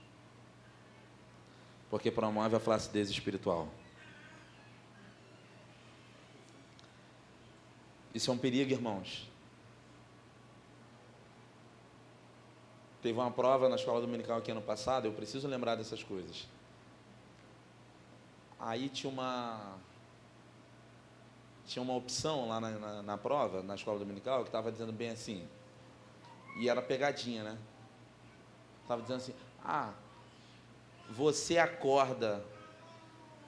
Porque 1.90 2.12
promove 2.12 2.56
a 2.56 2.60
flacidez 2.60 3.10
espiritual. 3.10 3.68
Isso 8.14 8.32
é 8.32 8.34
um 8.34 8.38
perigo, 8.38 8.72
irmãos. 8.72 9.30
Teve 13.02 13.18
uma 13.18 13.32
prova 13.32 13.70
na 13.70 13.76
escola 13.76 14.02
dominical 14.02 14.38
aqui 14.38 14.52
ano 14.52 14.62
passado, 14.62 15.06
eu 15.06 15.14
preciso 15.14 15.48
lembrar 15.48 15.76
dessas 15.76 16.04
coisas. 16.04 16.48
Aí 18.60 18.90
tinha 18.90 19.12
uma 19.12 19.78
tinha 21.66 21.84
uma 21.84 21.94
opção 21.94 22.50
lá 22.50 22.60
na, 22.60 22.72
na, 22.72 23.02
na 23.04 23.18
prova, 23.18 23.62
na 23.62 23.76
escola 23.76 24.00
dominical, 24.00 24.42
que 24.42 24.50
estava 24.50 24.72
dizendo 24.72 24.92
bem 24.92 25.12
assim, 25.12 25.48
e 26.60 26.68
era 26.68 26.82
pegadinha, 26.82 27.44
né? 27.44 27.58
Estava 28.82 29.04
dizendo 29.04 29.18
assim: 29.18 29.36
ah, 29.64 29.94
você 31.10 31.60
acorda, 31.60 32.44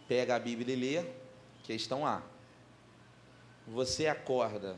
pega 0.08 0.36
a 0.36 0.40
Bíblia 0.40 0.76
e 0.76 0.80
lê, 0.80 1.12
questão 1.64 2.06
A. 2.06 2.22
Você 3.68 4.08
acorda, 4.08 4.78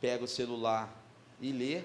pega 0.00 0.24
o 0.24 0.28
celular 0.28 0.92
e 1.40 1.52
lê, 1.52 1.82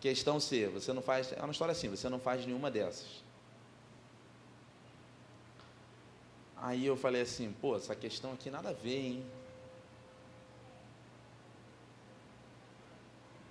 questão 0.00 0.38
C. 0.38 0.68
Você 0.68 0.92
não 0.92 1.02
faz, 1.02 1.32
é 1.32 1.40
uma 1.40 1.52
história 1.52 1.72
assim, 1.72 1.88
você 1.88 2.08
não 2.08 2.20
faz 2.20 2.44
nenhuma 2.44 2.70
dessas. 2.70 3.24
Aí 6.56 6.86
eu 6.86 6.96
falei 6.96 7.22
assim, 7.22 7.52
pô, 7.60 7.76
essa 7.76 7.94
questão 7.94 8.32
aqui 8.32 8.50
nada 8.50 8.70
a 8.70 8.72
ver, 8.72 8.98
hein? 8.98 9.26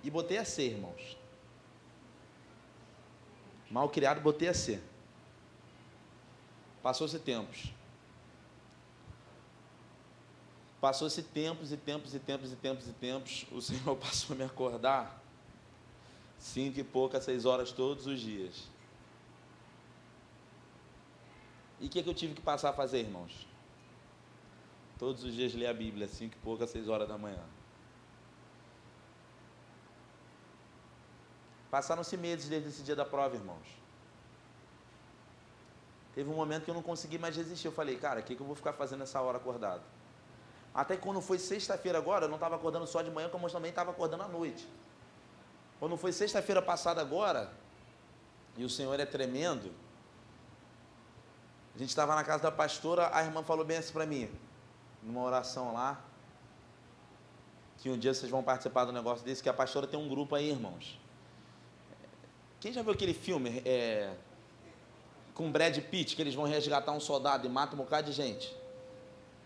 E 0.02 0.10
botei 0.10 0.38
a 0.38 0.44
C, 0.44 0.66
irmãos. 0.66 1.16
Mal 3.70 3.88
criado, 3.88 4.20
botei 4.20 4.48
a 4.48 4.54
C. 4.54 4.80
Passou-se 6.82 7.18
tempos. 7.18 7.75
Passou-se 10.86 11.20
tempos 11.20 11.72
e 11.72 11.76
tempos 11.76 12.14
e 12.14 12.20
tempos 12.20 12.52
e 12.52 12.54
tempos 12.54 12.86
e 12.86 12.92
tempos. 12.92 13.44
O 13.50 13.60
Senhor 13.60 13.96
passou 13.98 14.34
a 14.34 14.38
me 14.38 14.44
acordar 14.44 15.20
cinco 16.38 16.78
e 16.78 16.84
poucas, 16.84 17.24
seis 17.24 17.44
horas 17.44 17.72
todos 17.72 18.06
os 18.06 18.20
dias. 18.20 18.68
E 21.80 21.86
o 21.86 21.90
que, 21.90 22.04
que 22.04 22.08
eu 22.08 22.14
tive 22.14 22.34
que 22.34 22.40
passar 22.40 22.70
a 22.70 22.72
fazer, 22.72 23.00
irmãos? 23.00 23.48
Todos 24.96 25.24
os 25.24 25.34
dias 25.34 25.52
ler 25.54 25.66
a 25.66 25.74
Bíblia, 25.74 26.06
cinco 26.06 26.36
e 26.36 26.38
poucas, 26.38 26.70
seis 26.70 26.86
horas 26.88 27.08
da 27.08 27.18
manhã. 27.18 27.42
Passaram-se 31.68 32.16
meses 32.16 32.48
desde 32.48 32.68
esse 32.68 32.84
dia 32.84 32.94
da 32.94 33.04
prova, 33.04 33.34
irmãos. 33.34 33.66
Teve 36.14 36.30
um 36.30 36.36
momento 36.36 36.62
que 36.62 36.70
eu 36.70 36.74
não 36.74 36.82
consegui 36.82 37.18
mais 37.18 37.34
resistir. 37.34 37.66
Eu 37.66 37.72
falei, 37.72 37.96
cara, 37.96 38.20
o 38.20 38.22
que, 38.22 38.36
que 38.36 38.40
eu 38.40 38.46
vou 38.46 38.54
ficar 38.54 38.72
fazendo 38.72 39.02
essa 39.02 39.20
hora 39.20 39.38
acordado? 39.38 39.82
Até 40.76 40.94
quando 40.94 41.22
foi 41.22 41.38
sexta-feira 41.38 41.96
agora, 41.96 42.26
eu 42.26 42.28
não 42.28 42.34
estava 42.34 42.54
acordando 42.54 42.86
só 42.86 43.00
de 43.00 43.10
manhã, 43.10 43.30
como 43.30 43.46
eu 43.46 43.50
também 43.50 43.70
estava 43.70 43.92
acordando 43.92 44.24
à 44.24 44.28
noite. 44.28 44.68
Quando 45.80 45.96
foi 45.96 46.12
sexta-feira 46.12 46.60
passada 46.60 47.00
agora, 47.00 47.50
e 48.58 48.62
o 48.62 48.68
Senhor 48.68 49.00
é 49.00 49.06
tremendo, 49.06 49.72
a 51.74 51.78
gente 51.78 51.88
estava 51.88 52.14
na 52.14 52.22
casa 52.22 52.42
da 52.42 52.52
pastora, 52.52 53.08
a 53.10 53.24
irmã 53.24 53.42
falou 53.42 53.64
bem 53.64 53.78
assim 53.78 53.94
para 53.94 54.04
mim, 54.04 54.30
numa 55.02 55.22
oração 55.22 55.72
lá, 55.72 55.98
que 57.78 57.88
um 57.88 57.96
dia 57.96 58.12
vocês 58.12 58.30
vão 58.30 58.42
participar 58.42 58.84
do 58.84 58.92
negócio 58.92 59.24
desse, 59.24 59.42
que 59.42 59.48
a 59.48 59.54
pastora 59.54 59.86
tem 59.86 59.98
um 59.98 60.10
grupo 60.10 60.34
aí, 60.34 60.50
irmãos. 60.50 61.00
Quem 62.60 62.70
já 62.70 62.82
viu 62.82 62.92
aquele 62.92 63.14
filme 63.14 63.62
é, 63.64 64.14
com 65.32 65.50
Brad 65.50 65.78
Pitt, 65.78 66.14
que 66.14 66.20
eles 66.20 66.34
vão 66.34 66.44
resgatar 66.44 66.92
um 66.92 67.00
soldado 67.00 67.46
e 67.46 67.50
matam 67.50 67.78
um 67.78 67.82
bocado 67.82 68.10
de 68.10 68.12
gente? 68.12 68.65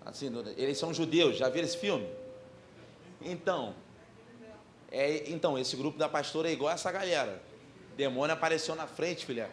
Assim, 0.04 0.32
eles 0.56 0.78
são 0.78 0.92
judeus, 0.94 1.36
já 1.36 1.48
viram 1.48 1.66
esse 1.66 1.76
filme? 1.76 2.08
Então, 3.20 3.74
é, 4.90 5.30
então, 5.30 5.56
esse 5.58 5.76
grupo 5.76 5.98
da 5.98 6.08
pastora 6.08 6.48
é 6.48 6.52
igual 6.52 6.72
essa 6.72 6.90
galera. 6.90 7.40
Demônio 7.96 8.34
apareceu 8.34 8.74
na 8.74 8.86
frente, 8.86 9.24
filha. 9.24 9.50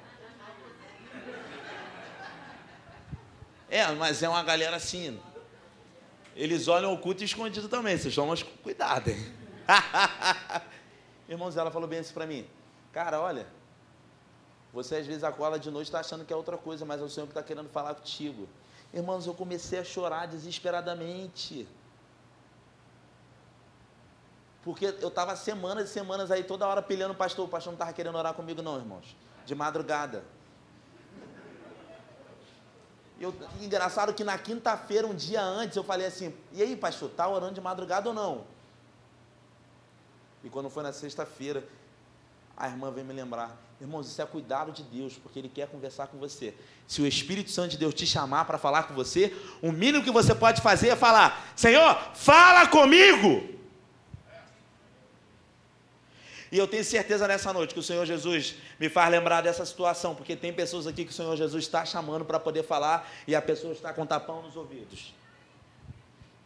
É, 3.70 3.86
mas 3.92 4.24
é 4.24 4.30
uma 4.30 4.42
galera 4.44 4.78
assim. 4.78 5.20
Eles 6.36 6.68
olham 6.68 6.94
oculto 6.94 7.22
e 7.22 7.26
escondido 7.26 7.68
também. 7.68 7.98
Vocês 7.98 8.16
tomam 8.16 8.36
cuidado, 8.64 9.10
hein? 9.10 9.34
Irmãos, 11.30 11.58
ela 11.58 11.70
falou 11.70 11.88
bem 11.88 12.00
isso 12.00 12.14
para 12.14 12.26
mim. 12.26 12.48
Cara, 12.92 13.20
olha, 13.20 13.46
você 14.74 14.96
às 14.96 15.06
vezes 15.06 15.24
acorda 15.24 15.60
de 15.60 15.70
noite 15.70 15.88
está 15.88 16.00
achando 16.00 16.24
que 16.26 16.32
é 16.32 16.36
outra 16.36 16.58
coisa, 16.58 16.86
mas 16.86 17.02
é 17.02 17.04
o 17.04 17.10
Senhor 17.10 17.28
que 17.28 17.32
está 17.32 17.44
querendo 17.44 17.70
falar 17.70 17.94
contigo. 17.96 18.48
Irmãos, 18.98 19.28
eu 19.28 19.34
comecei 19.36 19.78
a 19.78 19.84
chorar 19.84 20.26
desesperadamente. 20.26 21.68
Porque 24.64 24.88
eu 25.00 25.10
estava 25.10 25.36
semanas 25.36 25.88
e 25.88 25.94
semanas 25.94 26.32
aí, 26.32 26.44
toda 26.44 26.66
hora 26.68 26.82
pilhando 26.82 27.14
o 27.14 27.16
pastor. 27.16 27.46
O 27.46 27.48
pastor 27.48 27.72
não 27.74 27.76
estava 27.76 27.94
querendo 27.94 28.18
orar 28.18 28.34
comigo, 28.34 28.64
não, 28.64 28.76
irmãos. 28.76 29.16
De 29.46 29.54
madrugada. 29.54 30.26
Eu, 33.20 33.36
engraçado 33.62 34.16
que 34.16 34.24
na 34.24 34.36
quinta-feira, 34.40 35.06
um 35.06 35.14
dia 35.14 35.44
antes, 35.44 35.78
eu 35.78 35.84
falei 35.84 36.08
assim: 36.08 36.36
E 36.52 36.64
aí, 36.64 36.76
pastor, 36.76 37.12
tá 37.12 37.28
orando 37.28 37.54
de 37.54 37.62
madrugada 37.62 38.10
ou 38.10 38.16
não? 38.16 38.46
E 40.44 40.50
quando 40.50 40.72
foi 40.72 40.82
na 40.82 40.92
sexta-feira, 40.92 41.64
a 42.56 42.68
irmã 42.68 42.90
veio 42.90 43.06
me 43.06 43.14
lembrar. 43.14 43.56
Irmãos, 43.80 44.08
isso 44.08 44.20
é 44.22 44.26
cuidado 44.26 44.72
de 44.72 44.82
Deus, 44.84 45.18
porque 45.22 45.38
Ele 45.38 45.50
quer 45.50 45.68
conversar 45.68 46.08
com 46.08 46.18
você. 46.18 46.54
Se 46.88 47.02
o 47.02 47.06
Espírito 47.06 47.52
Santo 47.52 47.72
de 47.72 47.78
Deus 47.78 47.94
te 47.94 48.08
chamar 48.08 48.46
para 48.46 48.58
falar 48.58 48.84
com 48.84 48.96
você, 48.96 49.36
o 49.62 49.72
mínimo 49.72 50.04
que 50.04 50.10
você 50.10 50.34
pode 50.34 50.62
fazer 50.62 50.90
é 50.90 50.96
falar: 50.96 51.54
Senhor, 51.56 51.96
fala 52.16 52.68
comigo. 52.68 53.56
E 56.52 56.58
eu 56.58 56.68
tenho 56.68 56.84
certeza 56.84 57.28
nessa 57.28 57.52
noite 57.52 57.74
que 57.74 57.80
o 57.80 57.84
Senhor 57.84 58.06
Jesus 58.06 58.56
me 58.80 58.90
faz 58.90 59.12
lembrar 59.12 59.42
dessa 59.42 59.66
situação, 59.66 60.16
porque 60.16 60.36
tem 60.36 60.54
pessoas 60.54 60.88
aqui 60.88 61.04
que 61.04 61.12
o 61.12 61.14
Senhor 61.14 61.36
Jesus 61.36 61.66
está 61.66 61.86
chamando 61.86 62.24
para 62.24 62.40
poder 62.40 62.64
falar 62.64 63.08
e 63.28 63.36
a 63.36 63.42
pessoa 63.42 63.74
está 63.74 63.94
com 63.94 64.06
tapão 64.06 64.42
nos 64.42 64.56
ouvidos. 64.56 65.14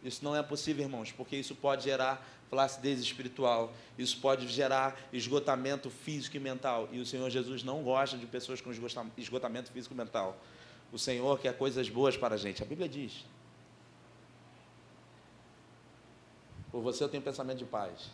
Isso 0.02 0.24
não 0.24 0.34
é 0.34 0.42
possível, 0.42 0.84
irmãos, 0.84 1.12
porque 1.12 1.36
isso 1.36 1.54
pode 1.54 1.84
gerar 1.84 2.26
flacidez 2.52 3.00
espiritual, 3.00 3.72
isso 3.96 4.20
pode 4.20 4.46
gerar 4.46 4.94
esgotamento 5.10 5.88
físico 5.88 6.36
e 6.36 6.40
mental. 6.40 6.86
E 6.92 7.00
o 7.00 7.06
Senhor 7.06 7.30
Jesus 7.30 7.64
não 7.64 7.82
gosta 7.82 8.18
de 8.18 8.26
pessoas 8.26 8.60
com 8.60 8.70
esgotamento 9.16 9.72
físico 9.72 9.94
e 9.94 9.96
mental. 9.96 10.36
O 10.92 10.98
Senhor 10.98 11.38
quer 11.40 11.56
coisas 11.56 11.88
boas 11.88 12.14
para 12.14 12.34
a 12.34 12.36
gente. 12.36 12.62
A 12.62 12.66
Bíblia 12.66 12.86
diz. 12.86 13.24
Por 16.70 16.82
você 16.82 17.02
eu 17.02 17.08
tenho 17.08 17.22
pensamento 17.22 17.56
de 17.56 17.64
paz. 17.64 18.10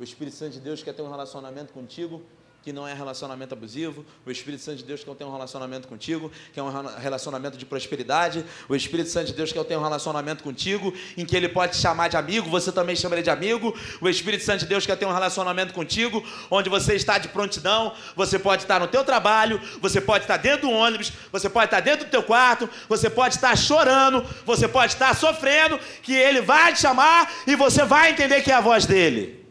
O 0.00 0.02
Espírito 0.02 0.34
Santo 0.34 0.54
de 0.54 0.60
Deus 0.60 0.82
quer 0.82 0.94
ter 0.94 1.02
um 1.02 1.10
relacionamento 1.10 1.74
contigo 1.74 2.24
que 2.66 2.72
não 2.72 2.88
é 2.88 2.92
relacionamento 2.92 3.54
abusivo. 3.54 4.04
O 4.26 4.30
Espírito 4.32 4.60
Santo 4.60 4.78
de 4.78 4.82
Deus 4.82 5.04
quer 5.04 5.14
ter 5.14 5.22
um 5.22 5.30
relacionamento 5.30 5.86
contigo, 5.86 6.32
que 6.52 6.58
é 6.58 6.62
um 6.64 6.68
relacionamento 6.98 7.56
de 7.56 7.64
prosperidade. 7.64 8.44
O 8.68 8.74
Espírito 8.74 9.08
Santo 9.08 9.28
de 9.28 9.34
Deus 9.34 9.52
quer 9.52 9.62
ter 9.62 9.76
um 9.76 9.82
relacionamento 9.84 10.42
contigo, 10.42 10.92
em 11.16 11.24
que 11.24 11.36
ele 11.36 11.48
pode 11.48 11.74
te 11.74 11.78
chamar 11.78 12.08
de 12.08 12.16
amigo, 12.16 12.50
você 12.50 12.72
também 12.72 12.96
chama 12.96 13.14
ele 13.14 13.22
de 13.22 13.30
amigo. 13.30 13.72
O 14.00 14.08
Espírito 14.08 14.42
Santo 14.42 14.58
de 14.58 14.66
Deus 14.66 14.84
quer 14.84 14.96
ter 14.96 15.06
um 15.06 15.12
relacionamento 15.12 15.72
contigo, 15.72 16.26
onde 16.50 16.68
você 16.68 16.96
está 16.96 17.18
de 17.18 17.28
prontidão, 17.28 17.92
você 18.16 18.36
pode 18.36 18.62
estar 18.62 18.80
no 18.80 18.88
teu 18.88 19.04
trabalho, 19.04 19.60
você 19.80 20.00
pode 20.00 20.24
estar 20.24 20.36
dentro 20.36 20.62
do 20.62 20.72
ônibus, 20.72 21.12
você 21.30 21.48
pode 21.48 21.66
estar 21.66 21.78
dentro 21.78 22.06
do 22.06 22.10
teu 22.10 22.24
quarto, 22.24 22.68
você 22.88 23.08
pode 23.08 23.36
estar 23.36 23.56
chorando, 23.56 24.26
você 24.44 24.66
pode 24.66 24.94
estar 24.94 25.14
sofrendo, 25.14 25.78
que 26.02 26.14
ele 26.14 26.40
vai 26.40 26.72
te 26.72 26.80
chamar 26.80 27.32
e 27.46 27.54
você 27.54 27.84
vai 27.84 28.10
entender 28.10 28.42
que 28.42 28.50
é 28.50 28.54
a 28.54 28.60
voz 28.60 28.86
dele. 28.86 29.45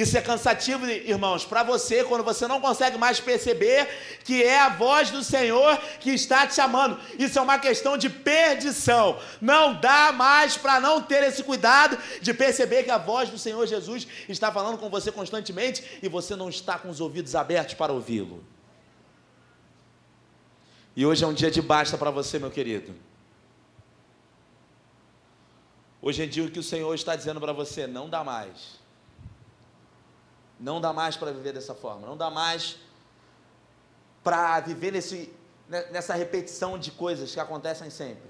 Isso 0.00 0.16
é 0.16 0.22
cansativo, 0.22 0.86
irmãos, 0.86 1.44
para 1.44 1.62
você, 1.62 2.02
quando 2.04 2.24
você 2.24 2.48
não 2.48 2.58
consegue 2.58 2.96
mais 2.96 3.20
perceber 3.20 3.86
que 4.24 4.42
é 4.42 4.58
a 4.58 4.70
voz 4.70 5.10
do 5.10 5.22
Senhor 5.22 5.76
que 6.00 6.10
está 6.10 6.46
te 6.46 6.54
chamando. 6.54 6.98
Isso 7.18 7.38
é 7.38 7.42
uma 7.42 7.58
questão 7.58 7.98
de 7.98 8.08
perdição. 8.08 9.20
Não 9.42 9.78
dá 9.78 10.10
mais 10.10 10.56
para 10.56 10.80
não 10.80 11.02
ter 11.02 11.22
esse 11.24 11.44
cuidado 11.44 11.98
de 12.22 12.32
perceber 12.32 12.84
que 12.84 12.90
a 12.90 12.96
voz 12.96 13.28
do 13.28 13.36
Senhor 13.36 13.66
Jesus 13.66 14.08
está 14.26 14.50
falando 14.50 14.78
com 14.78 14.88
você 14.88 15.12
constantemente 15.12 15.84
e 16.02 16.08
você 16.08 16.34
não 16.34 16.48
está 16.48 16.78
com 16.78 16.88
os 16.88 16.98
ouvidos 16.98 17.34
abertos 17.34 17.74
para 17.74 17.92
ouvi-lo. 17.92 18.42
E 20.96 21.04
hoje 21.04 21.24
é 21.24 21.26
um 21.26 21.34
dia 21.34 21.50
de 21.50 21.60
basta 21.60 21.98
para 21.98 22.10
você, 22.10 22.38
meu 22.38 22.50
querido. 22.50 22.94
Hoje 26.00 26.22
é 26.22 26.26
dia 26.26 26.48
que 26.50 26.58
o 26.58 26.62
Senhor 26.62 26.94
está 26.94 27.14
dizendo 27.14 27.38
para 27.38 27.52
você: 27.52 27.86
não 27.86 28.08
dá 28.08 28.24
mais. 28.24 28.79
Não 30.60 30.80
dá 30.80 30.92
mais 30.92 31.16
para 31.16 31.32
viver 31.32 31.54
dessa 31.54 31.74
forma. 31.74 32.06
Não 32.06 32.16
dá 32.16 32.30
mais 32.30 32.76
para 34.22 34.60
viver 34.60 34.92
nesse, 34.92 35.34
nessa 35.90 36.14
repetição 36.14 36.78
de 36.78 36.90
coisas 36.90 37.32
que 37.32 37.40
acontecem 37.40 37.88
sempre. 37.88 38.28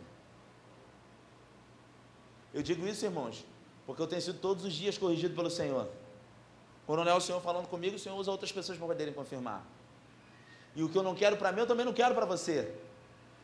Eu 2.54 2.62
digo 2.62 2.86
isso, 2.86 3.04
irmãos, 3.04 3.44
porque 3.84 4.00
eu 4.00 4.06
tenho 4.06 4.22
sido 4.22 4.38
todos 4.38 4.64
os 4.64 4.72
dias 4.72 4.96
corrigido 4.96 5.34
pelo 5.34 5.50
Senhor. 5.50 5.88
Quando 6.86 7.04
não 7.04 7.12
é 7.12 7.14
o 7.14 7.20
Senhor 7.20 7.40
falando 7.40 7.66
comigo, 7.66 7.96
o 7.96 7.98
Senhor 7.98 8.16
usa 8.16 8.30
outras 8.30 8.52
pessoas 8.52 8.78
para 8.78 8.86
poderem 8.86 9.12
confirmar. 9.12 9.64
E 10.74 10.82
o 10.84 10.88
que 10.88 10.96
eu 10.96 11.02
não 11.02 11.14
quero 11.14 11.36
para 11.36 11.50
mim, 11.50 11.60
eu 11.60 11.66
também 11.66 11.84
não 11.84 11.92
quero 11.92 12.14
para 12.14 12.26
você. 12.26 12.72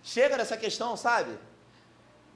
Chega 0.03 0.37
dessa 0.37 0.57
questão, 0.57 0.97
sabe? 0.97 1.37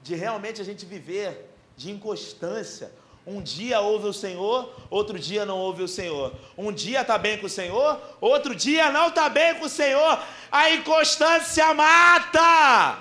De 0.03 0.15
realmente 0.15 0.61
a 0.61 0.65
gente 0.65 0.85
viver 0.85 1.49
de 1.77 1.91
inconstância, 1.91 2.91
um 3.25 3.41
dia 3.41 3.79
ouve 3.79 4.07
o 4.07 4.13
Senhor, 4.13 4.73
outro 4.89 5.19
dia 5.19 5.45
não 5.45 5.57
ouve 5.57 5.83
o 5.83 5.87
Senhor. 5.87 6.33
Um 6.57 6.71
dia 6.71 7.01
está 7.01 7.17
bem 7.17 7.37
com 7.37 7.45
o 7.45 7.49
Senhor, 7.49 7.99
outro 8.19 8.55
dia 8.55 8.91
não 8.91 9.09
está 9.09 9.29
bem 9.29 9.55
com 9.55 9.65
o 9.65 9.69
Senhor. 9.69 10.19
A 10.51 10.71
inconstância 10.71 11.73
mata. 11.73 12.97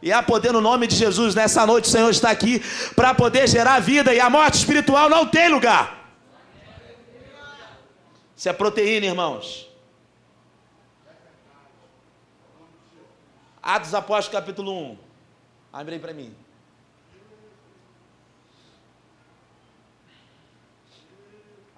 E 0.00 0.12
há 0.12 0.22
poder 0.22 0.52
no 0.52 0.60
nome 0.60 0.86
de 0.86 0.96
Jesus. 0.96 1.34
Nessa 1.34 1.66
noite 1.66 1.88
o 1.88 1.90
Senhor 1.90 2.10
está 2.10 2.30
aqui 2.30 2.62
para 2.94 3.14
poder 3.14 3.48
gerar 3.48 3.80
vida. 3.80 4.14
E 4.14 4.20
a 4.20 4.30
morte 4.30 4.54
espiritual 4.54 5.08
não 5.08 5.26
tem 5.26 5.48
lugar. 5.48 6.02
Isso 8.36 8.48
é 8.48 8.52
proteína, 8.52 9.06
irmãos. 9.06 9.68
Atos 13.62 13.94
Apóstolos 13.94 14.40
capítulo 14.40 14.72
1. 14.72 14.98
Abre 15.72 15.94
aí 15.94 16.00
para 16.00 16.12
mim. 16.12 16.34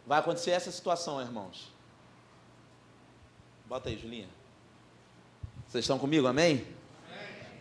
Vai 0.07 0.19
acontecer 0.19 0.51
essa 0.51 0.71
situação, 0.71 1.21
irmãos. 1.21 1.73
Bota 3.67 3.89
aí, 3.89 3.99
Julinha. 3.99 4.29
Vocês 5.67 5.85
estão 5.85 5.99
comigo, 5.99 6.27
amém? 6.27 6.57
amém? 6.57 6.67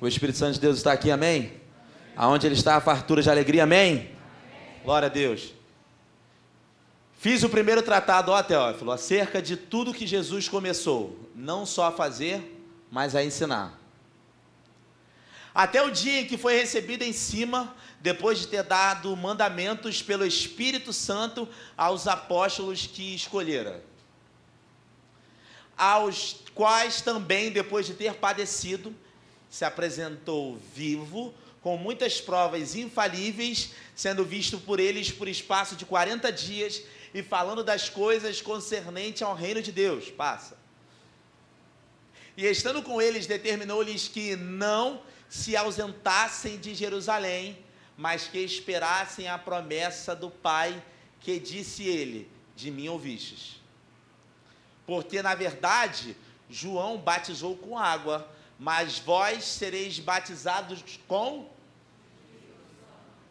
O 0.02 0.08
Espírito 0.08 0.38
Santo 0.38 0.56
de 0.56 0.60
Deus 0.60 0.78
está 0.78 0.92
aqui, 0.92 1.10
amém? 1.10 1.38
amém. 1.48 1.62
Aonde 2.16 2.46
ele 2.46 2.56
está, 2.56 2.76
a 2.76 2.82
fartura 2.82 3.22
de 3.22 3.30
alegria, 3.30 3.64
amém? 3.64 3.92
amém? 3.94 4.16
Glória 4.84 5.08
a 5.08 5.10
Deus. 5.10 5.54
Fiz 7.18 7.42
o 7.42 7.50
primeiro 7.50 7.82
tratado, 7.82 8.32
ó 8.32 8.44
Teófilo, 8.44 8.92
acerca 8.92 9.42
de 9.42 9.56
tudo 9.56 9.94
que 9.94 10.06
Jesus 10.06 10.50
começou, 10.50 11.18
não 11.34 11.66
só 11.66 11.86
a 11.86 11.92
fazer, 11.92 12.62
mas 12.92 13.16
a 13.16 13.24
ensinar. 13.24 13.80
Até 15.54 15.82
o 15.84 15.92
dia 15.92 16.22
em 16.22 16.26
que 16.26 16.38
foi 16.38 16.56
recebido 16.56 17.04
em 17.04 17.14
cima 17.14 17.76
depois 18.02 18.40
de 18.40 18.48
ter 18.48 18.64
dado 18.64 19.16
mandamentos 19.16 20.02
pelo 20.02 20.26
Espírito 20.26 20.92
Santo 20.92 21.48
aos 21.78 22.08
apóstolos 22.08 22.88
que 22.88 23.16
escolhera, 23.16 23.84
aos 25.78 26.38
quais 26.56 27.02
também, 27.02 27.52
depois 27.52 27.86
de 27.86 27.94
ter 27.94 28.16
padecido, 28.16 28.94
se 29.50 29.64
apresentou 29.64 30.60
vivo, 30.76 31.34
com 31.62 31.78
muitas 31.78 32.20
provas 32.20 32.76
infalíveis, 32.76 33.72
sendo 33.96 34.26
visto 34.26 34.58
por 34.60 34.80
eles 34.80 35.12
por 35.12 35.28
espaço 35.28 35.76
de 35.76 35.86
40 35.86 36.30
dias 36.32 36.84
e 37.14 37.24
falando 37.24 37.64
das 37.64 37.88
coisas 37.88 38.42
concernentes 38.42 39.22
ao 39.22 39.34
reino 39.34 39.62
de 39.62 39.72
Deus. 39.72 40.10
Passa. 40.10 40.58
E 42.36 42.46
estando 42.46 42.82
com 42.82 43.02
eles, 43.02 43.28
determinou-lhes 43.28 44.08
que 44.08 44.36
não 44.36 45.02
se 45.34 45.58
ausentassem 45.58 46.60
de 46.60 46.76
Jerusalém, 46.76 47.58
mas 47.98 48.28
que 48.28 48.38
esperassem 48.38 49.28
a 49.28 49.36
promessa 49.36 50.16
do 50.16 50.30
Pai, 50.30 50.80
que 51.20 51.40
disse 51.40 51.88
ele: 51.88 52.30
De 52.56 52.70
mim 52.70 52.88
ouvistes. 52.88 53.60
Porque, 54.86 55.24
na 55.24 55.34
verdade, 55.34 56.16
João 56.48 57.00
batizou 57.00 57.58
com 57.58 57.76
água, 57.76 58.32
mas 58.60 59.00
vós 59.00 59.44
sereis 59.44 59.98
batizados 59.98 60.84
com. 61.08 61.50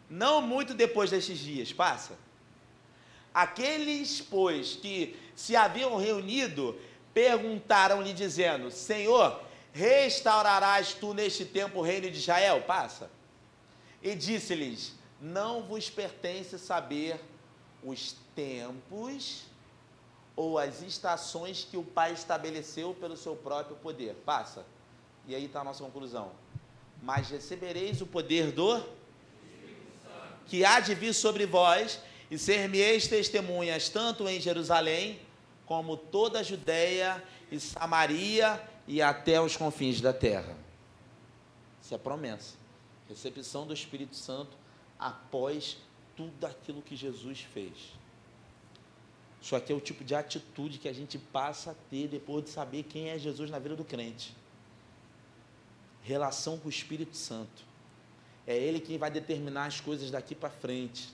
Não 0.09 0.41
muito 0.41 0.73
depois 0.73 1.09
destes 1.09 1.39
dias, 1.39 1.71
passa. 1.71 2.17
Aqueles, 3.33 4.19
pois, 4.19 4.75
que 4.75 5.17
se 5.37 5.55
haviam 5.55 5.95
reunido, 5.95 6.77
perguntaram-lhe, 7.13 8.11
dizendo: 8.11 8.69
Senhor, 8.69 9.41
restaurarás 9.73 10.93
tu 10.93 11.13
neste 11.13 11.43
tempo 11.43 11.79
o 11.79 11.81
reino 11.81 12.09
de 12.09 12.17
Israel? 12.17 12.61
Passa 12.61 13.09
e 14.03 14.13
disse-lhes: 14.13 14.93
Não 15.19 15.63
vos 15.63 15.89
pertence 15.89 16.59
saber 16.59 17.19
os 17.83 18.15
tempos 18.35 19.43
ou 20.35 20.59
as 20.59 20.81
estações 20.81 21.67
que 21.69 21.77
o 21.77 21.83
Pai 21.83 22.13
estabeleceu 22.13 22.93
pelo 22.93 23.15
seu 23.15 23.35
próprio 23.35 23.75
poder. 23.77 24.15
Passa. 24.25 24.65
E 25.27 25.33
aí 25.33 25.45
está 25.45 25.61
a 25.61 25.63
nossa 25.63 25.83
conclusão. 25.83 26.31
Mas 27.01 27.29
recebereis 27.29 28.01
o 28.01 28.05
poder 28.05 28.51
do 28.51 28.83
que 30.45 30.65
há 30.65 30.81
de 30.81 30.93
vir 30.93 31.13
sobre 31.13 31.45
vós, 31.45 31.99
e 32.29 32.37
ser-me-eis 32.37 33.07
testemunhas 33.07 33.87
tanto 33.87 34.27
em 34.27 34.41
Jerusalém, 34.41 35.21
como 35.65 35.95
toda 35.95 36.39
a 36.39 36.43
Judéia 36.43 37.23
e 37.49 37.59
Samaria 37.59 38.61
e 38.87 39.01
até 39.01 39.39
os 39.41 39.55
confins 39.55 40.01
da 40.01 40.13
terra. 40.13 40.55
Isso 41.81 41.93
é 41.93 41.97
promessa 41.97 42.63
recepção 43.07 43.65
do 43.65 43.73
Espírito 43.73 44.15
Santo 44.15 44.57
após 44.99 45.77
tudo 46.15 46.45
aquilo 46.45 46.81
que 46.81 46.95
Jesus 46.95 47.41
fez. 47.41 47.73
Isso 49.41 49.55
aqui 49.55 49.73
é 49.73 49.75
o 49.75 49.81
tipo 49.81 50.03
de 50.03 50.15
atitude 50.15 50.77
que 50.77 50.87
a 50.87 50.93
gente 50.93 51.17
passa 51.17 51.71
a 51.71 51.75
ter 51.89 52.07
depois 52.07 52.45
de 52.45 52.49
saber 52.49 52.83
quem 52.83 53.09
é 53.09 53.19
Jesus 53.19 53.49
na 53.49 53.59
vida 53.59 53.75
do 53.75 53.83
crente. 53.83 54.35
Relação 56.01 56.57
com 56.57 56.67
o 56.67 56.69
Espírito 56.69 57.15
Santo. 57.15 57.63
É 58.47 58.55
Ele 58.55 58.79
quem 58.79 58.97
vai 58.97 59.11
determinar 59.11 59.65
as 59.65 59.81
coisas 59.81 60.09
daqui 60.11 60.33
para 60.33 60.49
frente. 60.49 61.09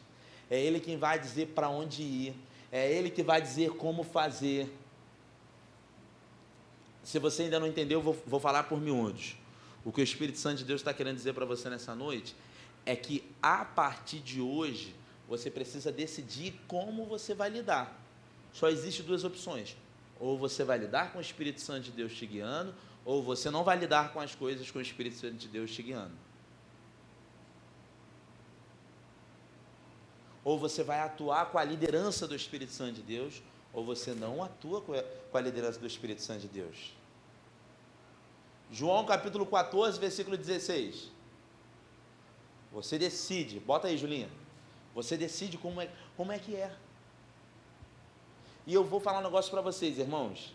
É 0.49 0.59
Ele 0.59 0.79
quem 0.79 0.97
vai 0.97 1.19
dizer 1.19 1.47
para 1.47 1.69
onde 1.69 2.03
ir. 2.03 2.35
É 2.71 2.91
Ele 2.91 3.09
que 3.09 3.23
vai 3.23 3.41
dizer 3.41 3.71
como 3.71 4.03
fazer. 4.03 4.71
Se 7.03 7.17
você 7.19 7.43
ainda 7.43 7.59
não 7.59 7.67
entendeu, 7.67 8.01
vou, 8.01 8.21
vou 8.25 8.39
falar 8.39 8.63
por 8.63 8.79
miúdos. 8.79 9.35
O 9.83 9.91
que 9.91 10.01
o 10.01 10.03
Espírito 10.03 10.37
Santo 10.37 10.57
de 10.57 10.65
Deus 10.65 10.81
está 10.81 10.93
querendo 10.93 11.15
dizer 11.15 11.33
para 11.33 11.45
você 11.45 11.69
nessa 11.69 11.95
noite 11.95 12.35
é 12.85 12.95
que 12.95 13.23
a 13.41 13.63
partir 13.63 14.19
de 14.19 14.41
hoje 14.41 14.95
você 15.27 15.49
precisa 15.49 15.91
decidir 15.91 16.59
como 16.67 17.05
você 17.05 17.33
vai 17.33 17.49
lidar. 17.49 17.97
Só 18.51 18.69
existe 18.69 19.03
duas 19.03 19.23
opções: 19.23 19.77
ou 20.19 20.37
você 20.37 20.63
vai 20.63 20.77
lidar 20.77 21.11
com 21.11 21.19
o 21.19 21.21
Espírito 21.21 21.61
Santo 21.61 21.83
de 21.83 21.91
Deus 21.91 22.13
te 22.13 22.25
guiando, 22.25 22.73
ou 23.05 23.23
você 23.23 23.49
não 23.49 23.63
vai 23.63 23.77
lidar 23.77 24.11
com 24.11 24.19
as 24.19 24.35
coisas 24.35 24.69
com 24.69 24.79
o 24.79 24.81
Espírito 24.81 25.17
Santo 25.17 25.35
de 25.35 25.47
Deus 25.47 25.71
te 25.71 25.81
guiando. 25.81 26.13
Ou 30.43 30.57
você 30.57 30.83
vai 30.83 30.99
atuar 30.99 31.45
com 31.47 31.57
a 31.57 31.63
liderança 31.63 32.27
do 32.27 32.35
Espírito 32.35 32.71
Santo 32.71 32.93
de 32.93 33.01
Deus, 33.01 33.41
ou 33.71 33.85
você 33.85 34.13
não 34.13 34.43
atua 34.43 34.81
com 34.81 35.37
a 35.37 35.41
liderança 35.41 35.79
do 35.79 35.85
Espírito 35.85 36.21
Santo 36.21 36.41
de 36.41 36.47
Deus. 36.47 36.98
João 38.71 39.05
capítulo 39.05 39.45
14, 39.45 39.99
versículo 39.99 40.37
16. 40.37 41.11
Você 42.71 42.99
decide, 42.99 43.59
bota 43.59 43.87
aí, 43.87 43.97
Julinha. 43.97 44.29
Você 44.93 45.17
decide 45.17 45.57
como 45.57 45.81
é, 45.81 45.89
como 46.15 46.31
é 46.31 46.39
que 46.39 46.55
é. 46.55 46.75
E 48.67 48.73
eu 48.73 48.83
vou 48.83 48.99
falar 48.99 49.19
um 49.19 49.23
negócio 49.23 49.49
para 49.49 49.61
vocês, 49.61 49.97
irmãos. 49.97 50.53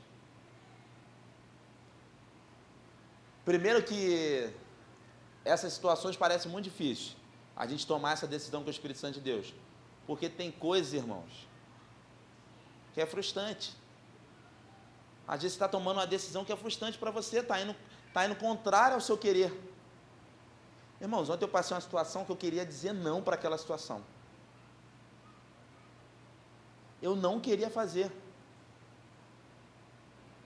Primeiro 3.44 3.82
que 3.82 4.50
essas 5.44 5.72
situações 5.72 6.16
parecem 6.16 6.50
muito 6.50 6.64
difíceis. 6.64 7.16
A 7.56 7.66
gente 7.66 7.86
tomar 7.86 8.12
essa 8.12 8.26
decisão 8.26 8.62
com 8.62 8.68
o 8.68 8.70
Espírito 8.70 9.00
Santo 9.00 9.14
de 9.14 9.20
Deus. 9.20 9.52
Porque 10.06 10.28
tem 10.28 10.50
coisas, 10.50 10.92
irmãos, 10.92 11.48
que 12.92 13.00
é 13.00 13.06
frustrante. 13.06 13.76
Às 15.26 15.42
vezes 15.42 15.52
você 15.52 15.64
está 15.64 15.68
tomando 15.68 15.98
uma 15.98 16.06
decisão 16.06 16.44
que 16.44 16.52
é 16.52 16.56
frustrante 16.56 16.98
para 16.98 17.10
você, 17.10 17.38
está 17.38 17.60
indo, 17.60 17.74
tá 18.14 18.24
indo 18.24 18.36
contrário 18.36 18.94
ao 18.94 19.00
seu 19.00 19.18
querer. 19.18 19.52
Irmãos, 21.00 21.28
ontem 21.28 21.44
eu 21.44 21.48
passei 21.48 21.74
uma 21.74 21.80
situação 21.80 22.24
que 22.24 22.30
eu 22.30 22.36
queria 22.36 22.64
dizer 22.64 22.92
não 22.92 23.20
para 23.20 23.34
aquela 23.34 23.58
situação. 23.58 24.02
Eu 27.02 27.16
não 27.16 27.40
queria 27.40 27.68
fazer. 27.68 28.10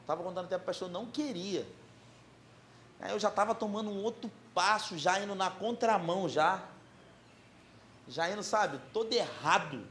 Estava 0.01 0.23
contando 0.23 0.47
até 0.47 0.57
para 0.57 0.63
o 0.63 0.67
pastor, 0.67 0.89
não 0.89 1.07
queria. 1.07 1.69
Aí 2.99 3.13
eu 3.13 3.19
já 3.19 3.29
estava 3.29 3.55
tomando 3.55 3.91
um 3.91 4.03
outro 4.03 4.33
passo, 4.55 4.97
já 4.97 5.21
indo 5.21 5.35
na 5.35 5.51
contramão, 5.51 6.27
já. 6.27 6.65
Já 8.09 8.31
indo, 8.31 8.43
sabe, 8.43 8.81
todo 8.95 9.13
errado. 9.13 9.87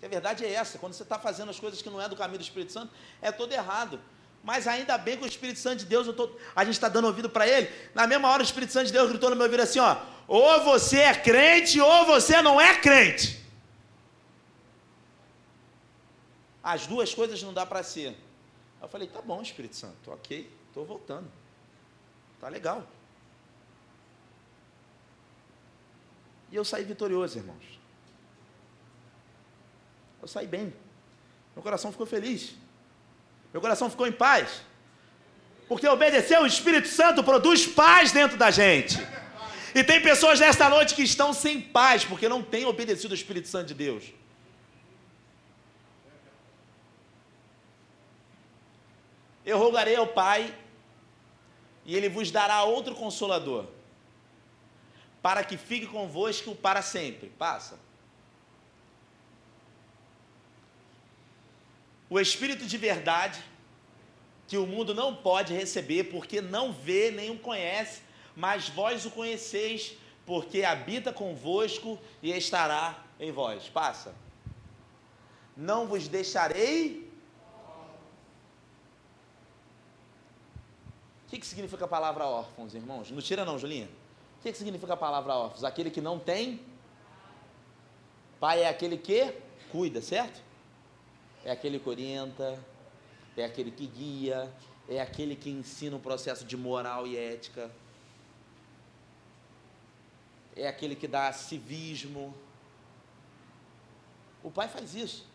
a 0.00 0.06
verdade 0.06 0.44
é 0.44 0.52
essa, 0.52 0.78
quando 0.78 0.92
você 0.92 1.02
está 1.02 1.18
fazendo 1.18 1.50
as 1.50 1.58
coisas 1.58 1.82
que 1.82 1.90
não 1.90 2.00
é 2.00 2.08
do 2.08 2.14
caminho 2.14 2.38
do 2.38 2.42
Espírito 2.42 2.72
Santo, 2.72 2.94
é 3.20 3.32
todo 3.32 3.52
errado. 3.52 4.00
Mas 4.42 4.66
ainda 4.66 4.96
bem 4.96 5.16
que 5.16 5.24
o 5.24 5.26
Espírito 5.26 5.58
Santo 5.58 5.80
de 5.80 5.84
Deus, 5.84 6.06
tô, 6.14 6.30
a 6.54 6.64
gente 6.64 6.74
está 6.74 6.88
dando 6.88 7.06
ouvido 7.06 7.28
para 7.28 7.46
ele. 7.46 7.70
Na 7.94 8.06
mesma 8.06 8.28
hora, 8.28 8.42
o 8.42 8.44
Espírito 8.44 8.72
Santo 8.72 8.86
de 8.86 8.92
Deus 8.92 9.08
gritou 9.08 9.30
no 9.30 9.36
meu 9.36 9.46
ouvido 9.46 9.62
assim: 9.62 9.78
ó, 9.78 9.96
ou 10.26 10.64
você 10.64 10.98
é 11.00 11.14
crente, 11.14 11.80
ou 11.80 12.06
você 12.06 12.40
não 12.40 12.60
é 12.60 12.78
crente. 12.78 13.44
As 16.62 16.86
duas 16.86 17.14
coisas 17.14 17.42
não 17.42 17.52
dá 17.52 17.66
para 17.66 17.82
ser. 17.82 18.16
Eu 18.80 18.88
falei: 18.88 19.08
tá 19.08 19.20
bom, 19.20 19.42
Espírito 19.42 19.76
Santo, 19.76 20.10
ok, 20.10 20.50
estou 20.68 20.84
voltando. 20.84 21.30
Tá 22.40 22.48
legal. 22.48 22.86
E 26.50 26.56
eu 26.56 26.64
saí 26.64 26.84
vitorioso, 26.84 27.38
irmãos. 27.38 27.78
Eu 30.22 30.28
saí 30.28 30.46
bem. 30.46 30.72
Meu 31.54 31.62
coração 31.62 31.92
ficou 31.92 32.06
feliz. 32.06 32.54
Meu 33.52 33.60
coração 33.60 33.90
ficou 33.90 34.06
em 34.06 34.12
paz. 34.12 34.62
Porque 35.68 35.86
obedecer 35.86 36.38
o 36.40 36.46
Espírito 36.46 36.88
Santo 36.88 37.22
produz 37.22 37.66
paz 37.66 38.12
dentro 38.12 38.36
da 38.36 38.50
gente. 38.50 38.98
E 39.74 39.84
tem 39.84 40.00
pessoas 40.00 40.40
nesta 40.40 40.68
noite 40.68 40.94
que 40.94 41.02
estão 41.02 41.32
sem 41.32 41.60
paz 41.60 42.04
porque 42.04 42.28
não 42.28 42.42
têm 42.42 42.64
obedecido 42.64 43.12
o 43.12 43.14
Espírito 43.14 43.48
Santo 43.48 43.68
de 43.68 43.74
Deus. 43.74 44.04
Eu 49.44 49.58
rogarei 49.58 49.96
ao 49.96 50.06
Pai 50.06 50.54
e 51.84 51.96
ele 51.96 52.08
vos 52.08 52.30
dará 52.30 52.64
outro 52.64 52.94
consolador, 52.94 53.64
para 55.22 55.42
que 55.42 55.56
fique 55.56 55.86
convosco 55.86 56.54
para 56.54 56.82
sempre. 56.82 57.30
Passa. 57.30 57.78
O 62.10 62.18
Espírito 62.18 62.66
de 62.66 62.76
verdade, 62.76 63.42
que 64.46 64.56
o 64.56 64.66
mundo 64.66 64.94
não 64.94 65.14
pode 65.14 65.52
receber, 65.52 66.04
porque 66.04 66.40
não 66.40 66.72
vê 66.72 67.10
nem 67.10 67.30
o 67.30 67.38
conhece, 67.38 68.02
mas 68.34 68.68
vós 68.68 69.04
o 69.04 69.10
conheceis, 69.10 69.94
porque 70.24 70.64
habita 70.64 71.12
convosco 71.12 71.98
e 72.22 72.32
estará 72.32 73.04
em 73.20 73.30
vós. 73.30 73.68
Passa. 73.68 74.14
Não 75.56 75.86
vos 75.86 76.08
deixarei 76.08 77.08
O 81.28 81.30
que, 81.30 81.38
que 81.38 81.46
significa 81.46 81.84
a 81.84 81.88
palavra 81.88 82.24
órfãos, 82.24 82.74
irmãos? 82.74 83.10
Não 83.10 83.20
tira 83.20 83.44
não, 83.44 83.58
Julinha. 83.58 83.86
O 84.38 84.42
que, 84.42 84.50
que 84.50 84.56
significa 84.56 84.94
a 84.94 84.96
palavra 84.96 85.34
órfãos? 85.34 85.62
Aquele 85.62 85.90
que 85.90 86.00
não 86.00 86.18
tem. 86.18 86.58
Pai 88.40 88.62
é 88.62 88.68
aquele 88.68 88.96
que 88.96 89.34
cuida, 89.70 90.00
certo? 90.00 90.40
É 91.48 91.50
aquele 91.50 91.78
que 91.78 91.88
orienta, 91.88 92.62
é 93.34 93.42
aquele 93.42 93.70
que 93.70 93.86
guia, 93.86 94.52
é 94.86 95.00
aquele 95.00 95.34
que 95.34 95.48
ensina 95.48 95.96
o 95.96 95.98
processo 95.98 96.44
de 96.44 96.58
moral 96.58 97.06
e 97.06 97.16
ética, 97.16 97.70
é 100.54 100.68
aquele 100.68 100.94
que 100.94 101.08
dá 101.08 101.32
civismo. 101.32 102.34
O 104.42 104.50
pai 104.50 104.68
faz 104.68 104.94
isso. 104.94 105.26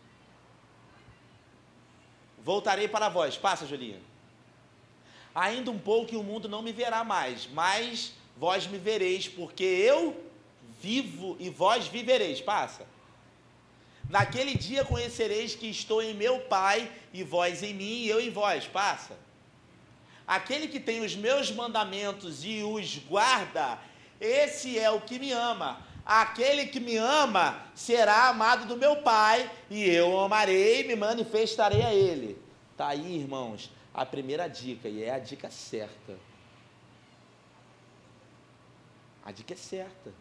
Voltarei 2.38 2.86
para 2.86 3.08
vós. 3.08 3.36
Passa, 3.36 3.66
Julinha. 3.66 4.00
Ainda 5.34 5.72
um 5.72 5.80
pouco 5.80 6.14
e 6.14 6.16
o 6.16 6.22
mundo 6.22 6.48
não 6.48 6.62
me 6.62 6.72
verá 6.72 7.02
mais, 7.02 7.48
mas 7.48 8.14
vós 8.36 8.68
me 8.68 8.78
vereis, 8.78 9.26
porque 9.26 9.64
eu 9.64 10.24
vivo 10.80 11.36
e 11.40 11.50
vós 11.50 11.88
vivereis. 11.88 12.40
Passa. 12.40 12.93
Naquele 14.14 14.54
dia 14.54 14.84
conhecereis 14.84 15.56
que 15.56 15.68
estou 15.68 16.00
em 16.00 16.14
meu 16.14 16.38
Pai, 16.42 16.88
e 17.12 17.24
vós 17.24 17.64
em 17.64 17.74
mim, 17.74 17.96
e 18.02 18.08
eu 18.08 18.20
em 18.20 18.30
vós. 18.30 18.64
Passa. 18.64 19.18
Aquele 20.24 20.68
que 20.68 20.78
tem 20.78 21.00
os 21.04 21.16
meus 21.16 21.50
mandamentos 21.50 22.44
e 22.44 22.62
os 22.62 22.96
guarda, 22.98 23.76
esse 24.20 24.78
é 24.78 24.88
o 24.88 25.00
que 25.00 25.18
me 25.18 25.32
ama. 25.32 25.84
Aquele 26.06 26.66
que 26.66 26.78
me 26.78 26.96
ama 26.96 27.60
será 27.74 28.28
amado 28.28 28.68
do 28.68 28.76
meu 28.76 29.02
Pai, 29.02 29.50
e 29.68 29.82
eu 29.82 30.10
o 30.10 30.20
amarei 30.20 30.82
e 30.82 30.86
me 30.86 30.94
manifestarei 30.94 31.82
a 31.82 31.92
ele. 31.92 32.38
Tá 32.76 32.86
aí, 32.90 33.16
irmãos, 33.16 33.68
a 33.92 34.06
primeira 34.06 34.46
dica, 34.46 34.88
e 34.88 35.02
é 35.02 35.10
a 35.10 35.18
dica 35.18 35.50
certa. 35.50 36.16
A 39.24 39.32
dica 39.32 39.54
é 39.54 39.56
certa. 39.56 40.12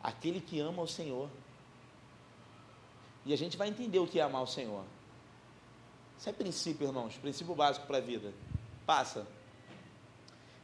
Aquele 0.00 0.40
que 0.40 0.60
ama 0.60 0.80
o 0.80 0.86
Senhor. 0.86 1.28
E 3.26 3.32
a 3.32 3.36
gente 3.36 3.56
vai 3.56 3.68
entender 3.68 3.98
o 3.98 4.06
que 4.06 4.20
é 4.20 4.22
amar 4.22 4.42
o 4.42 4.46
Senhor. 4.46 4.84
Isso 6.16 6.28
é 6.28 6.32
princípio, 6.32 6.86
irmãos, 6.86 7.16
princípio 7.16 7.54
básico 7.54 7.86
para 7.86 7.98
a 7.98 8.00
vida. 8.00 8.32
Passa. 8.86 9.26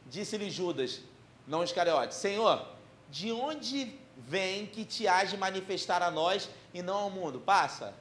Disse-lhe 0.09 0.49
Judas, 0.49 1.01
não 1.45 1.63
Iscariote, 1.63 2.15
Senhor, 2.15 2.65
de 3.09 3.31
onde 3.31 3.99
vem 4.17 4.65
que 4.65 4.85
te 4.85 5.07
has 5.07 5.29
de 5.29 5.37
manifestar 5.37 6.01
a 6.01 6.09
nós 6.09 6.49
e 6.73 6.81
não 6.81 6.95
ao 6.95 7.09
mundo? 7.09 7.39
Passa. 7.39 7.93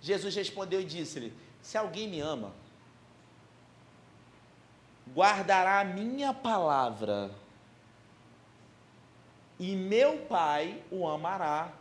Jesus 0.00 0.34
respondeu 0.34 0.80
e 0.82 0.84
disse-lhe: 0.84 1.32
Se 1.62 1.78
alguém 1.78 2.06
me 2.06 2.20
ama, 2.20 2.52
guardará 5.14 5.80
a 5.80 5.84
minha 5.84 6.34
palavra, 6.34 7.30
e 9.58 9.74
meu 9.74 10.18
Pai 10.26 10.82
o 10.90 11.08
amará, 11.08 11.72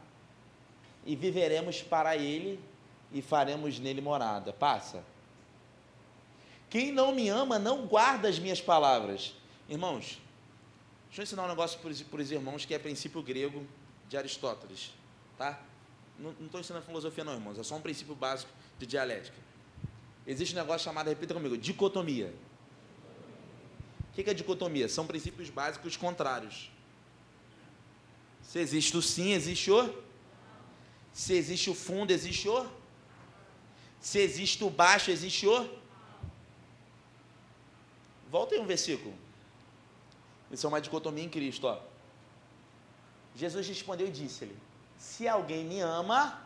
e 1.06 1.16
viveremos 1.16 1.82
para 1.82 2.16
ele 2.16 2.60
e 3.12 3.22
faremos 3.22 3.80
nele 3.80 4.02
morada. 4.02 4.54
Passa. 4.54 5.04
Quem 6.70 6.92
não 6.92 7.14
me 7.14 7.30
ama 7.30 7.60
não 7.60 7.86
guarda 7.86 8.28
as 8.28 8.40
minhas 8.40 8.60
palavras. 8.60 9.36
Irmãos, 9.70 10.20
deixa 11.08 11.22
eu 11.22 11.24
ensinar 11.24 11.46
um 11.46 11.48
negócio 11.48 11.80
para 11.80 12.22
os 12.22 12.32
irmãos 12.32 12.66
que 12.66 12.74
é 12.74 12.80
princípio 12.80 13.22
grego 13.22 13.66
de 14.10 14.18
Aristóteles. 14.18 14.92
Tá? 15.38 15.60
Não 16.18 16.32
estou 16.46 16.60
ensinando 16.60 16.86
filosofia, 16.86 17.24
não, 17.24 17.34
irmãos. 17.34 17.60
É 17.60 17.64
só 17.64 17.76
um 17.76 17.82
princípio 17.82 18.16
básico 18.16 18.52
de 18.80 18.86
dialética. 18.86 19.38
Existe 20.26 20.56
um 20.56 20.60
negócio 20.60 20.86
chamado, 20.86 21.10
repita 21.10 21.34
comigo, 21.34 21.58
dicotomia. 21.58 22.34
O 24.12 24.14
que 24.16 24.30
é 24.30 24.34
dicotomia? 24.34 24.88
São 24.88 25.06
princípios 25.06 25.50
básicos 25.50 25.98
contrários. 25.98 26.72
Se 28.44 28.60
existe 28.60 28.96
o 28.96 29.02
sim, 29.02 29.34
existe 29.34 29.72
o. 29.72 30.03
Se 31.14 31.34
existe 31.34 31.70
o 31.70 31.76
fundo, 31.76 32.12
existe 32.12 32.50
o. 32.50 32.68
Se 34.00 34.20
existe 34.20 34.64
o 34.64 34.70
baixo, 34.70 35.12
existe 35.12 35.48
o. 35.48 35.70
Volta 38.30 38.56
aí 38.56 38.60
um 38.60 38.66
versículo. 38.66 39.14
Isso 40.52 40.66
é 40.66 40.70
uma 40.70 40.82
dicotomia 40.82 41.24
em 41.24 41.30
Cristo. 41.30 41.68
Ó. 41.68 41.78
Jesus 43.36 43.68
respondeu 43.68 44.08
e 44.08 44.12
disse-lhe: 44.12 44.58
Se 44.98 45.28
alguém 45.28 45.64
me 45.64 45.80
ama, 45.80 46.42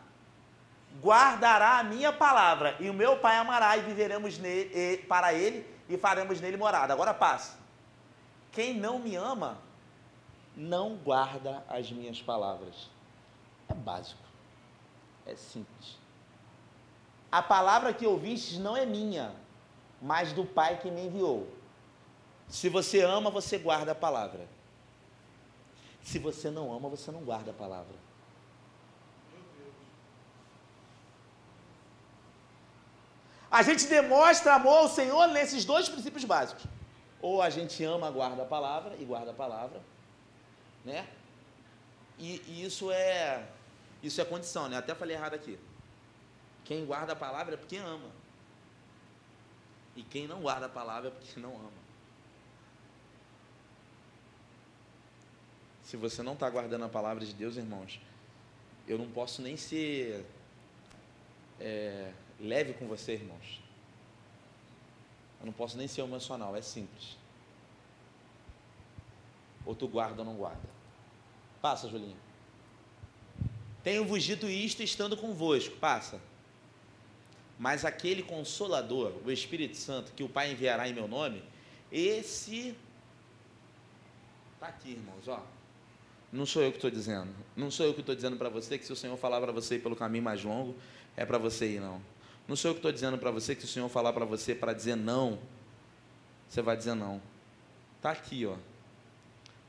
guardará 1.02 1.78
a 1.78 1.82
minha 1.82 2.12
palavra, 2.12 2.76
e 2.78 2.90
o 2.90 2.94
meu 2.94 3.18
Pai 3.18 3.36
amará, 3.36 3.76
e 3.78 3.82
viveremos 3.82 4.38
nele, 4.38 4.98
para 5.04 5.32
ele 5.32 5.66
e 5.88 5.96
faremos 5.96 6.40
nele 6.40 6.58
morada. 6.58 6.92
Agora 6.92 7.14
passa. 7.14 7.56
Quem 8.52 8.74
não 8.74 8.98
me 8.98 9.16
ama, 9.16 9.58
não 10.54 10.96
guarda 10.96 11.64
as 11.68 11.90
minhas 11.90 12.20
palavras. 12.20 12.90
É 13.68 13.74
básico. 13.74 14.27
É 15.28 15.36
simples. 15.36 15.98
A 17.30 17.42
palavra 17.42 17.92
que 17.92 18.06
ouvistes 18.06 18.58
não 18.58 18.74
é 18.74 18.86
minha, 18.86 19.34
mas 20.00 20.32
do 20.32 20.44
Pai 20.44 20.78
que 20.78 20.90
me 20.90 21.02
enviou. 21.06 21.46
Se 22.48 22.70
você 22.70 23.02
ama, 23.02 23.30
você 23.30 23.58
guarda 23.58 23.92
a 23.92 23.94
palavra. 23.94 24.48
Se 26.02 26.18
você 26.18 26.50
não 26.50 26.74
ama, 26.74 26.88
você 26.88 27.12
não 27.12 27.20
guarda 27.20 27.50
a 27.50 27.54
palavra. 27.54 27.94
A 33.50 33.62
gente 33.62 33.86
demonstra 33.86 34.54
amor 34.54 34.78
ao 34.78 34.88
Senhor 34.88 35.26
nesses 35.28 35.66
dois 35.66 35.88
princípios 35.90 36.24
básicos. 36.24 36.64
Ou 37.20 37.42
a 37.42 37.50
gente 37.50 37.84
ama, 37.84 38.10
guarda 38.10 38.42
a 38.42 38.46
palavra 38.46 38.96
e 38.98 39.04
guarda 39.04 39.32
a 39.32 39.34
palavra, 39.34 39.82
né? 40.84 41.06
E, 42.18 42.42
e 42.46 42.64
isso 42.64 42.90
é 42.90 43.46
isso 44.02 44.20
é 44.20 44.24
condição, 44.24 44.68
né? 44.68 44.76
Até 44.76 44.94
falei 44.94 45.16
errado 45.16 45.34
aqui. 45.34 45.58
Quem 46.64 46.84
guarda 46.84 47.12
a 47.12 47.16
palavra 47.16 47.54
é 47.54 47.56
porque 47.56 47.76
ama. 47.76 48.10
E 49.96 50.02
quem 50.02 50.26
não 50.28 50.40
guarda 50.40 50.66
a 50.66 50.68
palavra 50.68 51.08
é 51.08 51.10
porque 51.10 51.40
não 51.40 51.54
ama. 51.56 51.88
Se 55.82 55.96
você 55.96 56.22
não 56.22 56.34
está 56.34 56.48
guardando 56.50 56.84
a 56.84 56.88
palavra 56.88 57.24
de 57.24 57.32
Deus, 57.32 57.56
irmãos, 57.56 57.98
eu 58.86 58.98
não 58.98 59.10
posso 59.10 59.40
nem 59.40 59.56
ser 59.56 60.24
é, 61.58 62.12
leve 62.38 62.74
com 62.74 62.86
você, 62.86 63.14
irmãos. 63.14 63.60
Eu 65.40 65.46
não 65.46 65.52
posso 65.52 65.76
nem 65.76 65.88
ser 65.88 66.02
emocional, 66.02 66.54
é 66.54 66.62
simples. 66.62 67.16
Ou 69.64 69.74
tu 69.74 69.88
guarda 69.88 70.20
ou 70.20 70.26
não 70.26 70.36
guarda. 70.36 70.68
Passa, 71.60 71.88
Julinho. 71.88 72.27
Tenho-vos 73.82 74.22
dito 74.22 74.46
isto 74.46 74.82
estando 74.82 75.16
convosco. 75.16 75.76
Passa. 75.76 76.20
Mas 77.58 77.84
aquele 77.84 78.22
consolador, 78.22 79.12
o 79.24 79.30
Espírito 79.30 79.76
Santo, 79.76 80.12
que 80.12 80.22
o 80.22 80.28
Pai 80.28 80.52
enviará 80.52 80.88
em 80.88 80.94
meu 80.94 81.08
nome, 81.08 81.42
esse 81.90 82.74
está 84.54 84.68
aqui, 84.68 84.92
irmãos, 84.92 85.26
ó. 85.26 85.42
Não 86.32 86.44
sou 86.44 86.62
eu 86.62 86.70
que 86.70 86.76
estou 86.76 86.90
dizendo. 86.90 87.34
Não 87.56 87.70
sou 87.70 87.86
eu 87.86 87.94
que 87.94 88.00
estou 88.00 88.14
dizendo 88.14 88.36
para 88.36 88.48
você 88.48 88.78
que 88.78 88.84
se 88.84 88.92
o 88.92 88.96
Senhor 88.96 89.16
falar 89.16 89.40
para 89.40 89.50
você 89.50 89.76
ir 89.76 89.82
pelo 89.82 89.96
caminho 89.96 90.22
mais 90.22 90.44
longo, 90.44 90.74
é 91.16 91.24
para 91.24 91.38
você 91.38 91.74
ir, 91.74 91.80
não. 91.80 92.00
Não 92.46 92.54
sou 92.54 92.70
eu 92.70 92.74
que 92.74 92.78
estou 92.78 92.92
dizendo 92.92 93.18
para 93.18 93.30
você 93.30 93.54
que 93.54 93.62
se 93.62 93.66
o 93.66 93.70
Senhor 93.70 93.88
falar 93.88 94.12
para 94.12 94.24
você 94.24 94.54
para 94.54 94.72
dizer 94.72 94.96
não, 94.96 95.38
você 96.48 96.62
vai 96.62 96.76
dizer 96.76 96.94
não. 96.94 97.20
Está 97.96 98.10
aqui, 98.10 98.46
ó. 98.46 98.56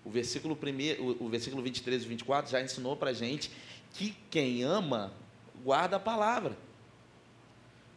O 0.03 0.09
versículo, 0.09 0.55
primeiro, 0.55 1.03
o, 1.03 1.25
o 1.25 1.29
versículo 1.29 1.61
23 1.61 2.03
e 2.03 2.07
24 2.07 2.51
já 2.51 2.61
ensinou 2.61 2.95
para 2.95 3.11
a 3.11 3.13
gente 3.13 3.51
que 3.93 4.15
quem 4.29 4.63
ama 4.63 5.13
guarda 5.63 5.97
a 5.97 5.99
palavra. 5.99 6.57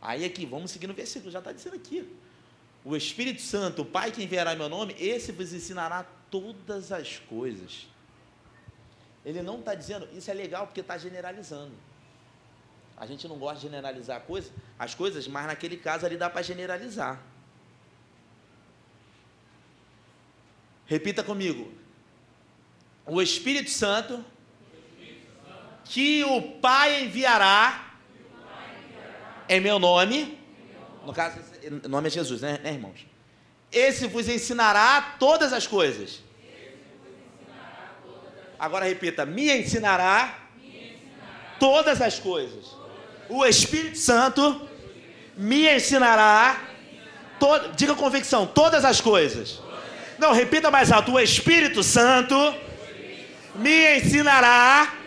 Aí 0.00 0.24
aqui, 0.24 0.44
vamos 0.44 0.70
seguir 0.70 0.86
no 0.86 0.94
versículo, 0.94 1.30
já 1.30 1.38
está 1.38 1.52
dizendo 1.52 1.76
aqui. 1.76 2.08
O 2.84 2.96
Espírito 2.96 3.40
Santo, 3.40 3.82
o 3.82 3.84
Pai 3.84 4.10
que 4.10 4.22
enviará 4.22 4.56
meu 4.56 4.68
nome, 4.68 4.96
esse 4.98 5.30
vos 5.30 5.52
ensinará 5.52 6.04
todas 6.30 6.90
as 6.90 7.18
coisas. 7.18 7.86
Ele 9.24 9.40
não 9.42 9.60
está 9.60 9.74
dizendo, 9.74 10.08
isso 10.12 10.30
é 10.30 10.34
legal 10.34 10.66
porque 10.66 10.80
está 10.80 10.98
generalizando. 10.98 11.72
A 12.96 13.06
gente 13.06 13.26
não 13.28 13.38
gosta 13.38 13.56
de 13.56 13.62
generalizar 13.62 14.20
coisa, 14.22 14.50
as 14.78 14.94
coisas, 14.94 15.28
mas 15.28 15.46
naquele 15.46 15.76
caso 15.76 16.04
ali 16.04 16.16
dá 16.16 16.28
para 16.28 16.42
generalizar. 16.42 17.22
Repita 20.86 21.22
comigo. 21.22 21.72
O 23.06 23.22
Espírito 23.22 23.70
Santo, 23.70 24.24
que 25.84 26.24
o 26.24 26.40
Pai 26.42 27.04
enviará 27.04 27.92
em 29.48 29.60
meu 29.60 29.78
nome, 29.78 30.38
no 31.04 31.12
caso, 31.12 31.38
o 31.84 31.88
nome 31.88 32.08
é 32.08 32.10
Jesus, 32.10 32.40
né, 32.40 32.60
né 32.62 32.72
irmãos? 32.72 33.06
Esse 33.70 34.06
vos 34.06 34.28
ensinará 34.28 35.16
todas 35.18 35.52
as 35.52 35.66
coisas. 35.66 36.22
Agora 38.58 38.84
repita: 38.84 39.26
me 39.26 39.50
ensinará, 39.50 40.38
todas 41.58 42.00
as 42.00 42.18
coisas. 42.18 42.76
O 43.28 43.44
Espírito 43.44 43.98
Santo 43.98 44.68
me 45.36 45.74
ensinará, 45.74 46.60
to, 47.40 47.46
diga 47.74 47.94
convicção, 47.94 48.46
todas 48.46 48.84
as 48.84 49.00
coisas. 49.00 49.60
Não, 50.18 50.32
repita 50.32 50.70
mais 50.70 50.92
alto: 50.92 51.12
o 51.12 51.20
Espírito 51.20 51.82
Santo 51.82 52.36
me 53.56 53.98
ensinará 53.98 55.01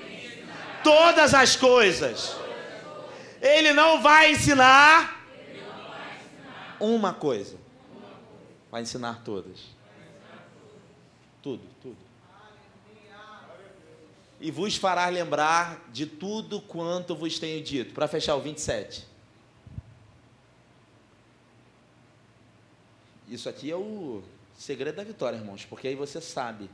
todas 0.86 1.34
as 1.34 1.56
coisas. 1.56 2.36
Ele 3.42 3.74
não 3.74 4.02
vai 4.04 4.32
ensinar 4.32 5.28
uma 6.80 7.12
coisa, 7.12 7.58
vai 8.70 8.84
ensinar 8.84 9.24
todas. 9.24 9.60
Tudo, 11.42 11.64
tudo. 11.82 11.98
E 14.40 14.52
vos 14.52 14.76
fará 14.76 15.08
lembrar 15.08 15.82
de 15.92 16.06
tudo 16.06 16.62
quanto 16.62 17.16
vos 17.16 17.40
tenho 17.40 17.64
dito. 17.64 17.94
Para 17.94 18.08
fechar 18.08 18.36
o 18.36 18.42
27. 18.42 19.08
Isso 23.28 23.50
aqui 23.50 23.72
é 23.72 23.76
o 23.76 24.22
segredo 24.56 24.98
da 24.98 25.04
vitória, 25.04 25.38
irmãos, 25.38 25.66
porque 25.66 25.88
aí 25.88 25.96
você 25.96 26.22
sabe. 26.22 26.70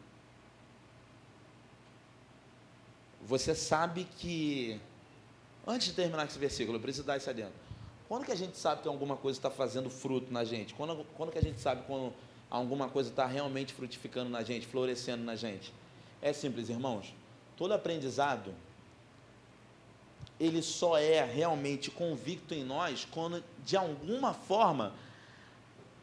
Você 3.32 3.56
sabe 3.56 4.08
que 4.20 4.80
Antes 5.66 5.88
de 5.88 5.94
terminar 5.94 6.26
esse 6.26 6.40
versículo, 6.40 6.78
eu 6.78 6.82
preciso 6.82 7.06
dar 7.06 7.18
isso 7.18 7.30
adendo. 7.30 7.54
Quando 8.08 8.26
que 8.26 8.32
a 8.32 8.36
gente 8.36 8.58
sabe 8.58 8.82
que 8.82 8.88
alguma 8.88 9.16
coisa 9.16 9.38
está 9.38 9.50
fazendo 9.50 9.90
fruto 9.90 10.34
na 10.34 10.44
gente? 10.44 10.74
Quando, 10.74 11.06
quando 11.16 11.32
que 11.32 11.38
a 11.38 11.42
gente 11.42 11.62
sabe 11.62 11.84
quando 11.86 12.14
alguma 12.50 12.90
coisa 12.90 13.10
está 13.10 13.26
realmente 13.26 13.74
frutificando 13.74 14.30
na 14.30 14.44
gente, 14.44 14.66
florescendo 14.66 15.24
na 15.24 15.36
gente? 15.36 15.72
É 16.22 16.34
simples, 16.34 16.68
irmãos. 16.68 17.14
Todo 17.56 17.74
aprendizado, 17.74 18.54
ele 20.40 20.62
só 20.64 20.98
é 20.98 21.24
realmente 21.24 21.92
convicto 21.92 22.54
em 22.54 22.64
nós 22.64 23.08
quando, 23.10 23.44
de 23.64 23.78
alguma 23.78 24.34
forma, 24.34 24.94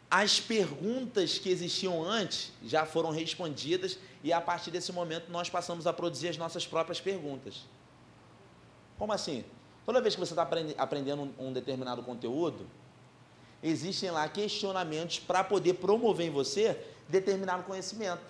as 0.08 0.40
perguntas 0.40 1.36
que 1.36 1.50
existiam 1.50 2.02
antes 2.02 2.52
já 2.64 2.86
foram 2.86 3.10
respondidas 3.10 3.98
e 4.22 4.32
a 4.32 4.40
partir 4.40 4.70
desse 4.70 4.92
momento 4.92 5.30
nós 5.30 5.48
passamos 5.48 5.86
a 5.86 5.92
produzir 5.92 6.28
as 6.28 6.36
nossas 6.36 6.66
próprias 6.66 7.00
perguntas. 7.00 7.64
Como 8.98 9.12
assim? 9.12 9.44
Toda 9.86 10.00
vez 10.00 10.14
que 10.14 10.20
você 10.20 10.32
está 10.32 10.46
aprendendo 10.76 11.32
um 11.38 11.52
determinado 11.52 12.02
conteúdo, 12.02 12.66
existem 13.62 14.10
lá 14.10 14.28
questionamentos 14.28 15.18
para 15.18 15.42
poder 15.42 15.74
promover 15.74 16.26
em 16.26 16.30
você 16.30 16.78
determinado 17.08 17.62
conhecimento. 17.62 18.22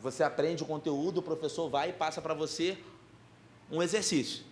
Você 0.00 0.22
aprende 0.22 0.62
o 0.62 0.66
conteúdo, 0.66 1.18
o 1.18 1.22
professor 1.22 1.68
vai 1.68 1.90
e 1.90 1.92
passa 1.92 2.20
para 2.20 2.34
você 2.34 2.78
um 3.70 3.82
exercício. 3.82 4.44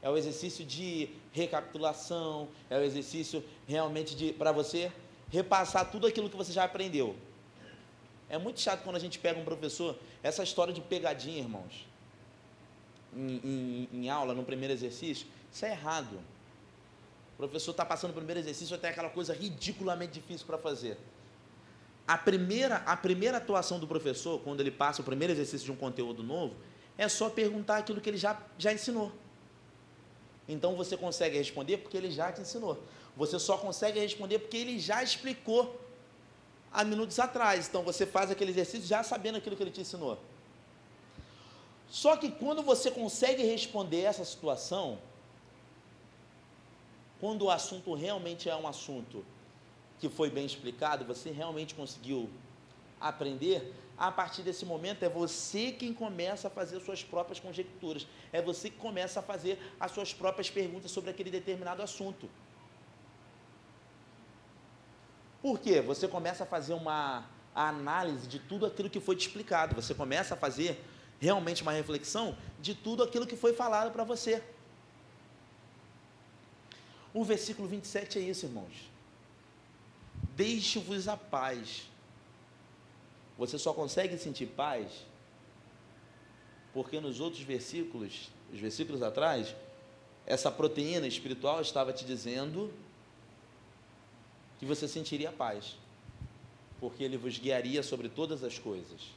É 0.00 0.08
o 0.08 0.16
exercício 0.16 0.64
de 0.64 1.10
recapitulação, 1.32 2.48
é 2.70 2.78
o 2.78 2.82
exercício 2.82 3.42
realmente 3.66 4.14
de 4.14 4.32
para 4.32 4.52
você 4.52 4.92
repassar 5.30 5.90
tudo 5.90 6.06
aquilo 6.06 6.30
que 6.30 6.36
você 6.36 6.52
já 6.52 6.64
aprendeu. 6.64 7.16
É 8.28 8.36
muito 8.38 8.60
chato 8.60 8.82
quando 8.82 8.96
a 8.96 9.00
gente 9.00 9.18
pega 9.18 9.38
um 9.38 9.44
professor, 9.44 9.96
essa 10.22 10.42
história 10.42 10.72
de 10.72 10.80
pegadinha, 10.80 11.38
irmãos 11.38 11.88
em, 13.14 13.40
em, 13.44 13.88
em 13.92 14.10
aula, 14.10 14.34
no 14.34 14.44
primeiro 14.44 14.72
exercício, 14.72 15.26
isso 15.52 15.64
é 15.64 15.70
errado. 15.70 16.20
O 17.34 17.36
professor 17.36 17.70
está 17.70 17.84
passando 17.84 18.10
o 18.10 18.14
primeiro 18.14 18.40
exercício, 18.40 18.74
até 18.74 18.88
aquela 18.88 19.10
coisa 19.10 19.32
ridiculamente 19.32 20.12
difícil 20.12 20.46
para 20.46 20.58
fazer. 20.58 20.98
A 22.06 22.18
primeira, 22.18 22.76
a 22.76 22.96
primeira 22.96 23.36
atuação 23.36 23.78
do 23.78 23.86
professor, 23.86 24.40
quando 24.40 24.60
ele 24.60 24.70
passa 24.70 25.02
o 25.02 25.04
primeiro 25.04 25.32
exercício 25.32 25.64
de 25.64 25.72
um 25.72 25.76
conteúdo 25.76 26.22
novo, 26.22 26.54
é 26.96 27.08
só 27.08 27.30
perguntar 27.30 27.78
aquilo 27.78 28.00
que 28.00 28.08
ele 28.08 28.16
já, 28.16 28.40
já 28.56 28.72
ensinou. 28.72 29.12
Então 30.48 30.74
você 30.74 30.96
consegue 30.96 31.36
responder 31.36 31.78
porque 31.78 31.96
ele 31.96 32.10
já 32.10 32.32
te 32.32 32.40
ensinou. 32.40 32.82
Você 33.16 33.38
só 33.38 33.58
consegue 33.58 34.00
responder 34.00 34.38
porque 34.38 34.56
ele 34.56 34.78
já 34.78 35.02
explicou 35.02 35.78
há 36.72 36.84
minutos 36.84 37.18
atrás. 37.18 37.68
Então 37.68 37.82
você 37.82 38.06
faz 38.06 38.30
aquele 38.30 38.50
exercício 38.50 38.86
já 38.86 39.02
sabendo 39.02 39.38
aquilo 39.38 39.56
que 39.56 39.62
ele 39.62 39.70
te 39.70 39.80
ensinou. 39.80 40.18
Só 41.88 42.16
que 42.16 42.30
quando 42.30 42.62
você 42.62 42.90
consegue 42.90 43.42
responder 43.42 44.02
essa 44.02 44.24
situação, 44.24 44.98
quando 47.20 47.42
o 47.46 47.50
assunto 47.50 47.94
realmente 47.94 48.48
é 48.48 48.54
um 48.54 48.66
assunto 48.66 49.24
que 49.98 50.08
foi 50.08 50.30
bem 50.30 50.46
explicado, 50.46 51.04
você 51.04 51.30
realmente 51.30 51.74
conseguiu 51.74 52.30
aprender, 53.00 53.74
a 53.96 54.12
partir 54.12 54.42
desse 54.42 54.64
momento 54.64 55.02
é 55.02 55.08
você 55.08 55.72
quem 55.72 55.92
começa 55.92 56.46
a 56.46 56.50
fazer 56.50 56.78
suas 56.80 57.02
próprias 57.02 57.40
conjecturas, 57.40 58.06
é 58.32 58.40
você 58.40 58.70
que 58.70 58.76
começa 58.76 59.18
a 59.18 59.22
fazer 59.22 59.58
as 59.80 59.90
suas 59.90 60.14
próprias 60.14 60.48
perguntas 60.48 60.90
sobre 60.90 61.10
aquele 61.10 61.30
determinado 61.30 61.82
assunto. 61.82 62.28
Por 65.40 65.58
quê? 65.58 65.80
Você 65.80 66.08
começa 66.08 66.44
a 66.44 66.46
fazer 66.46 66.74
uma 66.74 67.24
análise 67.54 68.26
de 68.26 68.38
tudo 68.38 68.66
aquilo 68.66 68.90
que 68.90 69.00
foi 69.00 69.16
te 69.16 69.26
explicado, 69.26 69.74
você 69.74 69.94
começa 69.94 70.34
a 70.34 70.36
fazer 70.36 70.82
realmente 71.20 71.62
uma 71.62 71.72
reflexão 71.72 72.36
de 72.60 72.74
tudo 72.74 73.02
aquilo 73.02 73.26
que 73.26 73.36
foi 73.36 73.52
falado 73.52 73.92
para 73.92 74.04
você. 74.04 74.42
O 77.12 77.24
versículo 77.24 77.66
27 77.66 78.18
é 78.18 78.22
isso, 78.22 78.46
irmãos. 78.46 78.90
Deixe-vos 80.36 81.08
a 81.08 81.16
paz. 81.16 81.88
Você 83.36 83.58
só 83.58 83.72
consegue 83.72 84.18
sentir 84.18 84.46
paz 84.46 85.06
porque 86.72 87.00
nos 87.00 87.18
outros 87.18 87.42
versículos, 87.42 88.30
os 88.52 88.60
versículos 88.60 89.02
atrás, 89.02 89.54
essa 90.26 90.50
proteína 90.50 91.06
espiritual 91.06 91.60
estava 91.60 91.92
te 91.92 92.04
dizendo 92.04 92.72
que 94.58 94.66
você 94.66 94.88
sentiria 94.88 95.30
paz, 95.30 95.76
porque 96.80 97.02
ele 97.02 97.16
vos 97.16 97.38
guiaria 97.38 97.82
sobre 97.82 98.08
todas 98.08 98.42
as 98.42 98.58
coisas. 98.58 99.10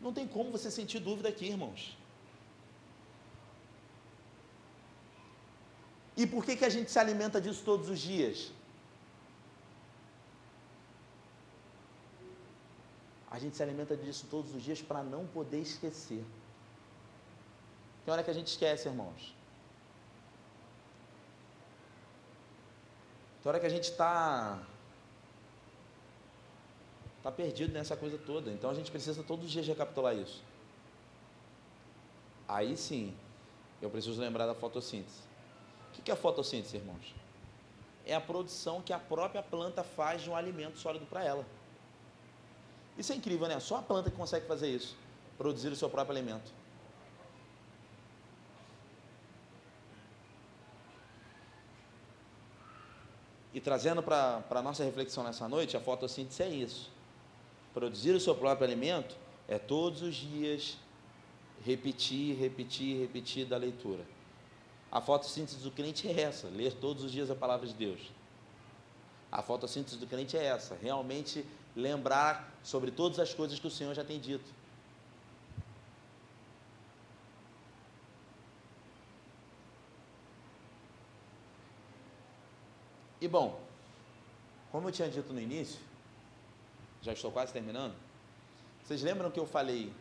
Não 0.00 0.12
tem 0.12 0.26
como 0.26 0.50
você 0.50 0.70
sentir 0.70 0.98
dúvida 0.98 1.28
aqui, 1.28 1.46
irmãos. 1.46 1.96
E 6.16 6.26
por 6.26 6.44
que, 6.44 6.56
que 6.56 6.64
a 6.64 6.68
gente 6.68 6.90
se 6.90 6.98
alimenta 6.98 7.40
disso 7.40 7.62
todos 7.64 7.88
os 7.88 7.98
dias? 7.98 8.50
A 13.30 13.38
gente 13.38 13.56
se 13.56 13.62
alimenta 13.62 13.96
disso 13.96 14.26
todos 14.30 14.54
os 14.54 14.62
dias 14.62 14.80
para 14.80 15.02
não 15.02 15.26
poder 15.26 15.60
esquecer. 15.60 16.24
Tem 18.04 18.12
hora 18.12 18.22
que 18.22 18.30
a 18.30 18.34
gente 18.34 18.46
esquece, 18.46 18.88
irmãos. 18.88 19.34
Tem 23.46 23.50
hora 23.50 23.60
que 23.60 23.66
a 23.66 23.70
gente 23.70 23.92
está 23.92 24.58
tá 27.22 27.30
perdido 27.30 27.72
nessa 27.72 27.96
coisa 27.96 28.18
toda. 28.18 28.50
Então 28.50 28.68
a 28.68 28.74
gente 28.74 28.90
precisa 28.90 29.22
todos 29.22 29.44
os 29.44 29.52
dias 29.52 29.64
recapitular 29.64 30.16
isso. 30.16 30.42
Aí 32.48 32.76
sim, 32.76 33.14
eu 33.80 33.88
preciso 33.88 34.20
lembrar 34.20 34.46
da 34.46 34.54
fotossíntese. 34.56 35.20
O 35.96 36.02
que 36.02 36.10
é 36.10 36.14
a 36.14 36.16
fotossíntese, 36.16 36.78
irmãos? 36.78 37.14
É 38.04 38.16
a 38.16 38.20
produção 38.20 38.82
que 38.82 38.92
a 38.92 38.98
própria 38.98 39.44
planta 39.44 39.84
faz 39.84 40.22
de 40.22 40.28
um 40.28 40.34
alimento 40.34 40.76
sólido 40.80 41.06
para 41.06 41.22
ela. 41.22 41.46
Isso 42.98 43.12
é 43.12 43.14
incrível, 43.14 43.46
né? 43.46 43.60
Só 43.60 43.76
a 43.76 43.82
planta 43.82 44.10
que 44.10 44.16
consegue 44.16 44.44
fazer 44.48 44.74
isso, 44.74 44.96
produzir 45.38 45.68
o 45.68 45.76
seu 45.76 45.88
próprio 45.88 46.16
alimento. 46.18 46.52
E 53.56 53.60
trazendo 53.60 54.02
para 54.02 54.44
a 54.50 54.60
nossa 54.60 54.84
reflexão 54.84 55.24
nessa 55.24 55.48
noite, 55.48 55.78
a 55.78 55.80
fotossíntese 55.80 56.42
é 56.42 56.48
isso. 56.50 56.90
Produzir 57.72 58.10
o 58.10 58.20
seu 58.20 58.34
próprio 58.34 58.66
alimento 58.66 59.16
é 59.48 59.58
todos 59.58 60.02
os 60.02 60.14
dias 60.14 60.76
repetir, 61.64 62.36
repetir, 62.36 63.00
repetir 63.00 63.46
da 63.46 63.56
leitura. 63.56 64.04
A 64.92 65.00
fotossíntese 65.00 65.56
do 65.60 65.70
crente 65.70 66.06
é 66.06 66.20
essa, 66.20 66.48
ler 66.48 66.74
todos 66.74 67.02
os 67.02 67.10
dias 67.10 67.30
a 67.30 67.34
palavra 67.34 67.66
de 67.66 67.72
Deus. 67.72 68.12
A 69.32 69.40
fotossíntese 69.40 69.96
do 69.96 70.06
crente 70.06 70.36
é 70.36 70.44
essa, 70.44 70.76
realmente 70.82 71.42
lembrar 71.74 72.52
sobre 72.62 72.90
todas 72.90 73.18
as 73.18 73.32
coisas 73.32 73.58
que 73.58 73.66
o 73.66 73.70
Senhor 73.70 73.94
já 73.94 74.04
tem 74.04 74.20
dito. 74.20 74.52
E 83.20 83.26
bom, 83.28 83.60
como 84.70 84.88
eu 84.88 84.92
tinha 84.92 85.08
dito 85.08 85.32
no 85.32 85.40
início, 85.40 85.80
já 87.02 87.12
estou 87.12 87.30
quase 87.30 87.52
terminando. 87.52 87.94
Vocês 88.84 89.02
lembram 89.02 89.30
que 89.30 89.40
eu 89.40 89.46
falei 89.46 89.92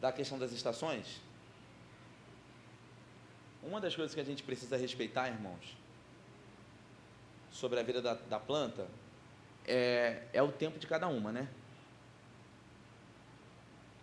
da 0.00 0.12
questão 0.12 0.38
das 0.38 0.52
estações? 0.52 1.20
Uma 3.62 3.80
das 3.80 3.94
coisas 3.94 4.14
que 4.14 4.20
a 4.20 4.24
gente 4.24 4.42
precisa 4.42 4.76
respeitar, 4.76 5.28
irmãos, 5.28 5.76
sobre 7.50 7.80
a 7.80 7.82
vida 7.82 8.02
da, 8.02 8.14
da 8.14 8.38
planta, 8.38 8.86
é, 9.66 10.24
é 10.32 10.42
o 10.42 10.52
tempo 10.52 10.78
de 10.78 10.86
cada 10.86 11.06
uma, 11.08 11.32
né? 11.32 11.48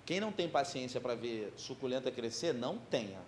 Quem 0.05 0.19
não 0.19 0.32
tem 0.32 0.49
paciência 0.49 0.99
para 0.99 1.15
ver 1.15 1.53
suculenta 1.55 2.09
crescer, 2.11 2.53
não 2.53 2.78
tenha. 2.78 3.19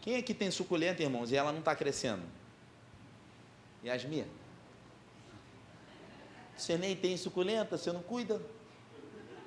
Quem 0.00 0.16
aqui 0.16 0.32
tem 0.32 0.50
suculenta, 0.50 1.02
irmãos, 1.02 1.30
e 1.30 1.36
ela 1.36 1.52
não 1.52 1.58
está 1.60 1.74
crescendo? 1.74 2.22
Yasmia. 3.84 4.26
Você 6.56 6.76
nem 6.76 6.94
tem 6.94 7.16
suculenta, 7.16 7.76
você 7.76 7.92
não 7.92 8.02
cuida? 8.02 8.40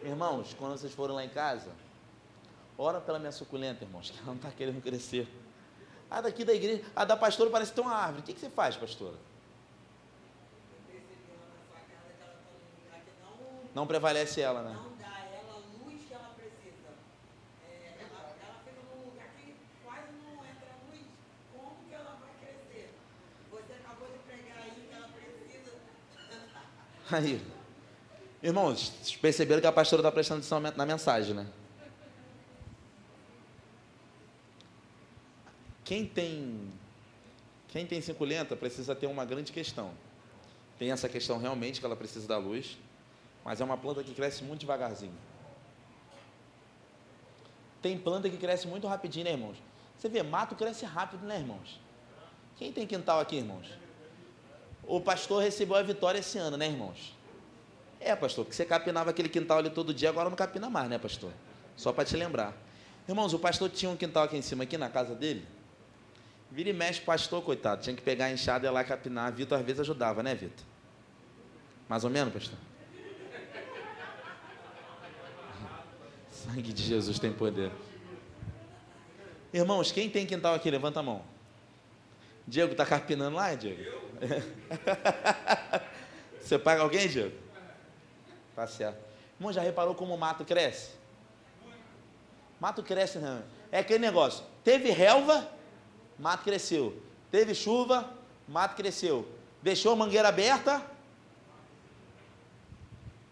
Irmãos, 0.03 0.53
quando 0.57 0.77
vocês 0.77 0.93
foram 0.93 1.15
lá 1.15 1.23
em 1.23 1.29
casa, 1.29 1.71
ora 2.77 2.99
pela 2.99 3.19
minha 3.19 3.31
suculenta, 3.31 3.83
irmãos, 3.83 4.09
que 4.11 4.17
ela 4.17 4.27
não 4.27 4.35
está 4.35 4.51
querendo 4.51 4.81
crescer. 4.81 5.27
A 6.09 6.21
daqui 6.21 6.43
da 6.43 6.53
igreja, 6.53 6.83
a 6.95 7.05
da 7.05 7.17
pastora 7.17 7.49
parece 7.49 7.73
ter 7.73 7.81
uma 7.81 7.93
árvore. 7.93 8.21
O 8.21 8.23
que, 8.23 8.33
que 8.33 8.39
você 8.39 8.49
faz, 8.49 8.75
pastora? 8.75 9.17
Não 13.73 13.87
prevalece 13.87 14.39
ela, 14.39 14.61
né? 14.61 14.71
Não 14.71 14.95
dá 14.97 15.17
ela 15.33 15.53
a 15.53 15.83
luz 15.83 16.03
que 16.07 16.13
ela 16.13 16.29
precisa. 16.35 16.93
É, 17.67 18.05
ela, 18.05 18.29
ela 18.45 18.59
fica 18.63 18.81
num 18.85 19.09
lugar 19.09 19.29
que 19.35 19.55
quase 19.83 20.11
não 20.21 20.45
entra 20.45 20.77
luz. 20.85 21.01
Como 21.51 21.75
que 21.89 21.95
ela 21.95 22.19
vai 22.21 22.33
crescer? 22.39 22.93
Você 23.49 23.73
acabou 23.73 24.09
de 24.09 24.19
pregar 24.19 24.57
aí 24.61 24.87
que 24.87 24.93
ela 24.93 25.07
precisa. 25.07 25.73
Aí. 27.13 27.39
Irmãos, 28.41 28.89
vocês 28.89 29.15
perceberam 29.15 29.61
que 29.61 29.67
a 29.67 29.71
pastora 29.71 30.01
está 30.01 30.11
prestando 30.11 30.39
atenção 30.39 30.59
na 30.59 30.85
mensagem, 30.85 31.35
né? 31.35 31.47
Quem 35.85 36.05
tem 36.05 36.71
quem 37.67 37.85
tem 37.85 38.01
cinculenta 38.01 38.55
precisa 38.55 38.95
ter 38.95 39.07
uma 39.07 39.25
grande 39.25 39.51
questão. 39.51 39.91
Tem 40.77 40.91
essa 40.91 41.07
questão 41.07 41.37
realmente 41.37 41.79
que 41.79 41.85
ela 41.85 41.95
precisa 41.95 42.27
da 42.27 42.37
luz, 42.37 42.77
mas 43.43 43.61
é 43.61 43.63
uma 43.63 43.77
planta 43.77 44.03
que 44.03 44.13
cresce 44.13 44.43
muito 44.43 44.61
devagarzinho. 44.61 45.17
Tem 47.81 47.97
planta 47.97 48.29
que 48.29 48.37
cresce 48.37 48.67
muito 48.67 48.87
rapidinho, 48.87 49.25
né, 49.25 49.31
irmãos? 49.31 49.57
Você 49.97 50.07
vê, 50.09 50.23
mato 50.23 50.55
cresce 50.55 50.85
rápido, 50.85 51.25
né, 51.25 51.39
irmãos? 51.39 51.79
Quem 52.57 52.71
tem 52.71 52.85
quintal 52.85 53.19
aqui, 53.19 53.37
irmãos? 53.37 53.82
O 54.85 54.99
pastor 54.99 55.41
recebeu 55.41 55.75
a 55.75 55.81
vitória 55.81 56.19
esse 56.19 56.37
ano, 56.37 56.57
né, 56.57 56.67
irmãos? 56.67 57.15
É, 57.99 58.15
pastor, 58.15 58.43
porque 58.43 58.55
você 58.55 58.65
capinava 58.65 59.11
aquele 59.11 59.29
quintal 59.29 59.59
ali 59.59 59.69
todo 59.69 59.93
dia, 59.93 60.09
agora 60.09 60.29
não 60.29 60.35
capina 60.35 60.69
mais, 60.69 60.89
né, 60.89 60.97
pastor? 60.97 61.31
Só 61.75 61.93
para 61.93 62.03
te 62.03 62.17
lembrar. 62.17 62.53
Irmãos, 63.07 63.33
o 63.33 63.39
pastor 63.39 63.69
tinha 63.69 63.89
um 63.89 63.95
quintal 63.95 64.23
aqui 64.23 64.37
em 64.37 64.41
cima, 64.41 64.63
aqui 64.63 64.77
na 64.77 64.89
casa 64.89 65.15
dele. 65.15 65.45
Vira 66.51 66.69
e 66.69 66.73
mexe, 66.73 66.99
pastor, 67.01 67.41
coitado. 67.41 67.81
Tinha 67.81 67.95
que 67.95 68.01
pegar 68.01 68.25
a 68.25 68.31
enxada 68.31 68.67
e 68.67 68.69
ir 68.69 68.71
lá 68.71 68.83
capinar. 68.83 69.31
Vitor 69.33 69.57
às 69.57 69.65
vezes 69.65 69.79
ajudava, 69.79 70.21
né, 70.21 70.35
Vitor? 70.35 70.65
Mais 71.89 72.03
ou 72.03 72.09
menos, 72.09 72.33
pastor? 72.33 72.57
Sangue 76.29 76.73
de 76.73 76.83
Jesus 76.83 77.17
tem 77.19 77.33
poder. 77.33 77.71
Irmãos, 79.53 79.91
quem 79.91 80.09
tem 80.09 80.25
quintal 80.25 80.53
aqui? 80.53 80.69
Levanta 80.69 80.99
a 80.99 81.03
mão. 81.03 81.23
Diego, 82.47 82.75
tá 82.75 82.85
carpinando 82.85 83.37
lá, 83.37 83.55
Diego? 83.55 84.02
Você 86.39 86.59
paga 86.59 86.81
alguém, 86.81 87.07
Diego? 87.07 87.35
Tá 88.55 88.67
certo. 88.67 88.97
Irmão, 89.39 89.51
já 89.51 89.61
reparou 89.61 89.95
como 89.95 90.13
o 90.13 90.17
mato 90.17 90.45
cresce? 90.45 90.91
Mato 92.59 92.83
cresce, 92.83 93.19
não. 93.19 93.43
É 93.71 93.79
aquele 93.79 93.99
negócio. 93.99 94.45
Teve 94.63 94.91
relva, 94.91 95.49
mato 96.17 96.43
cresceu. 96.43 97.01
Teve 97.31 97.55
chuva, 97.55 98.11
mato 98.47 98.75
cresceu. 98.75 99.27
Deixou 99.61 99.93
a 99.93 99.95
mangueira 99.95 100.29
aberta. 100.29 100.85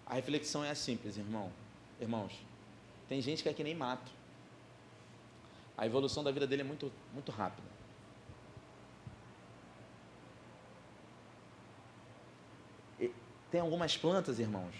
A 0.05 0.15
reflexão 0.15 0.63
é 0.63 0.73
simples, 0.73 1.17
irmão. 1.17 1.51
Irmãos, 1.99 2.33
tem 3.07 3.21
gente 3.21 3.43
que 3.43 3.49
é 3.49 3.53
que 3.53 3.63
nem 3.63 3.75
mato. 3.75 4.11
A 5.77 5.85
evolução 5.85 6.23
da 6.23 6.31
vida 6.31 6.45
dele 6.45 6.63
é 6.63 6.65
muito, 6.65 6.91
muito 7.13 7.31
rápida. 7.31 7.67
E 12.99 13.11
tem 13.51 13.59
algumas 13.59 13.97
plantas, 13.97 14.39
irmãos, 14.39 14.73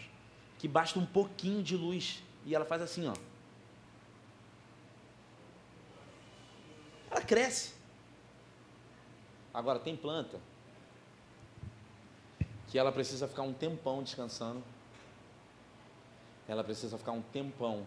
que 0.57 0.67
basta 0.67 0.97
um 0.97 1.05
pouquinho 1.05 1.61
de 1.61 1.75
luz 1.75 2.23
e 2.45 2.55
ela 2.55 2.65
faz 2.65 2.81
assim, 2.81 3.07
ó. 3.07 3.13
Ela 7.11 7.21
cresce. 7.21 7.73
Agora, 9.53 9.77
tem 9.77 9.97
planta 9.97 10.39
que 12.69 12.79
ela 12.79 12.91
precisa 12.91 13.27
ficar 13.27 13.41
um 13.41 13.51
tempão 13.51 14.01
descansando, 14.01 14.63
ela 16.47 16.63
precisa 16.63 16.97
ficar 16.97 17.11
um 17.11 17.21
tempão 17.21 17.85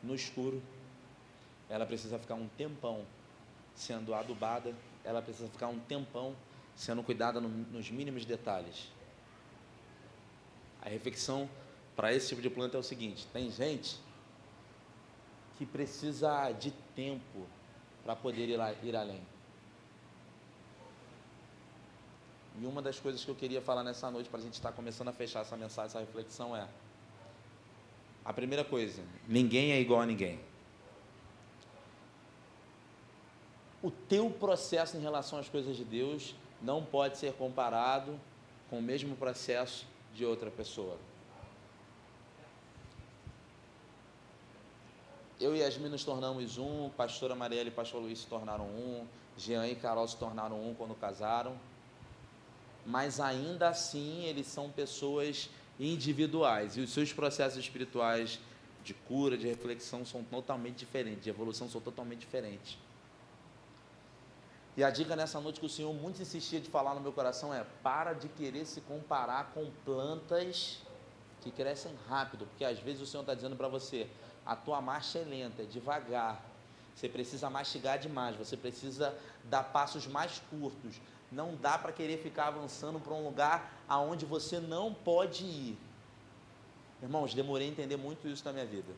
no 0.00 0.14
escuro, 0.14 0.62
ela 1.68 1.84
precisa 1.84 2.16
ficar 2.16 2.36
um 2.36 2.46
tempão 2.46 3.04
sendo 3.74 4.14
adubada, 4.14 4.72
ela 5.04 5.20
precisa 5.20 5.48
ficar 5.48 5.66
um 5.66 5.80
tempão 5.80 6.36
sendo 6.76 7.02
cuidada 7.02 7.40
no, 7.40 7.48
nos 7.48 7.90
mínimos 7.90 8.24
detalhes. 8.24 8.88
A 10.86 10.88
reflexão 10.88 11.50
para 11.96 12.14
esse 12.14 12.28
tipo 12.28 12.40
de 12.40 12.48
planta 12.48 12.76
é 12.76 12.80
o 12.80 12.82
seguinte: 12.82 13.26
tem 13.32 13.50
gente 13.50 13.96
que 15.58 15.66
precisa 15.66 16.52
de 16.52 16.70
tempo 16.94 17.44
para 18.04 18.14
poder 18.14 18.48
ir, 18.48 18.56
lá, 18.56 18.72
ir 18.72 18.94
além. 18.94 19.20
E 22.60 22.64
uma 22.64 22.80
das 22.80 23.00
coisas 23.00 23.24
que 23.24 23.28
eu 23.28 23.34
queria 23.34 23.60
falar 23.60 23.82
nessa 23.82 24.08
noite, 24.12 24.30
para 24.30 24.38
a 24.38 24.42
gente 24.42 24.54
estar 24.54 24.70
começando 24.70 25.08
a 25.08 25.12
fechar 25.12 25.40
essa 25.40 25.56
mensagem, 25.56 25.86
essa 25.86 25.98
reflexão 25.98 26.56
é: 26.56 26.68
A 28.24 28.32
primeira 28.32 28.64
coisa, 28.64 29.02
ninguém 29.26 29.72
é 29.72 29.80
igual 29.80 30.02
a 30.02 30.06
ninguém. 30.06 30.38
O 33.82 33.90
teu 33.90 34.30
processo 34.30 34.96
em 34.96 35.00
relação 35.00 35.40
às 35.40 35.48
coisas 35.48 35.76
de 35.76 35.84
Deus 35.84 36.32
não 36.62 36.84
pode 36.84 37.18
ser 37.18 37.32
comparado 37.32 38.16
com 38.70 38.78
o 38.78 38.82
mesmo 38.82 39.16
processo 39.16 39.84
de 40.16 40.24
outra 40.24 40.50
pessoa. 40.50 40.96
Eu 45.38 45.54
e 45.54 45.58
Yasmin 45.58 45.90
nos 45.90 46.02
tornamos 46.02 46.56
um, 46.56 46.88
pastora 46.96 47.34
Marielle 47.34 47.68
e 47.68 47.72
pastor 47.72 48.00
Luiz 48.00 48.20
se 48.20 48.26
tornaram 48.26 48.64
um, 48.64 49.06
Jean 49.36 49.66
e 49.68 49.74
Carol 49.74 50.08
se 50.08 50.16
tornaram 50.16 50.56
um 50.56 50.74
quando 50.74 50.94
casaram. 50.94 51.54
Mas 52.86 53.20
ainda 53.20 53.68
assim 53.68 54.24
eles 54.24 54.46
são 54.46 54.70
pessoas 54.70 55.50
individuais 55.78 56.78
e 56.78 56.80
os 56.80 56.90
seus 56.90 57.12
processos 57.12 57.58
espirituais 57.58 58.40
de 58.82 58.94
cura, 58.94 59.36
de 59.36 59.46
reflexão 59.46 60.06
são 60.06 60.24
totalmente 60.24 60.76
diferentes, 60.76 61.24
de 61.24 61.28
evolução 61.28 61.68
são 61.68 61.80
totalmente 61.80 62.20
diferentes. 62.20 62.78
E 64.76 64.84
a 64.84 64.90
dica 64.90 65.16
nessa 65.16 65.40
noite 65.40 65.58
que 65.58 65.64
o 65.64 65.70
Senhor 65.70 65.92
muito 65.94 66.20
insistia 66.20 66.60
de 66.60 66.68
falar 66.68 66.94
no 66.94 67.00
meu 67.00 67.12
coração 67.12 67.52
é: 67.52 67.64
para 67.82 68.12
de 68.12 68.28
querer 68.28 68.66
se 68.66 68.82
comparar 68.82 69.52
com 69.54 69.70
plantas 69.84 70.82
que 71.40 71.50
crescem 71.50 71.94
rápido, 72.08 72.44
porque 72.46 72.64
às 72.64 72.78
vezes 72.78 73.00
o 73.00 73.06
Senhor 73.06 73.22
está 73.22 73.34
dizendo 73.34 73.56
para 73.56 73.68
você: 73.68 74.06
a 74.44 74.54
tua 74.54 74.80
marcha 74.82 75.18
é 75.18 75.24
lenta, 75.24 75.62
é 75.62 75.64
devagar. 75.64 76.44
Você 76.94 77.08
precisa 77.08 77.48
mastigar 77.48 77.98
demais, 77.98 78.36
você 78.36 78.56
precisa 78.56 79.16
dar 79.44 79.62
passos 79.64 80.06
mais 80.06 80.42
curtos. 80.50 81.00
Não 81.32 81.54
dá 81.54 81.76
para 81.78 81.92
querer 81.92 82.18
ficar 82.22 82.48
avançando 82.48 83.00
para 83.00 83.12
um 83.12 83.24
lugar 83.24 83.82
aonde 83.88 84.24
você 84.24 84.60
não 84.60 84.92
pode 84.92 85.44
ir. 85.44 85.78
Irmãos, 87.02 87.34
demorei 87.34 87.68
a 87.68 87.70
entender 87.70 87.96
muito 87.96 88.28
isso 88.28 88.44
na 88.44 88.52
minha 88.52 88.64
vida. 88.64 88.94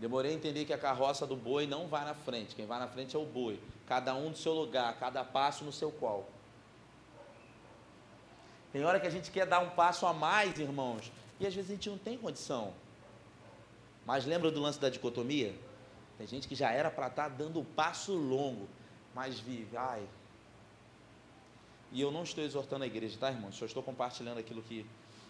Demorei 0.00 0.32
a 0.32 0.34
entender 0.34 0.64
que 0.64 0.72
a 0.72 0.78
carroça 0.78 1.26
do 1.26 1.36
boi 1.36 1.66
não 1.66 1.86
vai 1.86 2.06
na 2.06 2.14
frente, 2.14 2.54
quem 2.54 2.64
vai 2.64 2.78
na 2.78 2.88
frente 2.88 3.14
é 3.14 3.18
o 3.18 3.24
boi. 3.26 3.60
Cada 3.86 4.14
um 4.14 4.30
do 4.30 4.38
seu 4.38 4.54
lugar, 4.54 4.98
cada 4.98 5.22
passo 5.22 5.62
no 5.62 5.70
seu 5.70 5.92
qual. 5.92 6.26
Tem 8.72 8.82
hora 8.82 8.98
que 8.98 9.06
a 9.06 9.10
gente 9.10 9.30
quer 9.30 9.46
dar 9.46 9.58
um 9.60 9.70
passo 9.70 10.06
a 10.06 10.14
mais, 10.14 10.58
irmãos, 10.58 11.12
e 11.38 11.46
às 11.46 11.54
vezes 11.54 11.70
a 11.70 11.74
gente 11.74 11.90
não 11.90 11.98
tem 11.98 12.16
condição. 12.16 12.72
Mas 14.06 14.24
lembra 14.24 14.50
do 14.50 14.58
lance 14.58 14.80
da 14.80 14.88
dicotomia? 14.88 15.54
Tem 16.16 16.26
gente 16.26 16.48
que 16.48 16.54
já 16.54 16.70
era 16.70 16.90
para 16.90 17.08
estar 17.08 17.24
tá 17.24 17.28
dando 17.28 17.60
o 17.60 17.64
passo 17.64 18.14
longo, 18.14 18.68
mas 19.14 19.38
vive, 19.38 19.76
ai. 19.76 20.02
E 21.92 22.00
eu 22.00 22.10
não 22.10 22.22
estou 22.22 22.42
exortando 22.42 22.84
a 22.84 22.86
igreja, 22.86 23.18
tá, 23.20 23.30
irmão? 23.30 23.52
Só 23.52 23.66
estou 23.66 23.82
compartilhando 23.82 24.38
aquilo 24.38 24.62
que 24.62 24.86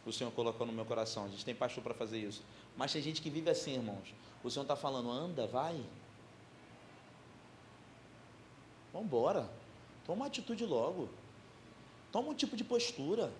o 0.07 0.13
Senhor 0.13 0.31
colocou 0.31 0.67
no 0.67 0.73
meu 0.73 0.85
coração. 0.85 1.25
A 1.25 1.29
gente 1.29 1.45
tem 1.45 1.55
pastor 1.55 1.83
para 1.83 1.95
fazer 1.95 2.19
isso. 2.19 2.43
Mas 2.77 2.93
tem 2.93 3.03
gente 3.03 3.21
que 3.21 3.31
vive 3.31 3.51
assim, 3.51 3.75
irmãos. 3.75 4.15
O 4.43 4.51
Senhor 4.51 4.63
está 4.63 4.77
falando, 4.77 5.11
anda, 5.11 5.47
vai. 5.47 5.85
Vamos 8.93 9.07
embora. 9.07 9.51
Toma 10.07 10.23
uma 10.23 10.27
atitude 10.27 10.65
logo. 10.65 11.09
Toma 12.11 12.31
um 12.31 12.35
tipo 12.35 12.57
de 12.57 12.65
postura. 12.65 13.33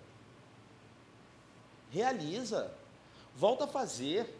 Realiza. 1.89 2.73
Volta 3.35 3.65
a 3.65 3.67
fazer. 3.67 4.37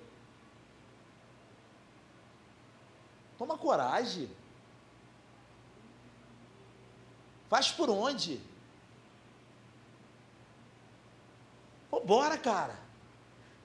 Toma 3.37 3.57
coragem. 3.57 4.29
Faz 7.49 7.71
por 7.71 7.89
onde? 7.89 8.39
Vambora, 12.11 12.37
cara. 12.37 12.77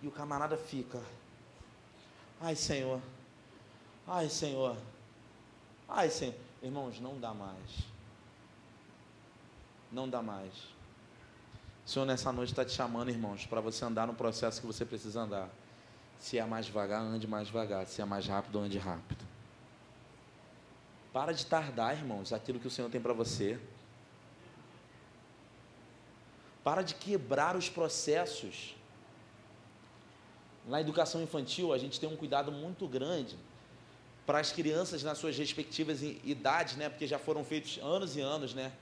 E 0.01 0.07
o 0.07 0.11
camarada 0.13 0.57
fica. 0.57 1.03
Ai, 2.41 2.55
Senhor. 2.55 3.01
Ai, 4.07 4.29
Senhor. 4.29 4.77
Ai, 5.89 6.11
Senhor. 6.11 6.35
Irmãos, 6.63 7.01
não 7.01 7.19
dá 7.19 7.33
mais. 7.33 7.87
Não 9.91 10.09
dá 10.09 10.23
mais. 10.23 10.53
O 11.85 11.89
Senhor 11.89 12.05
nessa 12.05 12.33
noite 12.33 12.51
está 12.51 12.65
te 12.65 12.73
chamando, 12.73 13.11
irmãos, 13.11 13.47
para 13.47 13.61
você 13.61 13.85
andar 13.85 14.07
no 14.07 14.15
processo 14.15 14.61
que 14.61 14.67
você 14.67 14.85
precisa 14.85 15.21
andar. 15.21 15.49
Se 16.19 16.39
é 16.39 16.45
mais 16.45 16.67
devagar, 16.67 17.01
ande 17.01 17.27
mais 17.27 17.47
devagar. 17.47 17.87
Se 17.87 18.03
é 18.03 18.05
mais 18.05 18.27
rápido, 18.27 18.59
ande 18.59 18.79
rápido. 18.79 19.25
Para 21.13 21.33
de 21.33 21.47
tardar, 21.47 21.97
irmãos, 21.97 22.33
aquilo 22.33 22.61
que 22.61 22.67
o 22.67 22.71
Senhor 22.71 22.91
tem 22.91 23.01
para 23.01 23.13
você. 23.13 23.59
Para 26.63 26.83
de 26.83 26.95
quebrar 26.95 27.57
os 27.57 27.71
processos. 27.71 28.75
Na 30.67 30.81
educação 30.81 31.23
infantil, 31.23 31.73
a 31.73 31.79
gente 31.79 32.01
tem 32.01 32.09
um 32.09 32.17
cuidado 32.17 32.51
muito 32.51 32.89
grande 32.89 33.37
para 34.27 34.41
as 34.41 34.51
crianças 34.51 35.03
nas 35.05 35.17
suas 35.19 35.39
respectivas 35.39 36.03
idades, 36.03 36.75
né? 36.77 36.89
Porque 36.89 37.07
já 37.07 37.19
foram 37.19 37.45
feitos 37.45 37.79
anos 37.81 38.17
e 38.17 38.21
anos, 38.21 38.53
né? 38.53 38.73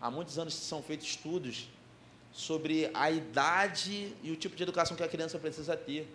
Há 0.00 0.10
muitos 0.10 0.38
anos 0.38 0.52
são 0.52 0.82
feitos 0.82 1.06
estudos 1.06 1.68
sobre 2.32 2.90
a 2.92 3.10
idade 3.10 4.14
e 4.22 4.30
o 4.30 4.36
tipo 4.36 4.54
de 4.54 4.62
educação 4.62 4.94
que 4.94 5.02
a 5.02 5.08
criança 5.08 5.38
precisa 5.38 5.74
ter. 5.74 6.06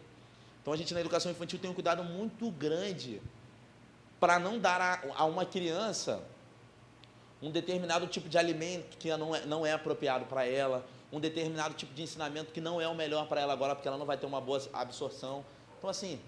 Então 0.62 0.72
a 0.72 0.78
gente 0.78 0.94
na 0.94 1.02
educação 1.02 1.32
infantil 1.32 1.58
tem 1.58 1.72
um 1.72 1.74
cuidado 1.74 2.04
muito 2.04 2.52
grande 2.52 3.20
para 4.20 4.38
não 4.38 4.60
dar 4.60 4.80
a, 4.80 5.02
a, 5.16 5.26
uma 5.26 5.44
criança 5.44 6.24
um 7.42 7.50
determinado 7.50 8.06
tipo 8.06 8.30
de 8.30 8.38
alimento 8.38 8.96
que 9.00 9.10
não 9.18 9.36
é, 9.36 9.46
não 9.48 9.66
é 9.66 9.74
apropriado 9.74 10.26
para 10.26 10.46
ela, 10.46 10.86
um 11.12 11.20
determinado 11.20 11.74
tipo 11.74 11.94
de 11.94 12.04
ensinamento 12.04 12.52
que 12.52 12.62
não 12.62 12.80
é 12.80 12.88
o 12.88 12.96
melhor 12.96 13.28
para 13.28 13.42
ela 13.42 13.54
agora, 13.54 13.76
porque 13.76 13.88
ela 13.88 13.98
não 13.98 14.06
vai 14.06 14.18
ter 14.18 14.26
uma 14.26 14.40
boa 14.42 14.62
absorção. 14.74 15.46
Então, 15.78 15.90
assim, 15.90 16.20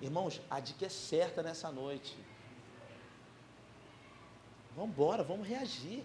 irmãos, 0.00 0.40
a 0.50 0.60
dica 0.60 0.86
é 0.86 0.88
certa 0.88 1.42
nessa 1.42 1.70
noite. 1.70 2.16
Vamos 4.74 4.90
embora, 4.90 5.22
vamos 5.22 5.46
reagir. 5.46 6.02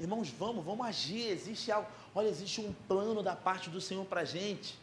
Irmãos, 0.00 0.30
vamos, 0.30 0.64
vamos 0.64 0.86
agir. 0.86 1.28
Existe 1.28 1.70
algo. 1.70 1.88
Olha, 2.14 2.28
existe 2.28 2.60
um 2.60 2.72
plano 2.88 3.22
da 3.22 3.36
parte 3.36 3.70
do 3.70 3.80
Senhor 3.80 4.04
para 4.04 4.24
gente 4.24 4.78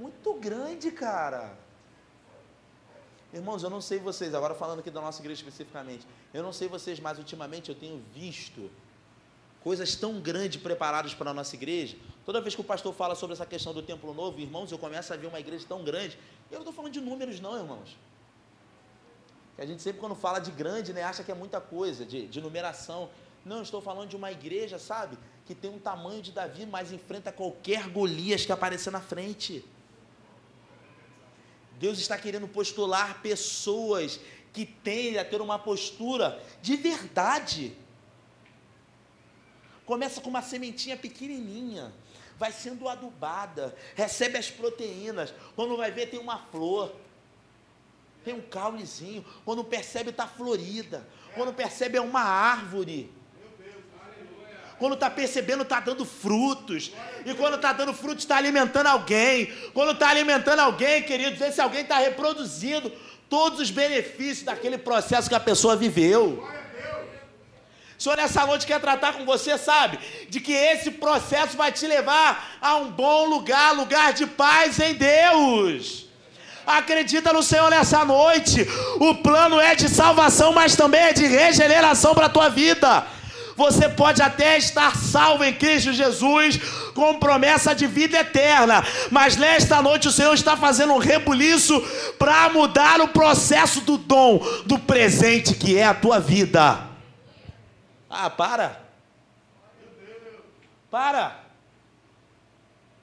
muito 0.00 0.32
grande, 0.34 0.90
cara. 0.90 1.56
Irmãos, 3.32 3.62
eu 3.62 3.70
não 3.70 3.80
sei 3.80 3.98
vocês, 3.98 4.34
agora 4.34 4.54
falando 4.54 4.80
aqui 4.80 4.90
da 4.90 5.00
nossa 5.00 5.22
igreja 5.22 5.40
especificamente, 5.40 6.04
eu 6.34 6.42
não 6.42 6.52
sei 6.52 6.66
vocês, 6.66 6.98
mas 6.98 7.16
ultimamente 7.16 7.68
eu 7.68 7.76
tenho 7.76 8.02
visto 8.12 8.68
coisas 9.62 9.94
tão 9.94 10.20
grandes 10.20 10.60
preparadas 10.60 11.14
para 11.14 11.30
a 11.30 11.34
nossa 11.34 11.54
igreja. 11.54 11.96
Toda 12.24 12.40
vez 12.40 12.54
que 12.54 12.60
o 12.60 12.64
pastor 12.64 12.92
fala 12.92 13.14
sobre 13.14 13.34
essa 13.34 13.46
questão 13.46 13.72
do 13.72 13.82
templo 13.82 14.12
novo, 14.12 14.40
irmãos, 14.40 14.72
eu 14.72 14.78
começo 14.78 15.12
a 15.12 15.16
ver 15.16 15.26
uma 15.26 15.38
igreja 15.38 15.64
tão 15.68 15.84
grande. 15.84 16.18
Eu 16.50 16.54
não 16.54 16.62
estou 16.62 16.72
falando 16.72 16.92
de 16.92 17.00
números, 17.00 17.40
não, 17.40 17.56
irmãos. 17.56 17.96
Que 19.54 19.62
a 19.62 19.66
gente 19.66 19.82
sempre, 19.82 20.00
quando 20.00 20.14
fala 20.14 20.38
de 20.38 20.50
grande, 20.50 20.92
né, 20.92 21.02
acha 21.02 21.22
que 21.22 21.30
é 21.30 21.34
muita 21.34 21.60
coisa, 21.60 22.04
de, 22.04 22.26
de 22.26 22.40
numeração. 22.40 23.10
Não, 23.44 23.56
eu 23.56 23.62
estou 23.62 23.80
falando 23.80 24.08
de 24.08 24.16
uma 24.16 24.32
igreja, 24.32 24.78
sabe, 24.78 25.18
que 25.46 25.54
tem 25.54 25.70
um 25.70 25.78
tamanho 25.78 26.22
de 26.22 26.32
Davi, 26.32 26.66
mas 26.66 26.92
enfrenta 26.92 27.30
qualquer 27.30 27.88
Golias 27.88 28.44
que 28.44 28.52
aparecer 28.52 28.90
na 28.90 29.00
frente. 29.00 29.64
Deus 31.80 31.98
está 31.98 32.18
querendo 32.18 32.46
postular 32.46 33.22
pessoas 33.22 34.20
que 34.52 34.66
tendem 34.66 35.16
a 35.16 35.24
ter 35.24 35.40
uma 35.40 35.58
postura 35.58 36.38
de 36.60 36.76
verdade. 36.76 37.74
Começa 39.86 40.20
com 40.20 40.28
uma 40.28 40.42
sementinha 40.42 40.94
pequenininha, 40.94 41.90
vai 42.38 42.52
sendo 42.52 42.86
adubada, 42.86 43.74
recebe 43.94 44.36
as 44.36 44.50
proteínas. 44.50 45.32
Quando 45.56 45.74
vai 45.74 45.90
ver, 45.90 46.10
tem 46.10 46.20
uma 46.20 46.36
flor, 46.36 46.94
tem 48.22 48.34
um 48.34 48.42
caulezinho. 48.42 49.24
Quando 49.42 49.64
percebe, 49.64 50.10
está 50.10 50.26
florida. 50.26 51.08
Quando 51.34 51.54
percebe, 51.54 51.96
é 51.96 52.00
uma 52.02 52.20
árvore. 52.20 53.10
Quando 54.80 54.94
está 54.94 55.10
percebendo, 55.10 55.62
está 55.62 55.78
dando 55.78 56.06
frutos. 56.06 56.90
E 57.26 57.34
quando 57.34 57.56
está 57.56 57.70
dando 57.70 57.92
frutos, 57.92 58.24
está 58.24 58.38
alimentando 58.38 58.86
alguém. 58.86 59.52
Quando 59.74 59.92
está 59.92 60.08
alimentando 60.08 60.60
alguém, 60.60 61.02
queridos, 61.02 61.38
esse 61.38 61.60
alguém 61.60 61.82
está 61.82 61.98
reproduzindo 61.98 62.90
todos 63.28 63.60
os 63.60 63.70
benefícios 63.70 64.42
daquele 64.42 64.78
processo 64.78 65.28
que 65.28 65.34
a 65.34 65.40
pessoa 65.40 65.76
viveu. 65.76 66.42
O 67.98 68.02
Senhor 68.02 68.16
nessa 68.16 68.46
noite 68.46 68.66
quer 68.66 68.80
tratar 68.80 69.12
com 69.12 69.26
você, 69.26 69.58
sabe? 69.58 69.98
De 70.30 70.40
que 70.40 70.54
esse 70.54 70.92
processo 70.92 71.58
vai 71.58 71.70
te 71.70 71.86
levar 71.86 72.56
a 72.58 72.76
um 72.76 72.90
bom 72.90 73.26
lugar, 73.26 73.74
lugar 73.74 74.14
de 74.14 74.26
paz 74.26 74.78
em 74.80 74.94
Deus. 74.94 76.06
Acredita 76.66 77.34
no 77.34 77.42
Senhor 77.42 77.68
nessa 77.68 78.02
noite. 78.02 78.66
O 78.98 79.16
plano 79.16 79.60
é 79.60 79.74
de 79.74 79.90
salvação, 79.90 80.54
mas 80.54 80.74
também 80.74 81.02
é 81.02 81.12
de 81.12 81.26
regeneração 81.26 82.14
para 82.14 82.26
a 82.26 82.30
tua 82.30 82.48
vida. 82.48 83.19
Você 83.60 83.90
pode 83.90 84.22
até 84.22 84.56
estar 84.56 84.96
salvo 84.96 85.44
em 85.44 85.52
Cristo 85.52 85.92
Jesus, 85.92 86.56
com 86.94 87.18
promessa 87.18 87.74
de 87.74 87.86
vida 87.86 88.18
eterna, 88.18 88.82
mas 89.10 89.36
nesta 89.36 89.82
noite 89.82 90.08
o 90.08 90.10
Senhor 90.10 90.32
está 90.32 90.56
fazendo 90.56 90.94
um 90.94 90.98
rebuliço 90.98 91.78
para 92.18 92.48
mudar 92.48 93.02
o 93.02 93.08
processo 93.08 93.82
do 93.82 93.98
dom, 93.98 94.38
do 94.64 94.78
presente 94.78 95.54
que 95.54 95.76
é 95.76 95.84
a 95.84 95.92
tua 95.92 96.18
vida. 96.18 96.88
Ah, 98.08 98.30
para. 98.30 98.80
Para! 100.90 101.40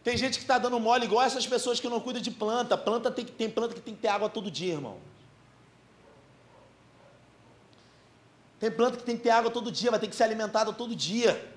Tem 0.03 0.17
gente 0.17 0.39
que 0.39 0.43
está 0.43 0.57
dando 0.57 0.79
mole 0.79 1.05
igual 1.05 1.23
essas 1.23 1.45
pessoas 1.45 1.79
que 1.79 1.87
não 1.87 1.99
cuidam 1.99 2.19
de 2.19 2.31
planta. 2.31 2.75
Planta 2.75 3.11
tem, 3.11 3.25
tem 3.25 3.47
planta 3.47 3.75
que 3.75 3.81
tem 3.81 3.93
que 3.93 4.01
ter 4.01 4.07
água 4.07 4.27
todo 4.27 4.49
dia, 4.49 4.73
irmão. 4.73 4.97
Tem 8.59 8.71
planta 8.71 8.97
que 8.97 9.03
tem 9.03 9.15
que 9.15 9.23
ter 9.23 9.29
água 9.29 9.51
todo 9.51 9.71
dia, 9.71 9.91
vai 9.91 9.99
ter 9.99 10.07
que 10.07 10.15
ser 10.15 10.23
alimentada 10.23 10.73
todo 10.73 10.95
dia. 10.95 11.53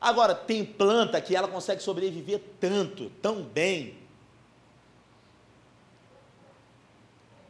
Agora, 0.00 0.34
tem 0.34 0.64
planta 0.64 1.20
que 1.20 1.36
ela 1.36 1.46
consegue 1.46 1.80
sobreviver 1.80 2.42
tanto, 2.58 3.08
tão 3.22 3.44
bem, 3.44 3.96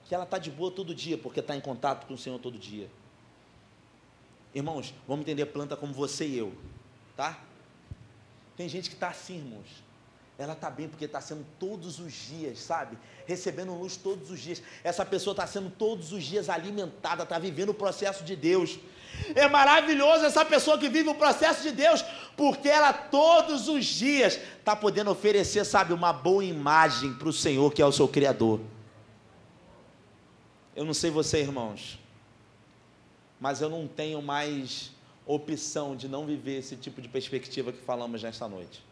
que 0.07 0.15
ela 0.15 0.25
está 0.25 0.37
de 0.37 0.51
boa 0.51 0.71
todo 0.71 0.95
dia, 0.95 1.17
porque 1.17 1.41
está 1.41 1.57
em 1.57 1.61
contato 1.61 2.07
com 2.07 2.13
o 2.13 2.19
Senhor 2.19 2.39
todo 2.39 2.59
dia. 2.59 2.91
Irmãos, 4.55 4.93
vamos 5.09 5.23
entender 5.23 5.47
planta 5.47 5.75
como 5.75 5.95
você 5.95 6.27
e 6.27 6.37
eu, 6.37 6.55
tá? 7.17 7.43
Tem 8.55 8.69
gente 8.69 8.91
que 8.91 8.97
está 8.97 9.09
assim, 9.09 9.39
irmãos. 9.39 9.92
Ela 10.43 10.55
está 10.55 10.69
bem 10.69 10.89
porque 10.89 11.05
está 11.05 11.21
sendo 11.21 11.47
todos 11.59 12.01
os 12.01 12.13
dias, 12.13 12.59
sabe? 12.59 12.99
Recebendo 13.27 13.73
luz 13.75 13.97
todos 13.97 14.31
os 14.31 14.41
dias. 14.41 14.61
Essa 14.83 15.05
pessoa 15.05 15.33
está 15.33 15.47
sendo 15.47 15.71
todos 15.71 16.13
os 16.13 16.25
dias 16.25 16.49
alimentada, 16.49 17.23
está 17.23 17.39
vivendo 17.39 17.69
o 17.69 17.75
processo 17.75 18.25
de 18.25 18.35
Deus. 18.35 18.79
É 19.37 19.47
maravilhoso 19.47 20.25
essa 20.25 20.45
pessoa 20.45 20.79
que 20.79 20.89
vive 20.89 21.09
o 21.09 21.15
processo 21.15 21.63
de 21.63 21.71
Deus, 21.71 22.05
porque 22.37 22.69
ela 22.69 22.93
todos 22.93 23.69
os 23.69 23.85
dias 23.85 24.41
está 24.59 24.75
podendo 24.75 25.11
oferecer, 25.11 25.65
sabe, 25.65 25.93
uma 25.93 26.13
boa 26.13 26.45
imagem 26.45 27.15
para 27.15 27.29
o 27.29 27.33
Senhor, 27.33 27.73
que 27.73 27.81
é 27.81 27.87
o 27.87 27.93
seu 27.93 28.09
Criador. 28.09 28.61
Eu 30.75 30.85
não 30.85 30.95
sei 30.95 31.11
você, 31.11 31.41
irmãos, 31.41 32.01
mas 33.39 33.61
eu 33.61 33.69
não 33.69 33.87
tenho 33.87 34.21
mais 34.21 34.91
opção 35.25 35.95
de 35.95 36.09
não 36.09 36.27
viver 36.27 36.59
esse 36.59 36.75
tipo 36.75 37.01
de 37.01 37.09
perspectiva 37.09 37.71
que 37.71 37.81
falamos 37.81 38.23
nesta 38.23 38.49
noite. 38.49 38.83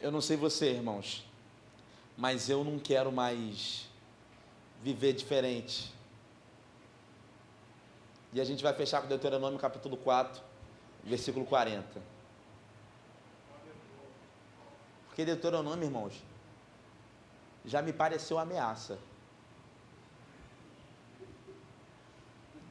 Eu 0.00 0.10
não 0.10 0.20
sei 0.20 0.36
você, 0.36 0.72
irmãos, 0.72 1.24
mas 2.16 2.50
eu 2.50 2.62
não 2.62 2.78
quero 2.78 3.10
mais 3.10 3.88
viver 4.82 5.14
diferente. 5.14 5.92
E 8.32 8.40
a 8.40 8.44
gente 8.44 8.62
vai 8.62 8.74
fechar 8.74 9.00
com 9.00 9.08
Deuteronômio 9.08 9.58
capítulo 9.58 9.96
4, 9.96 10.42
versículo 11.02 11.46
40. 11.46 12.02
Porque 15.06 15.24
Deuteronômio, 15.24 15.84
irmãos, 15.84 16.12
já 17.64 17.80
me 17.80 17.92
pareceu 17.92 18.38
ameaça. 18.38 18.98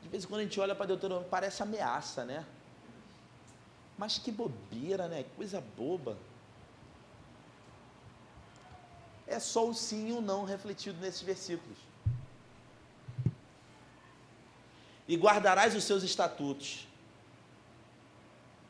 De 0.04 0.10
vez 0.10 0.24
em 0.24 0.28
quando 0.28 0.42
a 0.42 0.44
gente 0.44 0.60
olha 0.60 0.76
para 0.76 0.86
Deuteronômio, 0.86 1.28
parece 1.28 1.64
ameaça, 1.64 2.24
né? 2.24 2.46
Mas 3.98 4.20
que 4.20 4.32
bobeira, 4.32 5.08
né? 5.08 5.24
Que 5.24 5.30
coisa 5.32 5.60
boba. 5.76 6.16
É 9.28 9.40
só 9.40 9.68
o 9.68 9.74
sim 9.74 10.10
e 10.10 10.14
o 10.14 10.22
não 10.22 10.46
refletido 10.46 11.00
nesses 11.00 11.22
versículos. 11.22 11.78
E 15.08 15.16
guardarás 15.16 15.76
os 15.76 15.84
seus 15.84 16.04
estatutos 16.04 16.88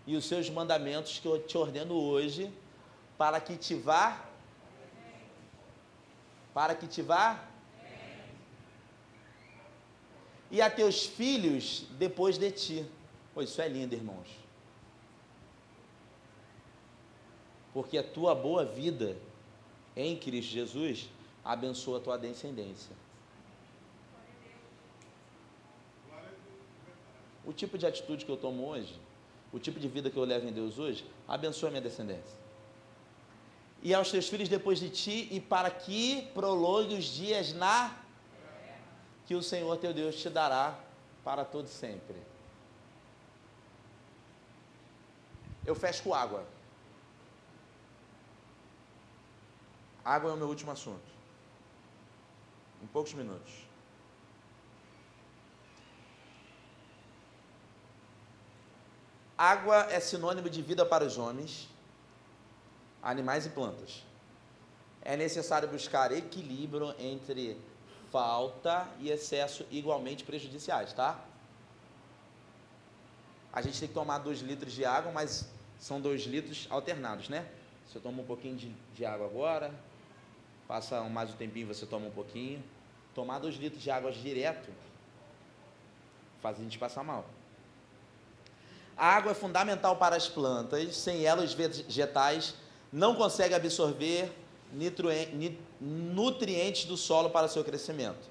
e 0.07 0.15
os 0.15 0.25
seus 0.25 0.49
mandamentos 0.49 1.19
que 1.19 1.27
eu 1.27 1.41
te 1.41 1.57
ordeno 1.57 1.95
hoje, 1.95 2.53
para 3.17 3.39
que 3.39 3.57
te 3.57 3.75
vá. 3.75 4.23
Para 6.53 6.75
que 6.75 6.87
te 6.87 7.01
vá 7.01 7.45
e 10.55 10.61
a 10.61 10.69
teus 10.69 11.05
filhos 11.05 11.85
depois 11.97 12.37
de 12.37 12.51
ti. 12.51 12.85
Pô, 13.33 13.41
isso 13.41 13.61
é 13.61 13.67
lindo, 13.67 13.93
irmãos. 13.93 14.27
Porque 17.73 17.97
a 17.97 18.03
tua 18.03 18.33
boa 18.33 18.63
vida 18.63 19.17
em 19.95 20.17
Cristo 20.17 20.51
Jesus 20.51 21.09
abençoa 21.43 21.97
a 21.97 22.01
tua 22.01 22.17
descendência. 22.17 22.95
O 27.45 27.53
tipo 27.53 27.77
de 27.77 27.85
atitude 27.85 28.25
que 28.25 28.31
eu 28.31 28.37
tomo 28.37 28.67
hoje, 28.67 28.99
o 29.53 29.59
tipo 29.59 29.79
de 29.79 29.87
vida 29.87 30.09
que 30.09 30.17
eu 30.17 30.23
levo 30.23 30.47
em 30.47 30.51
Deus 30.51 30.79
hoje, 30.79 31.05
abençoa 31.27 31.69
a 31.69 31.71
minha 31.71 31.81
descendência. 31.81 32.37
E 33.83 33.93
aos 33.93 34.09
teus 34.09 34.27
filhos 34.27 34.49
depois 34.49 34.79
de 34.79 34.89
ti, 34.89 35.27
e 35.31 35.39
para 35.39 35.69
que 35.69 36.27
prolongue 36.33 36.95
os 36.95 37.05
dias 37.05 37.53
na 37.53 37.95
que 39.27 39.35
o 39.35 39.43
Senhor 39.43 39.77
teu 39.77 39.93
Deus 39.93 40.15
te 40.15 40.29
dará 40.29 40.79
para 41.23 41.45
todo 41.45 41.67
sempre. 41.67 42.15
Eu 45.65 45.75
fecho 45.75 46.03
com 46.03 46.13
água. 46.13 46.54
Água 50.05 50.29
é 50.29 50.33
o 50.33 50.37
meu 50.37 50.47
último 50.47 50.71
assunto. 50.71 51.01
Em 52.83 52.85
poucos 52.85 53.13
minutos. 53.15 53.51
Água 59.35 59.87
é 59.91 59.99
sinônimo 59.99 60.49
de 60.49 60.61
vida 60.61 60.85
para 60.85 61.03
os 61.03 61.17
homens, 61.17 61.67
animais 63.01 63.47
e 63.47 63.49
plantas. 63.49 64.03
É 65.01 65.17
necessário 65.17 65.67
buscar 65.67 66.11
equilíbrio 66.11 66.95
entre 66.99 67.59
falta 68.11 68.87
e 68.99 69.09
excesso 69.09 69.65
igualmente 69.69 70.23
prejudiciais, 70.23 70.93
tá? 70.93 71.19
A 73.51 73.61
gente 73.61 73.79
tem 73.79 73.89
que 73.89 73.93
tomar 73.93 74.19
2 74.19 74.39
litros 74.39 74.71
de 74.71 74.85
água, 74.85 75.11
mas 75.11 75.49
são 75.79 75.99
2 75.99 76.23
litros 76.23 76.67
alternados, 76.69 77.27
né? 77.27 77.49
Você 77.87 77.99
toma 77.99 78.21
um 78.21 78.25
pouquinho 78.25 78.55
de, 78.55 78.69
de 78.93 79.05
água 79.05 79.27
agora, 79.27 79.73
passa 80.67 81.01
mais 81.03 81.29
um 81.29 81.33
tempinho, 81.33 81.67
você 81.67 81.85
toma 81.85 82.07
um 82.07 82.11
pouquinho. 82.11 82.63
Tomar 83.13 83.39
2 83.39 83.55
litros 83.55 83.81
de 83.81 83.89
água 83.89 84.11
direto 84.11 84.69
faz 86.41 86.59
a 86.59 86.61
gente 86.61 86.77
passar 86.77 87.03
mal. 87.03 87.25
A 88.97 89.07
água 89.07 89.31
é 89.31 89.35
fundamental 89.35 89.95
para 89.97 90.15
as 90.15 90.27
plantas, 90.27 90.95
sem 90.95 91.25
ela 91.25 91.43
os 91.43 91.53
vegetais 91.53 92.55
não 92.91 93.15
conseguem 93.15 93.55
absorver 93.55 94.31
nutrientes 95.81 96.85
do 96.85 96.95
solo 96.95 97.29
para 97.29 97.47
seu 97.47 97.63
crescimento. 97.63 98.29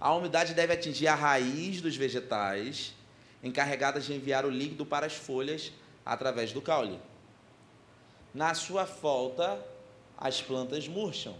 A 0.00 0.12
umidade 0.12 0.52
deve 0.52 0.72
atingir 0.72 1.06
a 1.06 1.14
raiz 1.14 1.80
dos 1.80 1.96
vegetais, 1.96 2.94
encarregadas 3.42 4.04
de 4.04 4.14
enviar 4.14 4.44
o 4.44 4.50
líquido 4.50 4.84
para 4.84 5.06
as 5.06 5.14
folhas 5.14 5.72
através 6.04 6.52
do 6.52 6.60
caule. 6.60 7.00
Na 8.34 8.52
sua 8.52 8.84
falta, 8.84 9.64
as 10.18 10.42
plantas 10.42 10.86
murcham, 10.88 11.34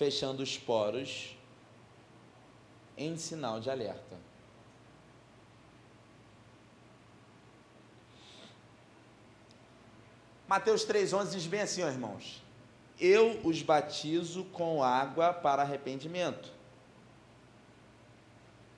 fechando 0.00 0.42
os 0.42 0.56
poros 0.56 1.36
em 2.96 3.18
sinal 3.18 3.60
de 3.60 3.68
alerta. 3.68 4.16
Mateus 10.48 10.86
3,11 10.86 11.32
diz 11.32 11.46
bem 11.46 11.60
assim, 11.60 11.82
ó, 11.82 11.88
irmãos 11.88 12.42
eu 12.98 13.40
os 13.44 13.60
batizo 13.60 14.44
com 14.44 14.82
água 14.82 15.34
para 15.34 15.60
arrependimento. 15.60 16.50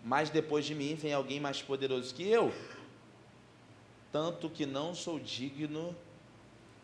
Mas 0.03 0.29
depois 0.29 0.65
de 0.65 0.75
mim 0.75 0.97
vem 0.97 1.13
alguém 1.13 1.39
mais 1.39 1.63
poderoso 1.63 2.13
que 2.13 2.29
eu, 2.29 2.53
tanto 4.11 4.51
que 4.51 4.67
não 4.67 4.93
sou 4.93 5.21
digno 5.21 5.95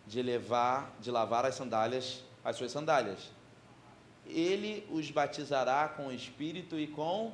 de 0.07 0.23
levar, 0.23 0.97
de 1.01 1.11
lavar 1.11 1.45
as 1.45 1.57
sandálias, 1.57 2.23
as 2.45 2.55
suas 2.55 2.71
sandálias. 2.71 3.38
Ele 4.29 4.87
os 4.91 5.11
batizará 5.11 5.89
com 5.89 6.09
o 6.09 6.13
Espírito 6.13 6.79
e 6.79 6.87
com 6.87 7.33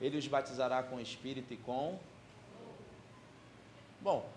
Ele 0.00 0.16
os 0.16 0.26
batizará 0.26 0.82
com 0.82 0.96
o 0.96 1.00
Espírito 1.00 1.52
e 1.52 1.56
com 1.56 1.98
Bom, 4.00 4.28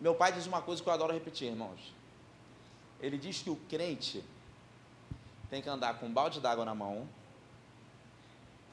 meu 0.00 0.14
pai 0.14 0.32
diz 0.32 0.46
uma 0.46 0.62
coisa 0.62 0.82
que 0.82 0.88
eu 0.88 0.92
adoro 0.92 1.12
repetir, 1.12 1.48
irmãos. 1.48 1.92
Ele 3.00 3.18
diz 3.18 3.42
que 3.42 3.50
o 3.50 3.56
crente 3.68 4.24
tem 5.50 5.60
que 5.60 5.68
andar 5.68 5.98
com 5.98 6.06
um 6.06 6.12
balde 6.12 6.40
d'água 6.40 6.64
na 6.64 6.74
mão 6.74 7.06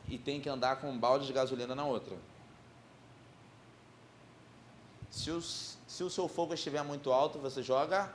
e 0.08 0.18
tem 0.18 0.40
que 0.40 0.48
andar 0.48 0.78
com 0.78 0.90
um 0.90 0.98
balde 0.98 1.28
de 1.28 1.34
gasolina 1.34 1.76
na 1.76 1.86
outra. 1.86 2.16
Se, 5.10 5.32
os, 5.32 5.78
se 5.88 6.04
o 6.04 6.10
seu 6.10 6.28
fogo 6.28 6.54
estiver 6.54 6.84
muito 6.84 7.12
alto, 7.12 7.40
você 7.40 7.64
joga 7.64 8.14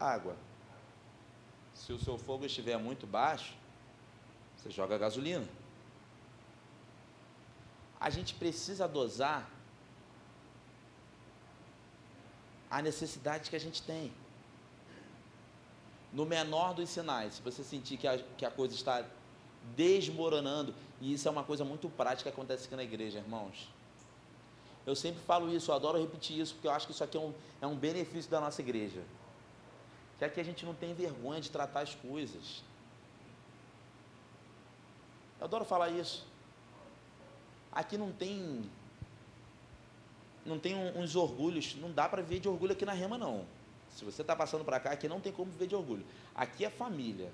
água. 0.00 0.34
Se 1.74 1.92
o 1.92 1.98
seu 1.98 2.18
fogo 2.18 2.46
estiver 2.46 2.78
muito 2.78 3.06
baixo, 3.06 3.54
você 4.56 4.70
joga 4.70 4.98
gasolina. 4.98 5.46
A 8.00 8.10
gente 8.10 8.34
precisa 8.34 8.88
dosar 8.88 9.48
a 12.70 12.80
necessidade 12.80 13.50
que 13.50 13.56
a 13.56 13.60
gente 13.60 13.82
tem. 13.82 14.12
No 16.12 16.24
menor 16.24 16.74
dos 16.74 16.88
sinais, 16.88 17.34
se 17.34 17.42
você 17.42 17.62
sentir 17.62 17.96
que 17.96 18.08
a, 18.08 18.18
que 18.18 18.44
a 18.44 18.50
coisa 18.50 18.74
está 18.74 19.04
desmoronando, 19.76 20.74
E 21.00 21.14
isso 21.14 21.26
é 21.26 21.30
uma 21.30 21.42
coisa 21.44 21.64
muito 21.64 21.88
prática 21.88 22.30
que 22.30 22.34
acontece 22.36 22.66
aqui 22.66 22.76
na 22.76 22.82
igreja, 22.82 23.18
irmãos. 23.18 23.68
Eu 24.86 24.94
sempre 24.94 25.20
falo 25.22 25.54
isso, 25.54 25.70
eu 25.70 25.74
adoro 25.74 25.98
repetir 25.98 26.38
isso, 26.38 26.54
porque 26.54 26.68
eu 26.68 26.72
acho 26.72 26.86
que 26.86 26.92
isso 26.92 27.02
aqui 27.02 27.16
é 27.16 27.20
um, 27.20 27.32
é 27.60 27.66
um 27.66 27.76
benefício 27.76 28.30
da 28.30 28.40
nossa 28.40 28.60
igreja. 28.60 29.02
Que 30.20 30.26
aqui 30.26 30.38
a 30.38 30.44
gente 30.44 30.66
não 30.66 30.74
tem 30.74 30.92
vergonha 30.92 31.40
de 31.40 31.50
tratar 31.50 31.80
as 31.80 31.94
coisas. 31.94 32.62
Eu 35.38 35.46
adoro 35.46 35.64
falar 35.64 35.88
isso. 35.88 36.26
Aqui 37.72 37.96
não 37.96 38.12
tem. 38.12 38.70
Não 40.44 40.58
tem 40.58 40.76
uns 40.94 41.16
orgulhos. 41.16 41.74
Não 41.76 41.90
dá 41.90 42.06
para 42.06 42.20
ver 42.20 42.38
de 42.38 42.50
orgulho 42.50 42.72
aqui 42.72 42.84
na 42.84 42.92
rema, 42.92 43.16
não. 43.16 43.46
Se 43.96 44.04
você 44.04 44.20
está 44.20 44.36
passando 44.36 44.62
para 44.62 44.78
cá, 44.78 44.90
aqui 44.90 45.08
não 45.08 45.22
tem 45.22 45.32
como 45.32 45.50
ver 45.52 45.66
de 45.66 45.74
orgulho. 45.74 46.04
Aqui 46.34 46.66
é 46.66 46.70
família. 46.70 47.32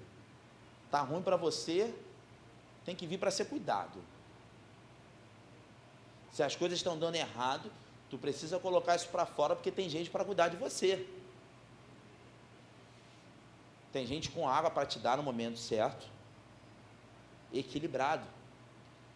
Tá 0.89 1.01
ruim 1.01 1.23
para 1.23 1.37
você, 1.37 1.93
tem 2.85 2.95
que 2.95 3.05
vir 3.05 3.19
para 3.19 3.33
ser 3.33 3.47
cuidado. 3.47 3.99
Se 6.31 6.41
as 6.41 6.55
coisas 6.55 6.79
estão 6.79 6.97
dando 6.97 7.17
errado, 7.17 7.69
tu 8.09 8.17
precisa 8.17 8.61
colocar 8.61 8.95
isso 8.95 9.09
para 9.09 9.27
fora 9.27 9.57
porque 9.57 9.73
tem 9.73 9.89
gente 9.89 10.09
para 10.09 10.25
cuidar 10.25 10.47
de 10.47 10.57
você. 10.57 11.05
Tem 13.97 14.07
gente 14.07 14.31
com 14.31 14.47
água 14.47 14.71
para 14.71 14.85
te 14.85 14.99
dar 14.99 15.17
no 15.17 15.23
momento 15.23 15.59
certo, 15.59 16.07
equilibrado. 17.51 18.27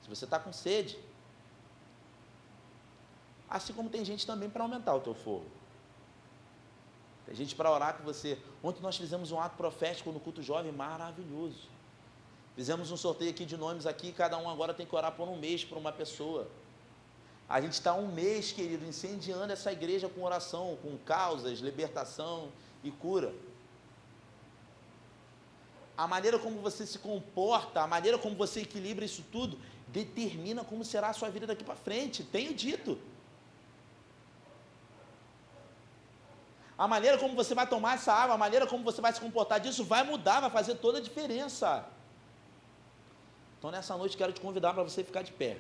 Se 0.02 0.08
você 0.08 0.24
está 0.24 0.38
com 0.38 0.54
sede, 0.54 0.98
assim 3.46 3.74
como 3.74 3.90
tem 3.90 4.02
gente 4.06 4.26
também 4.26 4.48
para 4.48 4.62
aumentar 4.62 4.94
o 4.94 5.00
teu 5.00 5.12
fogo. 5.12 5.44
Tem 7.26 7.34
gente 7.34 7.54
para 7.54 7.70
orar 7.70 7.98
com 7.98 8.04
você. 8.04 8.38
Ontem 8.62 8.80
nós 8.80 8.96
fizemos 8.96 9.30
um 9.30 9.38
ato 9.38 9.54
profético 9.54 10.10
no 10.12 10.18
culto 10.18 10.42
jovem 10.42 10.72
maravilhoso. 10.72 11.68
Fizemos 12.56 12.90
um 12.90 12.96
sorteio 12.96 13.32
aqui 13.32 13.44
de 13.44 13.58
nomes 13.58 13.84
aqui, 13.84 14.12
cada 14.12 14.38
um 14.38 14.48
agora 14.48 14.72
tem 14.72 14.86
que 14.86 14.96
orar 14.96 15.12
por 15.12 15.28
um 15.28 15.36
mês 15.36 15.62
por 15.62 15.76
uma 15.76 15.92
pessoa. 15.92 16.48
A 17.46 17.60
gente 17.60 17.74
está 17.74 17.92
um 17.92 18.10
mês, 18.10 18.50
querido, 18.50 18.86
incendiando 18.86 19.52
essa 19.52 19.70
igreja 19.70 20.08
com 20.08 20.22
oração, 20.22 20.78
com 20.80 20.96
causas, 21.04 21.58
libertação 21.58 22.48
e 22.82 22.90
cura. 22.90 23.30
A 26.02 26.06
maneira 26.06 26.38
como 26.38 26.58
você 26.66 26.86
se 26.86 26.98
comporta, 26.98 27.82
a 27.82 27.86
maneira 27.86 28.16
como 28.16 28.34
você 28.34 28.60
equilibra 28.62 29.04
isso 29.04 29.22
tudo, 29.30 29.58
determina 29.88 30.62
como 30.64 30.82
será 30.82 31.08
a 31.10 31.12
sua 31.12 31.28
vida 31.28 31.46
daqui 31.46 31.62
para 31.62 31.76
frente. 31.76 32.24
Tenho 32.36 32.54
dito. 32.54 32.98
A 36.78 36.88
maneira 36.88 37.18
como 37.18 37.34
você 37.34 37.54
vai 37.54 37.66
tomar 37.66 37.96
essa 37.96 38.14
água, 38.14 38.34
a 38.34 38.38
maneira 38.38 38.66
como 38.66 38.82
você 38.82 39.02
vai 39.06 39.12
se 39.12 39.20
comportar 39.20 39.60
disso 39.60 39.84
vai 39.84 40.02
mudar, 40.02 40.40
vai 40.40 40.48
fazer 40.48 40.76
toda 40.76 40.96
a 40.96 41.02
diferença. 41.02 41.86
Então 43.58 43.70
nessa 43.70 43.94
noite 43.94 44.16
quero 44.16 44.32
te 44.32 44.40
convidar 44.40 44.72
para 44.72 44.82
você 44.82 45.04
ficar 45.04 45.20
de 45.20 45.32
pé. 45.32 45.58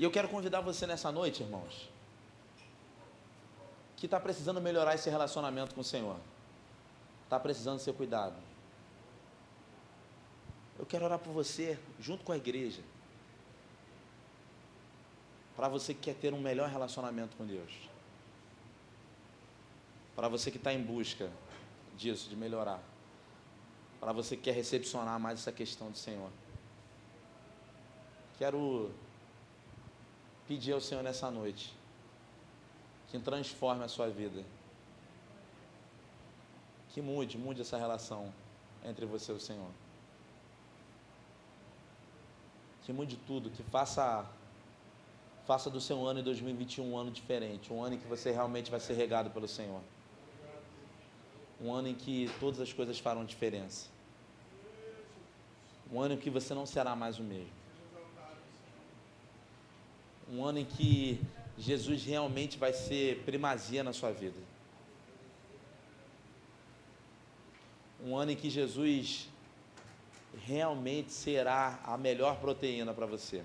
E 0.00 0.02
eu 0.02 0.10
quero 0.10 0.30
convidar 0.30 0.62
você 0.62 0.86
nessa 0.86 1.12
noite, 1.12 1.42
irmãos, 1.42 1.90
que 3.98 4.06
está 4.06 4.18
precisando 4.18 4.58
melhorar 4.58 4.94
esse 4.94 5.10
relacionamento 5.10 5.74
com 5.74 5.82
o 5.82 5.84
Senhor, 5.84 6.16
está 7.24 7.38
precisando 7.38 7.80
ser 7.80 7.92
cuidado. 7.92 8.34
Eu 10.78 10.86
quero 10.86 11.04
orar 11.04 11.18
por 11.18 11.34
você, 11.34 11.78
junto 11.98 12.24
com 12.24 12.32
a 12.32 12.36
igreja, 12.38 12.80
para 15.54 15.68
você 15.68 15.92
que 15.92 16.00
quer 16.00 16.14
ter 16.14 16.32
um 16.32 16.40
melhor 16.40 16.70
relacionamento 16.70 17.36
com 17.36 17.44
Deus, 17.44 17.70
para 20.16 20.28
você 20.28 20.50
que 20.50 20.56
está 20.56 20.72
em 20.72 20.82
busca 20.82 21.30
disso, 21.94 22.30
de 22.30 22.36
melhorar, 22.36 22.82
para 24.00 24.14
você 24.14 24.34
que 24.34 24.44
quer 24.44 24.54
recepcionar 24.54 25.20
mais 25.20 25.40
essa 25.40 25.52
questão 25.52 25.90
do 25.90 25.98
Senhor. 25.98 26.30
Quero 28.38 28.90
pedir 30.50 30.72
ao 30.72 30.80
Senhor 30.80 31.04
nessa 31.04 31.30
noite 31.30 31.72
que 33.08 33.16
transforme 33.20 33.84
a 33.84 33.88
sua 33.88 34.08
vida. 34.08 34.42
Que 36.88 37.00
mude, 37.00 37.38
mude 37.38 37.60
essa 37.60 37.78
relação 37.78 38.32
entre 38.84 39.06
você 39.06 39.30
e 39.30 39.36
o 39.36 39.38
Senhor. 39.38 39.70
Que 42.82 42.92
mude 42.92 43.16
tudo, 43.28 43.48
que 43.48 43.62
faça 43.62 44.26
faça 45.46 45.70
do 45.70 45.80
seu 45.80 46.04
ano 46.04 46.18
de 46.18 46.24
2021 46.24 46.84
um 46.84 46.96
ano 46.96 47.12
diferente, 47.12 47.72
um 47.72 47.82
ano 47.84 47.94
em 47.94 47.98
que 47.98 48.08
você 48.08 48.32
realmente 48.32 48.72
vai 48.72 48.80
ser 48.80 48.94
regado 48.94 49.30
pelo 49.30 49.46
Senhor. 49.46 49.82
Um 51.60 51.72
ano 51.72 51.86
em 51.86 51.94
que 51.94 52.28
todas 52.40 52.58
as 52.58 52.72
coisas 52.72 52.98
farão 52.98 53.24
diferença. 53.24 53.88
Um 55.92 56.00
ano 56.00 56.14
em 56.14 56.18
que 56.18 56.28
você 56.28 56.54
não 56.54 56.66
será 56.66 56.96
mais 56.96 57.20
o 57.20 57.22
mesmo 57.22 57.59
um 60.32 60.44
ano 60.44 60.58
em 60.58 60.64
que 60.64 61.20
Jesus 61.58 62.04
realmente 62.04 62.56
vai 62.56 62.72
ser 62.72 63.22
primazia 63.24 63.82
na 63.82 63.92
sua 63.92 64.12
vida. 64.12 64.38
Um 68.02 68.16
ano 68.16 68.30
em 68.30 68.36
que 68.36 68.48
Jesus 68.48 69.28
realmente 70.46 71.12
será 71.12 71.80
a 71.84 71.98
melhor 71.98 72.36
proteína 72.40 72.94
para 72.94 73.06
você. 73.06 73.42